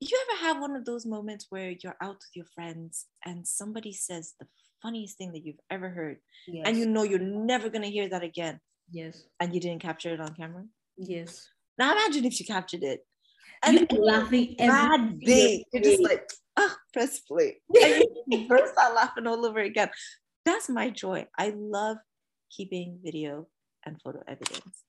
you 0.00 0.26
ever 0.30 0.46
have 0.46 0.60
one 0.60 0.76
of 0.76 0.84
those 0.84 1.04
moments 1.06 1.46
where 1.50 1.70
you're 1.70 1.96
out 2.00 2.16
with 2.16 2.30
your 2.34 2.46
friends 2.54 3.06
and 3.24 3.46
somebody 3.46 3.92
says 3.92 4.34
the 4.38 4.46
funniest 4.82 5.18
thing 5.18 5.32
that 5.32 5.44
you've 5.44 5.60
ever 5.70 5.88
heard 5.88 6.18
yes. 6.46 6.64
and 6.66 6.76
you 6.76 6.86
know 6.86 7.02
you're 7.02 7.18
never 7.18 7.68
going 7.68 7.82
to 7.82 7.90
hear 7.90 8.08
that 8.08 8.22
again 8.22 8.60
yes 8.92 9.24
and 9.40 9.52
you 9.52 9.60
didn't 9.60 9.82
capture 9.82 10.14
it 10.14 10.20
on 10.20 10.32
camera 10.34 10.64
yes 10.96 11.48
now 11.78 11.90
imagine 11.90 12.24
if 12.24 12.38
you 12.38 12.46
captured 12.46 12.84
it 12.84 13.00
and 13.62 13.86
laughing 13.98 14.54
bad 14.58 15.20
day. 15.20 15.64
you're 15.72 15.82
just 15.82 16.02
like 16.02 16.30
oh 16.56 16.74
press 16.92 17.20
play. 17.20 17.60
And 17.82 18.04
you 18.26 18.48
burst 18.48 18.74
out 18.78 18.94
laughing 18.94 19.26
all 19.26 19.44
over 19.44 19.60
again. 19.60 19.90
That's 20.44 20.68
my 20.68 20.90
joy. 20.90 21.26
I 21.38 21.52
love 21.56 21.98
keeping 22.50 22.98
video 23.02 23.48
and 23.84 24.00
photo 24.02 24.22
evidence. 24.26 24.84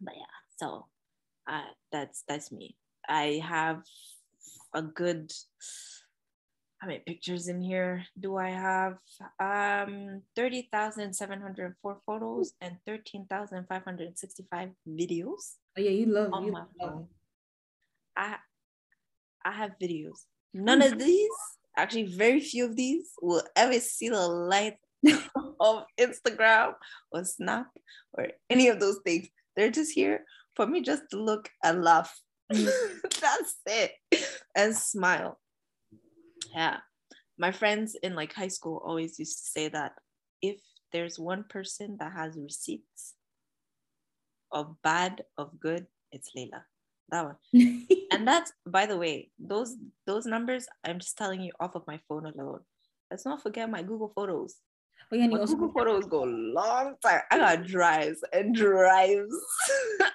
But 0.00 0.14
yeah 0.16 0.34
so 0.56 0.86
uh, 1.46 1.70
that's 1.92 2.24
that's 2.28 2.52
me. 2.52 2.76
I 3.08 3.42
have 3.44 3.82
a 4.74 4.82
good 4.82 5.32
how 6.78 6.88
many 6.88 7.00
pictures 7.06 7.48
in 7.48 7.62
here 7.62 8.04
do 8.18 8.36
I 8.36 8.50
have? 8.50 8.98
Um, 9.40 10.20
30,704 10.36 12.00
photos 12.04 12.52
and 12.60 12.76
13,565 12.86 14.68
videos. 14.88 15.54
Oh 15.78 15.80
yeah, 15.80 15.90
you 15.90 16.06
love 16.06 16.30
you 16.44 16.52
love. 16.52 17.06
I 18.16 18.36
I 19.44 19.52
have 19.52 19.72
videos. 19.82 20.24
None 20.52 20.82
of 20.82 20.98
these, 20.98 21.30
actually 21.76 22.04
very 22.04 22.40
few 22.40 22.64
of 22.64 22.76
these 22.76 23.10
will 23.20 23.42
ever 23.56 23.78
see 23.80 24.08
the 24.08 24.26
light 24.28 24.76
of 25.60 25.84
Instagram 26.00 26.74
or 27.10 27.24
Snap 27.24 27.66
or 28.12 28.28
any 28.48 28.68
of 28.68 28.80
those 28.80 29.00
things. 29.04 29.28
They're 29.56 29.70
just 29.70 29.92
here 29.92 30.24
for 30.56 30.66
me 30.66 30.80
just 30.80 31.02
to 31.10 31.22
look 31.22 31.50
and 31.62 31.82
laugh 31.82 32.14
mm. 32.52 32.68
That's 33.20 33.56
it. 33.66 33.92
And 34.54 34.74
smile. 34.74 35.38
Yeah. 36.54 36.78
My 37.38 37.50
friends 37.50 37.96
in 38.02 38.14
like 38.14 38.32
high 38.32 38.48
school 38.48 38.82
always 38.84 39.18
used 39.18 39.38
to 39.38 39.44
say 39.44 39.68
that 39.68 39.92
if 40.40 40.60
there's 40.92 41.18
one 41.18 41.44
person 41.48 41.96
that 41.98 42.12
has 42.12 42.36
receipts 42.36 43.14
of 44.52 44.76
bad, 44.82 45.24
of 45.36 45.58
good, 45.58 45.86
it's 46.12 46.30
Leila. 46.36 46.64
That 47.10 47.24
one. 47.52 47.86
and 48.10 48.26
that's 48.26 48.52
by 48.66 48.86
the 48.86 48.96
way, 48.96 49.30
those 49.38 49.76
those 50.06 50.26
numbers 50.26 50.66
I'm 50.84 50.98
just 50.98 51.16
telling 51.18 51.40
you 51.42 51.52
off 51.60 51.74
of 51.74 51.86
my 51.86 52.00
phone 52.08 52.26
alone. 52.26 52.60
Let's 53.10 53.24
not 53.24 53.42
forget 53.42 53.70
my 53.70 53.82
Google 53.82 54.12
Photos. 54.14 54.56
Oh, 55.12 55.16
yeah, 55.16 55.26
my 55.26 55.44
Google 55.44 55.72
Photos 55.72 56.06
go 56.06 56.22
long 56.22 56.94
time. 57.04 57.20
I 57.30 57.38
got 57.38 57.66
drives 57.66 58.24
and 58.32 58.54
drives 58.54 59.34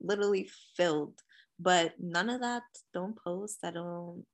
literally 0.00 0.48
filled. 0.76 1.14
But 1.58 1.94
none 2.00 2.28
of 2.30 2.40
that, 2.40 2.62
don't 2.92 3.16
post. 3.16 3.58
I 3.62 3.70
don't. 3.70 4.24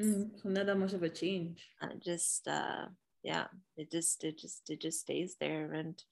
Mm, 0.00 0.30
so 0.42 0.48
not 0.48 0.66
that 0.66 0.78
much 0.78 0.92
of 0.92 1.02
a 1.02 1.08
change. 1.08 1.68
I 1.80 1.88
just, 2.02 2.48
uh, 2.48 2.86
yeah, 3.22 3.46
it 3.76 3.92
just, 3.92 4.24
it 4.24 4.38
just, 4.38 4.68
it 4.68 4.80
just 4.80 5.00
stays 5.00 5.36
there. 5.38 5.72
And 5.72 6.02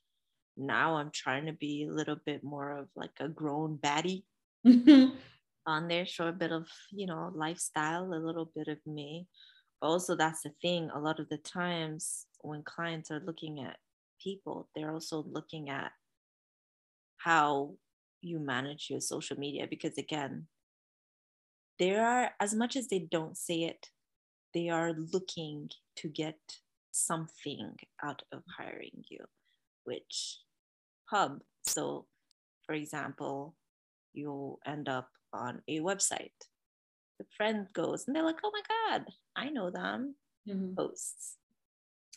now 0.57 0.96
I'm 0.96 1.11
trying 1.12 1.46
to 1.46 1.53
be 1.53 1.86
a 1.88 1.92
little 1.92 2.16
bit 2.26 2.42
more 2.44 2.72
of 2.72 2.88
like 2.96 3.12
a 3.20 3.28
grown 3.28 3.78
baddie 3.78 4.24
mm-hmm. 4.66 5.16
on 5.66 5.88
there, 5.88 6.07
show 6.07 6.28
a 6.28 6.32
bit 6.32 6.53
of, 6.53 6.66
you 6.90 7.07
know, 7.07 7.30
lifestyle, 7.34 8.12
a 8.12 8.14
little 8.14 8.51
bit 8.55 8.68
of 8.68 8.78
me. 8.86 9.26
But 9.80 9.88
also, 9.88 10.14
that's 10.14 10.42
the 10.42 10.53
thing. 10.61 10.90
A 10.94 10.98
lot 10.98 11.20
of 11.20 11.28
the 11.28 11.38
times 11.38 12.26
when 12.40 12.62
clients 12.62 13.11
are 13.11 13.22
looking 13.24 13.61
at 13.61 13.76
people, 14.22 14.68
they're 14.74 14.92
also 14.92 15.24
looking 15.30 15.70
at 15.70 15.92
how 17.18 17.74
you 18.22 18.38
manage 18.38 18.88
your 18.90 19.01
social 19.01 19.38
media 19.38 19.66
because 19.68 19.96
again 19.98 20.46
there 21.78 22.05
are 22.05 22.30
as 22.40 22.55
much 22.55 22.76
as 22.76 22.88
they 22.88 22.98
don't 22.98 23.36
say 23.36 23.62
it 23.62 23.88
they 24.53 24.68
are 24.68 24.92
looking 25.12 25.70
to 25.96 26.09
get 26.09 26.38
something 26.90 27.76
out 28.03 28.22
of 28.32 28.42
hiring 28.59 29.05
you 29.09 29.24
which 29.91 30.38
hub 31.11 31.43
so 31.66 32.07
for 32.64 32.74
example 32.74 33.55
you'll 34.12 34.59
end 34.64 34.88
up 34.88 35.09
on 35.32 35.62
a 35.68 35.80
website 35.80 36.38
the 37.20 37.26
friend 37.36 37.66
goes 37.74 38.07
and 38.07 38.16
they're 38.16 38.24
like, 38.24 38.41
oh 38.43 38.51
my 38.51 38.64
God, 38.72 39.05
I 39.36 39.51
know 39.51 39.70
them. 39.70 40.16
Mm-hmm. 40.49 40.72
Posts. 40.74 41.36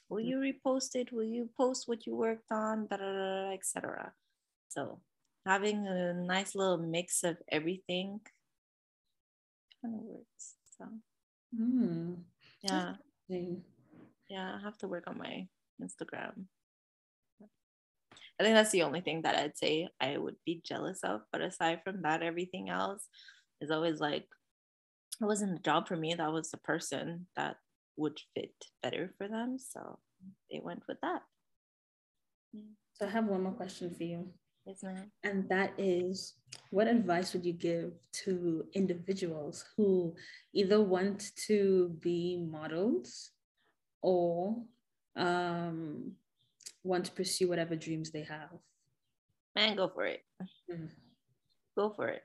Will 0.08 0.22
you 0.22 0.38
repost 0.40 0.96
it? 0.96 1.12
Will 1.12 1.28
you 1.28 1.50
post 1.60 1.90
what 1.90 2.08
you 2.08 2.16
worked 2.16 2.50
on? 2.52 2.88
Etc. 3.52 4.14
So 4.70 5.02
having 5.46 5.86
a 5.88 6.14
nice 6.14 6.56
little 6.56 6.78
mix 6.78 7.24
of 7.24 7.36
everything 7.52 8.22
kind 9.82 9.96
of 9.96 10.02
works. 10.02 10.56
So 10.78 10.86
mm. 11.52 12.16
yeah. 12.62 12.94
Yeah, 14.30 14.56
I 14.56 14.64
have 14.64 14.78
to 14.80 14.88
work 14.88 15.04
on 15.08 15.18
my 15.18 15.48
Instagram. 15.84 16.48
I 18.40 18.44
think 18.44 18.56
that's 18.56 18.72
the 18.72 18.84
only 18.84 19.02
thing 19.02 19.22
that 19.24 19.36
I'd 19.36 19.58
say 19.58 19.90
I 20.00 20.18
would 20.18 20.36
be 20.46 20.62
jealous 20.66 21.00
of. 21.04 21.22
But 21.32 21.42
aside 21.42 21.82
from 21.84 22.02
that, 22.02 22.24
everything 22.24 22.70
else 22.70 23.08
is 23.62 23.72
always 23.72 24.00
like 24.00 24.26
it 25.22 25.26
wasn't 25.26 25.60
a 25.60 25.62
job 25.62 25.88
for 25.88 25.96
me. 25.96 26.14
That 26.14 26.32
was 26.32 26.50
the 26.50 26.58
person 26.58 27.28
that 27.36 27.58
would 27.96 28.20
fit 28.34 28.54
better 28.82 29.14
for 29.18 29.28
them. 29.28 29.58
So 29.60 30.00
they 30.52 30.60
went 30.64 30.84
with 30.88 30.98
that. 31.02 31.22
So 32.94 33.06
I 33.08 33.10
have 33.10 33.26
one 33.26 33.44
more 33.44 33.54
question 33.54 33.94
for 33.94 34.04
you. 34.04 34.28
Yes, 34.66 34.82
ma'am. 34.82 35.12
And 35.24 35.48
that 35.50 35.74
is 35.78 36.36
what 36.70 36.88
advice 36.88 37.34
would 37.34 37.46
you 37.46 37.54
give 37.54 37.92
to 38.24 38.66
individuals 38.74 39.66
who 39.76 40.16
either 40.54 40.82
want 40.82 41.36
to 41.48 41.90
be 42.00 42.38
models 42.50 43.32
or 44.02 44.56
um, 45.16 46.14
want 46.84 47.06
to 47.06 47.12
pursue 47.12 47.48
whatever 47.48 47.76
dreams 47.76 48.12
they 48.12 48.24
have? 48.24 48.50
Man, 49.56 49.76
go 49.76 49.88
for 49.88 50.06
it. 50.06 50.22
Mm. 50.72 50.90
Go 51.78 51.90
for 51.90 52.08
it. 52.08 52.24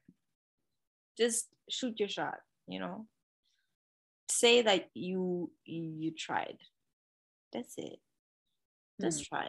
Just 1.16 1.48
shoot 1.70 1.98
your 1.98 2.08
shot, 2.08 2.38
you 2.66 2.78
know. 2.78 3.06
Say 4.30 4.62
that 4.62 4.88
you 4.94 5.50
you 5.64 6.12
tried. 6.16 6.58
That's 7.52 7.74
it. 7.78 7.98
Just 9.00 9.22
mm. 9.22 9.28
try. 9.28 9.48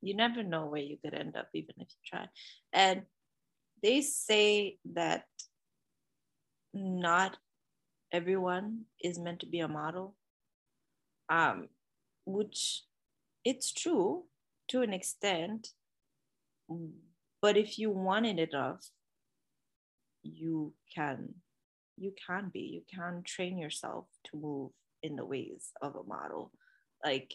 You 0.00 0.16
never 0.16 0.42
know 0.42 0.66
where 0.66 0.80
you 0.80 0.96
could 1.02 1.14
end 1.14 1.36
up, 1.36 1.48
even 1.54 1.74
if 1.78 1.88
you 1.88 2.02
try. 2.04 2.26
And 2.72 3.02
they 3.82 4.00
say 4.00 4.78
that 4.94 5.24
not 6.74 7.36
everyone 8.12 8.82
is 9.02 9.18
meant 9.18 9.40
to 9.40 9.46
be 9.46 9.60
a 9.60 9.68
model, 9.68 10.14
um, 11.28 11.68
which 12.26 12.82
it's 13.44 13.72
true 13.72 14.24
to 14.68 14.82
an 14.82 14.92
extent. 14.92 15.68
But 17.40 17.56
if 17.56 17.78
you 17.78 17.90
want 17.90 18.26
it 18.26 18.38
enough, 18.38 18.88
you 20.22 20.72
can 20.94 21.34
you 21.96 22.12
can 22.26 22.50
be 22.52 22.60
you 22.60 22.82
can 22.92 23.22
train 23.24 23.58
yourself 23.58 24.06
to 24.24 24.38
move 24.38 24.70
in 25.02 25.16
the 25.16 25.26
ways 25.26 25.72
of 25.82 25.96
a 25.96 26.04
model. 26.04 26.52
Like 27.04 27.34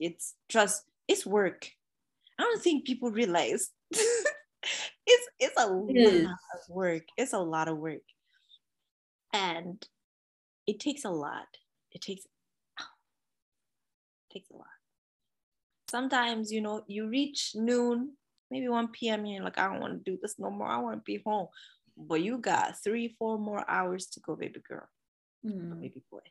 it's 0.00 0.34
just 0.48 0.84
it's 1.06 1.26
work. 1.26 1.70
I 2.38 2.42
don't 2.42 2.62
think 2.62 2.86
people 2.86 3.10
realize. 3.10 3.70
It's 5.04 5.28
it's 5.40 5.60
a 5.60 5.66
lot 5.66 6.26
of 6.54 6.60
work. 6.68 7.02
It's 7.16 7.32
a 7.32 7.38
lot 7.38 7.66
of 7.66 7.76
work. 7.76 8.06
And 9.32 9.84
it 10.68 10.78
takes 10.78 11.04
a 11.04 11.10
lot. 11.10 11.48
It 11.90 12.00
takes 12.00 12.22
it 12.78 14.32
takes 14.32 14.48
a 14.50 14.56
lot 14.56 14.81
sometimes 15.92 16.50
you 16.50 16.62
know 16.66 16.82
you 16.88 17.06
reach 17.06 17.52
noon 17.54 18.16
maybe 18.50 18.66
1 18.66 18.88
p.m 18.88 19.20
and 19.20 19.32
you're 19.32 19.44
like 19.44 19.58
i 19.58 19.68
don't 19.68 19.80
want 19.80 19.92
to 19.92 20.10
do 20.10 20.18
this 20.20 20.36
no 20.38 20.50
more. 20.50 20.66
I 20.66 20.78
want 20.78 20.96
to 20.98 21.10
be 21.12 21.22
home. 21.24 21.48
But 21.96 22.22
you 22.22 22.38
got 22.38 22.82
three 22.82 23.14
four 23.18 23.38
more 23.38 23.64
hours 23.68 24.06
to 24.12 24.20
go 24.20 24.34
baby 24.34 24.60
girl. 24.66 24.88
Mm-hmm. 25.46 25.72
or 25.72 25.76
baby 25.76 26.02
boy. 26.10 26.26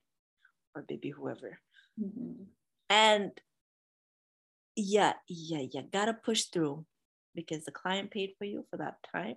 Or 0.74 0.82
baby 0.82 1.10
whoever. 1.10 1.60
Mm-hmm. 2.02 2.44
and 2.90 3.32
yeah 4.78 5.14
yeah 5.28 5.64
yeah 5.74 5.82
gotta 5.92 6.14
push 6.14 6.44
through 6.46 6.86
because 7.36 7.66
the 7.66 7.76
client 7.80 8.10
paid 8.10 8.32
for 8.38 8.46
you 8.46 8.66
for 8.70 8.78
that 8.78 8.98
time. 9.14 9.36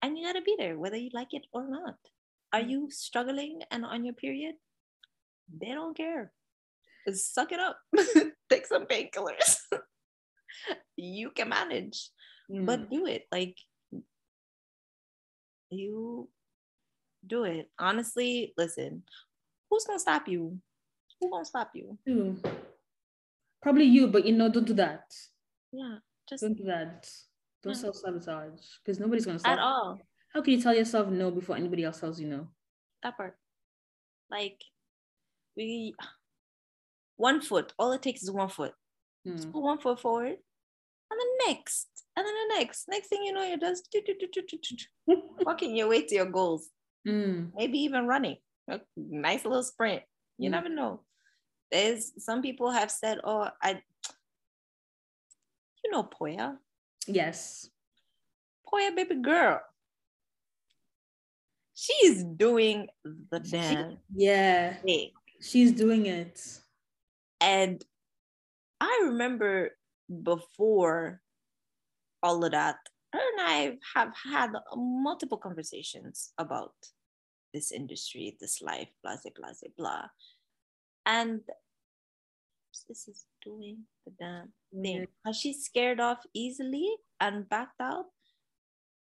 And 0.00 0.16
you 0.16 0.24
gotta 0.26 0.46
be 0.50 0.56
there 0.58 0.78
whether 0.78 1.00
you 1.04 1.10
like 1.12 1.34
it 1.38 1.46
or 1.52 1.64
not. 1.68 1.98
Are 2.52 2.60
mm-hmm. 2.60 2.70
you 2.70 2.80
struggling 2.90 3.62
and 3.70 3.84
on 3.84 4.04
your 4.06 4.14
period? 4.14 4.54
They 5.60 5.72
don't 5.78 5.96
care 5.96 6.32
suck 7.14 7.52
it 7.52 7.60
up. 7.60 7.78
Take 8.50 8.66
some 8.66 8.86
painkillers. 8.86 9.58
You 10.96 11.30
can 11.30 11.50
manage. 11.50 12.08
Mm. 12.50 12.64
but 12.64 12.88
do 12.90 13.06
it 13.06 13.26
like 13.30 13.56
you 15.70 16.28
do 17.26 17.44
it. 17.44 17.68
Honestly 17.78 18.54
listen 18.56 19.02
who's 19.68 19.84
gonna 19.84 19.98
stop 19.98 20.26
you? 20.26 20.58
Who's 21.20 21.30
gonna 21.30 21.44
stop 21.44 21.70
you? 21.74 21.98
Mm. 22.08 22.42
probably 23.60 23.84
you 23.84 24.06
but 24.08 24.24
you 24.24 24.32
know 24.32 24.48
don't 24.48 24.66
do 24.66 24.74
that. 24.74 25.04
Yeah 25.72 25.98
just 26.28 26.42
don't 26.42 26.56
do 26.56 26.64
that. 26.64 27.08
Don't 27.62 27.74
yeah. 27.74 27.80
self-sabotage 27.80 28.60
because 28.84 29.00
nobody's 29.00 29.26
gonna 29.26 29.38
stop 29.38 29.52
at 29.52 29.58
all. 29.58 29.98
How 30.32 30.40
can 30.42 30.54
you 30.54 30.62
tell 30.62 30.74
yourself 30.74 31.08
no 31.08 31.30
before 31.30 31.56
anybody 31.56 31.84
else 31.84 32.00
tells 32.00 32.20
you 32.20 32.28
no? 32.28 32.48
That 33.02 33.16
part. 33.16 33.36
Like 34.30 34.60
we 35.56 35.94
one 37.16 37.40
foot. 37.40 37.72
All 37.78 37.92
it 37.92 38.02
takes 38.02 38.22
is 38.22 38.30
one 38.30 38.48
foot. 38.48 38.72
Mm. 39.26 39.36
Just 39.36 39.52
put 39.52 39.62
one 39.62 39.78
foot 39.78 40.00
forward, 40.00 40.36
and 41.10 41.20
then 41.20 41.48
next, 41.48 41.88
and 42.16 42.26
then 42.26 42.34
the 42.34 42.54
next. 42.56 42.86
Next 42.88 43.08
thing 43.08 43.22
you 43.24 43.32
know, 43.32 43.44
you're 43.44 43.58
just 43.58 43.94
walking 45.40 45.76
your 45.76 45.88
way 45.88 46.02
to 46.02 46.14
your 46.14 46.26
goals. 46.26 46.68
Mm. 47.06 47.50
Maybe 47.56 47.78
even 47.80 48.06
running. 48.06 48.36
A 48.68 48.80
nice 48.96 49.44
little 49.44 49.62
sprint. 49.62 50.02
You 50.38 50.48
mm. 50.48 50.52
never 50.52 50.68
know. 50.68 51.02
There's 51.70 52.12
some 52.18 52.42
people 52.42 52.70
have 52.70 52.90
said, 52.90 53.18
"Oh, 53.24 53.48
I." 53.62 53.80
You 55.84 55.92
know 55.92 56.02
Poya. 56.02 56.56
Yes. 57.06 57.68
Poya, 58.66 58.94
baby 58.94 59.14
girl. 59.16 59.60
She's 61.74 62.24
doing 62.24 62.88
the 63.04 63.38
dance. 63.38 63.98
She, 64.16 64.24
yeah. 64.24 64.74
Thing. 64.76 65.10
She's 65.40 65.72
doing 65.72 66.06
it. 66.06 66.40
And 67.40 67.84
I 68.80 69.02
remember 69.04 69.76
before 70.22 71.20
all 72.22 72.44
of 72.44 72.52
that, 72.52 72.76
her 73.12 73.20
and 73.38 73.40
I 73.40 73.76
have 73.94 74.12
had 74.30 74.52
multiple 74.74 75.38
conversations 75.38 76.32
about 76.38 76.74
this 77.54 77.72
industry, 77.72 78.36
this 78.40 78.60
life, 78.60 78.88
blah, 79.02 79.16
blah, 79.22 79.32
blah, 79.34 79.70
blah. 79.76 80.06
And 81.06 81.40
this 82.88 83.08
is 83.08 83.24
doing 83.42 83.84
the 84.04 84.12
damn 84.18 84.52
thing. 84.82 85.02
Mm. 85.02 85.06
Has 85.24 85.36
she 85.36 85.52
scared 85.52 86.00
off 86.00 86.18
easily 86.34 86.88
and 87.20 87.48
backed 87.48 87.80
out? 87.80 88.06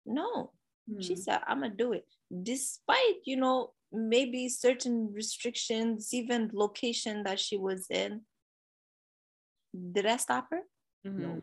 No. 0.06 0.52
Mm. 0.90 1.02
She 1.02 1.16
said, 1.16 1.40
I'm 1.46 1.60
gonna 1.60 1.74
do 1.74 1.92
it. 1.92 2.06
Despite, 2.42 3.24
you 3.24 3.36
know, 3.36 3.72
maybe 3.92 4.48
certain 4.48 5.12
restrictions, 5.12 6.12
even 6.12 6.50
location 6.52 7.22
that 7.24 7.40
she 7.40 7.56
was 7.56 7.86
in. 7.90 8.22
Did 9.92 10.06
I 10.06 10.16
stop 10.16 10.48
her? 10.50 10.60
Mm-hmm. 11.06 11.22
No, 11.22 11.42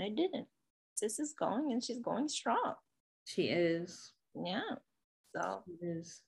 I 0.00 0.08
didn't. 0.08 0.46
Sis 0.94 1.18
is 1.18 1.32
going 1.32 1.72
and 1.72 1.82
she's 1.82 1.98
going 1.98 2.28
strong. 2.28 2.74
She 3.24 3.44
is. 3.44 4.12
Yeah. 4.34 4.76
So 5.34 5.62
she 5.66 5.86
is. 5.86 6.20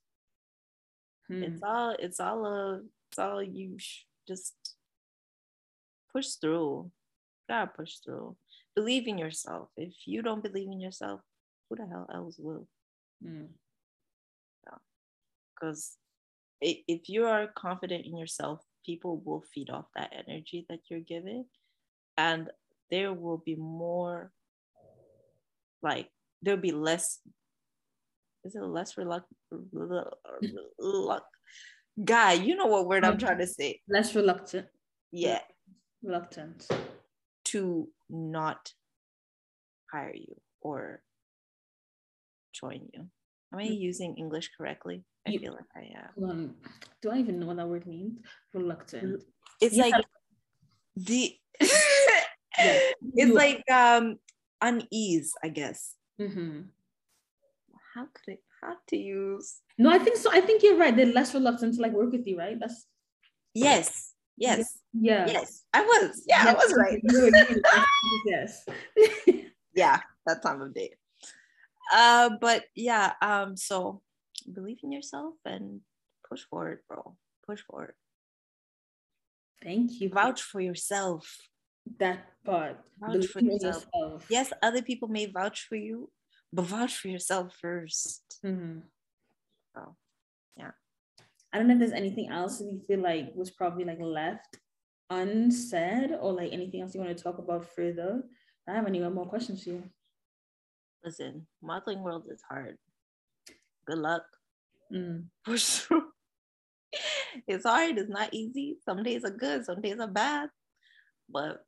Hmm. 1.29 1.43
It's 1.43 1.63
all 1.63 1.97
it's 1.99 2.21
all 2.21 2.47
a 2.47 2.81
it's 3.11 3.19
all 3.19 3.43
you 3.43 3.79
sh- 3.79 4.05
just 4.27 4.55
push 6.13 6.31
through. 6.41 6.91
You 7.49 7.55
gotta 7.55 7.71
push 7.77 7.97
through. 7.99 8.37
Believe 8.75 9.07
in 9.07 9.19
yourself. 9.19 9.69
If 9.77 9.95
you 10.07 10.23
don't 10.23 10.43
believe 10.43 10.69
in 10.69 10.81
yourself, 10.81 11.21
who 11.69 11.77
the 11.77 11.87
hell 11.87 12.09
else 12.13 12.37
will? 12.39 12.67
Mm 13.25 13.49
because 15.57 15.97
if 16.61 17.09
you 17.09 17.27
are 17.27 17.49
confident 17.49 18.07
in 18.07 18.17
yourself 18.17 18.61
people 18.87 19.21
will 19.25 19.43
feed 19.53 19.69
off 19.69 19.87
that 19.97 20.13
energy 20.17 20.65
that 20.69 20.79
you're 20.89 21.01
giving 21.01 21.45
and 22.17 22.49
there 22.91 23.13
will 23.13 23.43
be 23.45 23.57
more 23.57 24.31
like 25.83 26.09
there'll 26.43 26.61
be 26.61 26.71
less 26.73 27.19
is 28.45 28.55
it 28.55 28.63
less 28.63 28.97
reluctant 28.97 29.37
guy 32.05 32.33
you 32.33 32.55
know 32.55 32.67
what 32.67 32.87
word 32.87 33.05
i'm 33.05 33.19
trying 33.19 33.39
to 33.39 33.47
say. 33.47 33.81
Less 33.89 34.15
reluctant. 34.15 34.67
Yeah. 35.11 35.41
Reluctant. 36.03 36.67
To 37.47 37.89
not 38.11 38.73
hire 39.91 40.15
you 40.15 40.37
or 40.61 41.01
join 42.53 42.89
you. 42.93 43.07
Am 43.53 43.59
i 43.59 43.67
mm. 43.67 43.81
using 43.81 44.17
english 44.17 44.51
correctly 44.57 45.03
I 45.27 45.31
you, 45.31 45.39
feel 45.39 45.53
like 45.53 45.65
I 45.75 45.93
am. 45.99 46.25
Um, 46.25 46.55
do 47.03 47.11
I 47.11 47.19
even 47.19 47.41
know 47.41 47.47
what 47.47 47.57
that 47.57 47.69
word 47.69 47.87
means? 47.87 48.19
Reluctant. 48.55 49.23
It's 49.61 49.77
yeah. 49.77 49.85
like 49.85 50.05
the. 50.97 51.37
yeah. 52.59 52.79
It's 53.15 53.33
like 53.33 53.63
um 53.71 54.19
unease, 54.61 55.33
I 55.43 55.49
guess. 55.49 55.95
Mm-hmm. 56.21 56.63
how 57.95 58.07
could 58.15 58.35
it 58.35 58.43
have 58.63 58.79
to 58.89 58.97
use? 58.97 59.61
No, 59.77 59.91
I 59.91 59.99
think 59.99 60.17
so. 60.17 60.31
I 60.33 60.41
think 60.41 60.63
you're 60.63 60.79
right. 60.79 60.97
They're 60.97 61.07
less 61.13 61.35
reluctant 61.35 61.75
to 61.75 61.83
like 61.83 61.93
work 61.93 62.13
with 62.13 62.27
you, 62.27 62.39
right? 62.39 62.59
That's 62.59 62.87
yes, 63.53 64.15
yes, 64.37 64.79
yeah, 64.95 65.27
yes. 65.27 65.65
I 65.75 65.83
was, 65.83 66.23
yeah, 66.27 66.45
yes. 66.45 66.55
I 66.55 66.55
was 66.55 66.75
right. 66.75 67.85
yes, 68.27 68.67
yeah, 69.75 70.01
that 70.27 70.43
time 70.43 70.63
of 70.63 70.73
day. 70.73 70.93
Uh, 71.93 72.31
but 72.41 72.65
yeah, 72.75 73.13
um, 73.21 73.57
so 73.57 74.01
believe 74.53 74.79
in 74.83 74.93
yourself 74.93 75.35
and 75.45 75.81
push 76.29 76.43
forward, 76.43 76.81
bro. 76.89 77.17
Push 77.47 77.63
forward. 77.63 77.95
Thank 79.63 80.01
you. 80.01 80.09
Vouch 80.11 80.43
for 80.43 80.61
yourself. 80.61 81.37
That 81.99 82.27
part. 82.45 82.79
Vouch 83.01 83.27
for 83.27 83.41
yourself. 83.41 83.87
yourself. 83.95 84.27
Yes, 84.29 84.53
other 84.63 84.83
people 84.83 85.09
may 85.09 85.27
vouch 85.27 85.67
for 85.69 85.77
you, 85.77 86.11
but 86.53 86.67
vouch 86.67 86.97
for 86.97 87.09
yourself 87.09 87.57
1st 87.63 88.21
mm-hmm. 88.45 88.79
Oh, 89.79 89.95
yeah. 90.57 90.71
I 91.53 91.59
don't 91.59 91.69
know 91.69 91.75
if 91.75 91.81
there's 91.81 91.93
anything 91.93 92.29
else 92.31 92.59
that 92.59 92.65
you 92.65 92.81
feel 92.87 93.01
like 93.01 93.33
was 93.35 93.51
probably 93.51 93.85
like 93.85 94.01
left 94.01 94.59
unsaid 95.11 96.11
or 96.21 96.33
like 96.33 96.53
anything 96.53 96.81
else 96.81 96.95
you 96.95 97.01
want 97.01 97.17
to 97.17 97.23
talk 97.23 97.39
about 97.39 97.67
further. 97.75 98.23
I 98.69 98.75
have 98.75 98.87
any 98.87 98.99
more 98.99 99.27
questions 99.27 99.63
for 99.63 99.71
you. 99.71 99.85
Listen, 101.05 101.47
modeling 101.63 102.03
world 102.03 102.25
is 102.31 102.43
hard. 102.49 102.77
Good 103.87 103.99
luck. 103.99 104.23
Mm. 104.93 105.25
Push 105.45 105.65
through. 105.65 106.05
it's 107.49 107.65
hard. 107.65 107.99
It's 107.99 108.11
not 108.11 108.33
easy. 108.33 108.79
Some 108.85 109.03
days 109.03 109.25
are 109.25 109.31
good. 109.31 109.65
Some 109.65 109.81
days 109.81 109.99
are 110.01 110.09
bad. 110.09 110.49
But 111.29 111.65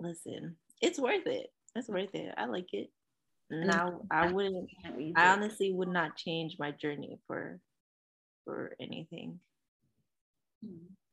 listen, 0.00 0.56
it's 0.80 0.98
worth 0.98 1.26
it. 1.26 1.48
It's 1.74 1.88
worth 1.88 2.14
it. 2.14 2.34
I 2.36 2.46
like 2.46 2.72
it. 2.72 2.90
Now 3.50 4.00
I 4.10 4.30
wouldn't. 4.32 4.68
I 5.14 5.28
honestly 5.28 5.72
would 5.72 5.88
not 5.88 6.16
change 6.16 6.56
my 6.58 6.72
journey 6.72 7.18
for 7.26 7.60
for 8.44 8.74
anything. 8.80 9.38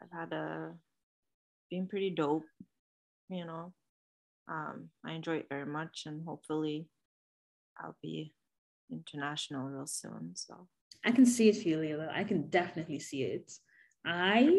I've 0.01 0.11
had 0.11 0.33
a 0.33 0.71
been 1.69 1.87
pretty 1.87 2.09
dope, 2.09 2.45
you 3.29 3.45
know. 3.45 3.73
Um, 4.47 4.89
I 5.05 5.13
enjoy 5.13 5.37
it 5.37 5.47
very 5.49 5.65
much, 5.65 6.03
and 6.05 6.25
hopefully, 6.25 6.87
I'll 7.79 7.97
be 8.01 8.33
international 8.91 9.67
real 9.67 9.87
soon. 9.87 10.31
So 10.35 10.67
I 11.05 11.11
can 11.11 11.25
see 11.25 11.49
it, 11.49 11.63
Julia. 11.63 12.11
I 12.13 12.23
can 12.23 12.49
definitely 12.49 12.99
see 12.99 13.23
it. 13.23 13.51
I 14.05 14.49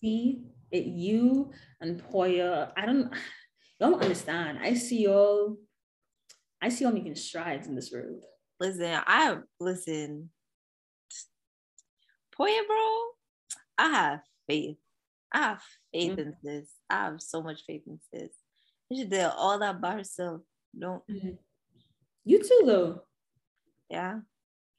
see 0.00 0.42
it. 0.70 0.86
You 0.86 1.52
and 1.80 2.02
Poya. 2.10 2.72
I 2.76 2.86
don't. 2.86 3.12
Don't 3.80 4.00
understand. 4.00 4.60
I 4.62 4.74
see 4.74 5.02
y'all. 5.02 5.56
I 6.60 6.68
see 6.68 6.84
y'all 6.84 6.92
making 6.92 7.16
strides 7.16 7.66
in 7.66 7.74
this 7.74 7.92
road. 7.92 8.20
Listen, 8.60 9.00
I 9.04 9.38
listen. 9.58 10.30
Poya, 12.38 12.60
bro. 12.64 13.00
I 13.76 13.88
have 13.88 14.20
faith. 14.48 14.76
I 15.32 15.38
have 15.38 15.62
faith 15.92 16.12
mm-hmm. 16.12 16.20
in 16.20 16.34
this. 16.44 16.70
I 16.88 17.06
have 17.06 17.20
so 17.20 17.42
much 17.42 17.62
faith 17.66 17.82
in 17.88 17.98
this. 18.12 18.30
She 18.92 19.04
did 19.04 19.24
all 19.36 19.58
that 19.58 19.80
by 19.80 19.94
herself. 19.94 20.42
Don't. 20.78 21.02
Mm-hmm. 21.10 21.30
You 22.24 22.38
too, 22.42 22.62
though. 22.64 23.02
Yeah. 23.90 24.20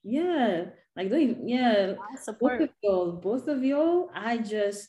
Yeah. 0.03 0.65
Like 0.95 1.09
they, 1.09 1.35
yeah. 1.43 1.95
I 2.11 2.15
support 2.17 2.59
both 2.59 2.69
of 2.69 2.75
y'all. 2.81 3.11
Both 3.13 3.47
of 3.47 3.63
y'all. 3.63 4.09
I 4.13 4.37
just 4.37 4.87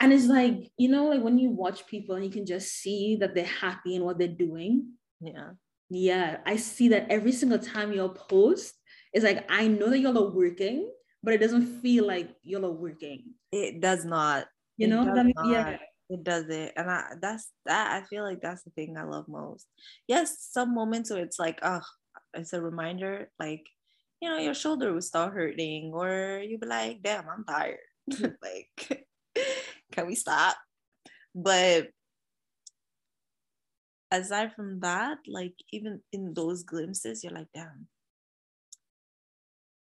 and 0.00 0.12
it's 0.12 0.26
like 0.26 0.70
you 0.76 0.88
know 0.88 1.06
like 1.06 1.22
when 1.22 1.38
you 1.38 1.50
watch 1.50 1.86
people 1.86 2.14
and 2.14 2.24
you 2.24 2.30
can 2.30 2.46
just 2.46 2.72
see 2.72 3.16
that 3.16 3.34
they're 3.34 3.44
happy 3.44 3.96
in 3.96 4.04
what 4.04 4.18
they're 4.18 4.28
doing 4.28 4.86
yeah 5.20 5.50
yeah 5.90 6.38
i 6.46 6.56
see 6.56 6.88
that 6.88 7.06
every 7.10 7.32
single 7.32 7.58
time 7.58 7.92
you'll 7.92 8.08
post 8.08 8.74
it's 9.12 9.24
like 9.24 9.44
i 9.50 9.66
know 9.66 9.90
that 9.90 9.98
y'all 9.98 10.18
are 10.18 10.30
working 10.30 10.90
but 11.22 11.34
it 11.34 11.38
doesn't 11.38 11.80
feel 11.80 12.06
like 12.06 12.30
y'all 12.42 12.66
are 12.66 12.72
working 12.72 13.24
it 13.52 13.80
does 13.80 14.04
not 14.04 14.46
you 14.76 14.86
know 14.86 15.32
yeah 15.44 15.76
it 16.10 16.24
doesn't 16.24 16.72
and 16.76 16.90
i 16.90 17.04
that's 17.20 17.52
that 17.66 17.92
i 17.92 18.06
feel 18.06 18.24
like 18.24 18.40
that's 18.40 18.62
the 18.62 18.70
thing 18.70 18.96
i 18.96 19.04
love 19.04 19.26
most 19.28 19.66
yes 20.06 20.48
some 20.50 20.74
moments 20.74 21.10
where 21.10 21.22
it's 21.22 21.38
like 21.38 21.58
oh 21.62 21.80
it's 22.34 22.52
a 22.52 22.60
reminder 22.60 23.30
like 23.38 23.64
you 24.20 24.28
know 24.28 24.38
your 24.38 24.54
shoulder 24.54 24.92
will 24.92 25.02
start 25.02 25.34
hurting 25.34 25.92
or 25.94 26.42
you'll 26.44 26.60
be 26.60 26.66
like 26.66 27.02
damn 27.02 27.28
i'm 27.28 27.44
tired 27.44 27.78
like 28.42 29.06
can 29.92 30.06
we 30.06 30.14
stop? 30.14 30.56
But 31.34 31.88
aside 34.10 34.54
from 34.54 34.80
that, 34.80 35.18
like 35.26 35.54
even 35.72 36.00
in 36.12 36.34
those 36.34 36.62
glimpses, 36.62 37.22
you're 37.22 37.32
like, 37.32 37.48
damn, 37.54 37.86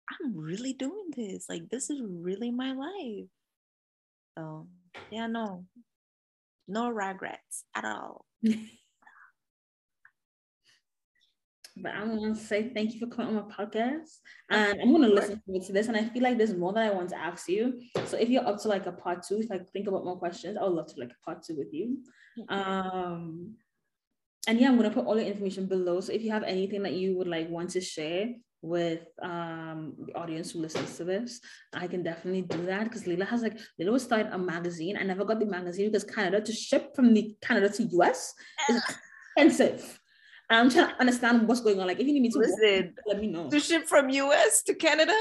I'm 0.09 0.35
really 0.35 0.73
doing 0.73 1.11
this. 1.15 1.45
Like 1.49 1.69
this 1.69 1.89
is 1.89 2.01
really 2.03 2.51
my 2.51 2.73
life. 2.73 3.29
So 4.37 4.67
yeah, 5.11 5.27
no, 5.27 5.65
no 6.67 6.89
regrets 6.89 7.63
at 7.75 7.85
all. 7.85 8.25
But 11.81 11.93
I 11.93 12.03
want 12.03 12.35
to 12.35 12.43
say 12.43 12.69
thank 12.73 12.93
you 12.93 12.99
for 12.99 13.07
coming 13.07 13.35
on 13.35 13.47
my 13.47 13.53
podcast. 13.53 14.17
And 14.49 14.81
I'm 14.81 14.89
going 14.89 15.03
to 15.03 15.13
listen 15.13 15.41
to 15.45 15.73
this. 15.73 15.87
And 15.87 15.97
I 15.97 16.05
feel 16.05 16.23
like 16.23 16.37
there's 16.37 16.55
more 16.55 16.73
that 16.73 16.91
I 16.91 16.95
want 16.95 17.09
to 17.09 17.19
ask 17.19 17.47
you. 17.47 17.79
So 18.05 18.17
if 18.17 18.29
you're 18.29 18.47
up 18.47 18.59
to 18.61 18.67
like 18.67 18.85
a 18.85 18.91
part 18.91 19.23
two, 19.23 19.39
if 19.39 19.51
I 19.51 19.59
think 19.59 19.87
about 19.87 20.05
more 20.05 20.17
questions, 20.17 20.57
I 20.57 20.63
would 20.63 20.73
love 20.73 20.87
to 20.87 20.99
like 20.99 21.11
a 21.11 21.25
part 21.25 21.43
two 21.43 21.55
with 21.55 21.73
you. 21.73 21.99
Um, 22.49 23.55
and 24.47 24.59
yeah, 24.59 24.69
I'm 24.69 24.77
going 24.77 24.89
to 24.89 24.95
put 24.95 25.05
all 25.05 25.15
the 25.15 25.27
information 25.27 25.67
below. 25.67 25.99
So 25.99 26.13
if 26.13 26.23
you 26.23 26.31
have 26.31 26.43
anything 26.43 26.83
that 26.83 26.93
you 26.93 27.17
would 27.17 27.27
like 27.27 27.49
want 27.49 27.71
to 27.71 27.81
share 27.81 28.29
with 28.67 29.07
um 29.21 29.93
the 30.05 30.13
audience 30.13 30.51
who 30.51 30.59
listens 30.59 30.97
to 30.97 31.03
this, 31.03 31.39
I 31.73 31.87
can 31.87 32.03
definitely 32.03 32.43
do 32.43 32.65
that 32.65 32.85
because 32.85 33.07
Leila 33.07 33.25
has 33.25 33.41
like 33.41 33.57
Leila 33.79 33.93
was 33.93 34.03
starting 34.03 34.31
a 34.31 34.37
magazine. 34.37 34.97
I 34.97 35.03
never 35.03 35.25
got 35.25 35.39
the 35.39 35.45
magazine 35.45 35.87
because 35.87 36.03
Canada 36.03 36.41
to 36.41 36.53
ship 36.53 36.95
from 36.95 37.13
the 37.13 37.35
Canada 37.41 37.69
to 37.69 37.83
US 37.83 38.33
is 38.69 38.81
expensive. 39.37 39.99
I'm 40.49 40.69
trying 40.69 40.89
to 40.89 40.99
understand 40.99 41.47
what's 41.47 41.61
going 41.61 41.79
on. 41.79 41.87
Like, 41.87 41.99
if 41.99 42.07
you 42.07 42.13
need 42.13 42.21
me 42.21 42.29
to 42.29 42.39
Listen, 42.39 42.93
walk, 42.95 43.05
let 43.07 43.19
me 43.19 43.27
know. 43.27 43.49
To 43.49 43.59
ship 43.59 43.87
from 43.87 44.09
US 44.09 44.63
to 44.63 44.73
Canada, 44.73 45.15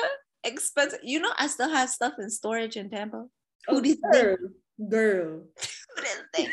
expensive. 0.44 1.00
You 1.02 1.20
know, 1.20 1.32
I 1.36 1.48
still 1.48 1.68
have 1.68 1.90
stuff 1.90 2.14
in 2.18 2.30
storage 2.30 2.76
in 2.76 2.90
Tampa. 2.90 3.26
Oh, 3.68 3.80
Who 3.80 3.96
girl, 4.12 4.36
girl, 4.88 5.42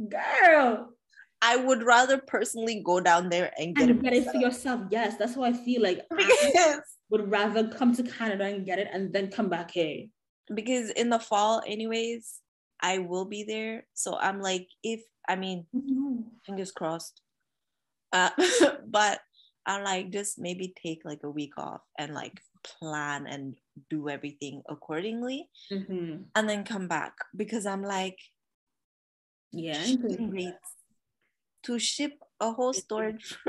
girl. 0.08 0.94
I 1.42 1.56
would 1.56 1.82
rather 1.82 2.18
personally 2.18 2.82
go 2.84 3.00
down 3.00 3.28
there 3.30 3.52
and 3.58 3.74
get 3.74 3.88
and 3.88 3.98
it, 3.98 4.02
get 4.02 4.12
it 4.12 4.30
for 4.30 4.36
yourself. 4.36 4.82
Yes, 4.90 5.16
that's 5.18 5.34
how 5.34 5.42
I 5.42 5.52
feel. 5.52 5.82
Like 5.82 6.00
I 6.12 6.78
would 7.08 7.30
rather 7.30 7.68
come 7.68 7.94
to 7.96 8.02
Canada 8.02 8.44
and 8.44 8.66
get 8.66 8.78
it 8.78 8.88
and 8.92 9.12
then 9.12 9.30
come 9.30 9.48
back 9.48 9.70
here. 9.70 10.06
Because 10.52 10.90
in 10.90 11.08
the 11.08 11.18
fall, 11.18 11.62
anyways, 11.66 12.40
I 12.80 12.98
will 12.98 13.24
be 13.24 13.44
there. 13.44 13.86
So 13.94 14.18
I'm 14.18 14.40
like, 14.40 14.68
if 14.82 15.02
I 15.28 15.36
mean, 15.36 15.66
mm-hmm. 15.74 16.22
fingers 16.44 16.72
crossed. 16.72 17.20
Uh, 18.12 18.30
but 18.86 19.20
I'm 19.66 19.84
like 19.84 20.10
just 20.10 20.38
maybe 20.38 20.74
take 20.82 21.02
like 21.04 21.20
a 21.22 21.30
week 21.30 21.52
off 21.56 21.80
and 21.98 22.14
like 22.14 22.40
plan 22.64 23.26
and 23.26 23.56
do 23.88 24.08
everything 24.08 24.62
accordingly, 24.68 25.48
mm-hmm. 25.72 26.22
and 26.34 26.48
then 26.48 26.64
come 26.64 26.88
back 26.88 27.12
because 27.36 27.66
I'm 27.66 27.82
like, 27.82 28.18
yeah, 29.52 29.84
to 31.64 31.78
ship 31.78 32.12
a 32.40 32.52
whole 32.52 32.72
storage. 32.72 33.36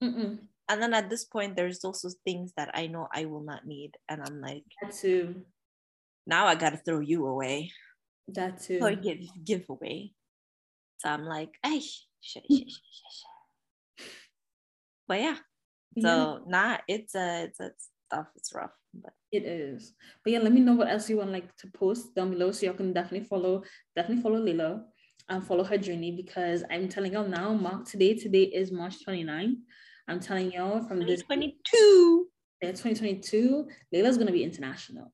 Hmm? 0.00 0.36
and 0.68 0.82
then 0.82 0.94
at 0.94 1.10
this 1.10 1.24
point, 1.24 1.56
there's 1.56 1.84
also 1.84 2.08
things 2.24 2.52
that 2.56 2.70
I 2.74 2.86
know 2.86 3.08
I 3.12 3.24
will 3.24 3.42
not 3.42 3.66
need, 3.66 3.96
and 4.08 4.22
I'm 4.22 4.40
like, 4.40 4.62
that 4.80 4.94
too. 4.94 5.42
Now 6.26 6.46
I 6.46 6.54
gotta 6.54 6.76
throw 6.76 7.00
you 7.00 7.26
away. 7.26 7.72
That 8.28 8.62
too. 8.62 8.78
Or 8.80 8.94
give 8.94 9.18
giveaway. 9.44 10.12
So 10.98 11.08
I'm 11.10 11.24
like, 11.24 11.50
hey, 11.62 11.80
sh- 11.80 12.06
sh- 12.20 12.38
sh- 12.48 14.04
but 15.06 15.20
yeah. 15.20 15.36
So 16.00 16.08
yeah. 16.08 16.38
nah, 16.46 16.78
it's 16.88 17.14
a 17.14 17.44
it's 17.44 17.60
a 17.60 17.70
stuff. 18.08 18.26
It's 18.36 18.54
rough, 18.54 18.74
but 18.94 19.12
it 19.32 19.44
is. 19.44 19.92
But 20.24 20.32
yeah, 20.32 20.38
let 20.40 20.52
me 20.52 20.60
know 20.60 20.74
what 20.74 20.88
else 20.88 21.10
you 21.10 21.18
want 21.18 21.30
like 21.32 21.54
to 21.56 21.68
post 21.68 22.14
down 22.14 22.30
below, 22.30 22.50
so 22.52 22.66
y'all 22.66 22.74
can 22.74 22.92
definitely 22.92 23.26
follow 23.26 23.62
definitely 23.94 24.22
follow 24.22 24.40
Leila 24.40 24.84
and 25.28 25.44
follow 25.44 25.64
her 25.64 25.78
journey 25.78 26.12
because 26.12 26.64
I'm 26.70 26.88
telling 26.88 27.12
y'all 27.12 27.26
now, 27.26 27.52
Mark 27.54 27.86
today 27.86 28.14
today 28.14 28.42
is 28.42 28.70
March 28.70 29.02
29. 29.04 29.56
I'm 30.08 30.20
telling 30.20 30.52
y'all 30.52 30.82
from 30.86 31.00
this 31.00 31.22
2022. 31.22 32.26
Yeah, 32.62 32.70
2022. 32.70 33.66
Leila's 33.92 34.18
gonna 34.18 34.32
be 34.32 34.44
international. 34.44 35.12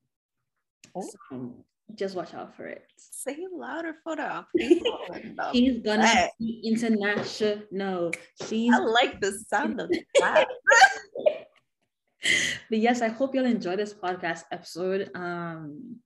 Oh. 0.95 1.09
So, 1.29 1.65
just 1.95 2.15
watch 2.15 2.33
out 2.33 2.55
for 2.55 2.67
it. 2.67 2.83
Say 2.97 3.37
louder 3.53 3.95
for 4.03 4.15
the 4.15 4.45
She's 5.53 5.79
gonna 5.79 6.29
be 6.39 6.61
international. 6.65 8.11
She's. 8.47 8.73
I 8.73 8.77
like 8.77 9.21
the 9.21 9.31
sound 9.49 9.79
of 9.79 9.89
that. 10.19 10.47
but 12.69 12.79
yes, 12.79 13.01
I 13.01 13.07
hope 13.07 13.33
you'll 13.33 13.45
enjoy 13.45 13.75
this 13.75 13.93
podcast 13.93 14.43
episode. 14.51 15.09
Um, 15.15 15.99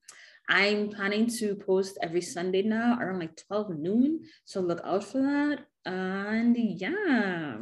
I'm 0.49 0.89
planning 0.89 1.27
to 1.39 1.55
post 1.55 1.97
every 2.01 2.21
Sunday 2.21 2.61
now 2.61 2.97
around 2.99 3.19
like 3.19 3.35
12 3.47 3.77
noon. 3.77 4.21
So 4.45 4.61
look 4.61 4.81
out 4.83 5.03
for 5.03 5.21
that. 5.21 5.65
And 5.85 6.55
yeah. 6.57 7.57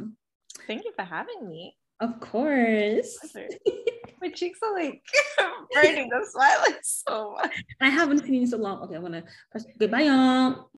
Thank 0.66 0.84
you 0.84 0.92
for 0.96 1.04
having 1.04 1.48
me. 1.48 1.76
Of 2.00 2.20
course. 2.20 3.18
My 4.20 4.28
cheeks 4.30 4.58
are 4.62 4.74
like 4.74 5.02
burning. 5.74 6.10
I'm 6.14 6.24
smiling 6.24 6.78
so 6.82 7.32
much. 7.32 7.62
I 7.80 7.88
haven't 7.88 8.24
seen 8.24 8.34
you 8.34 8.46
so 8.46 8.56
long. 8.56 8.82
Okay, 8.82 8.96
I'm 8.96 9.02
gonna 9.02 9.24
press 9.50 9.66
goodbye, 9.78 10.02
y'all. 10.02 10.70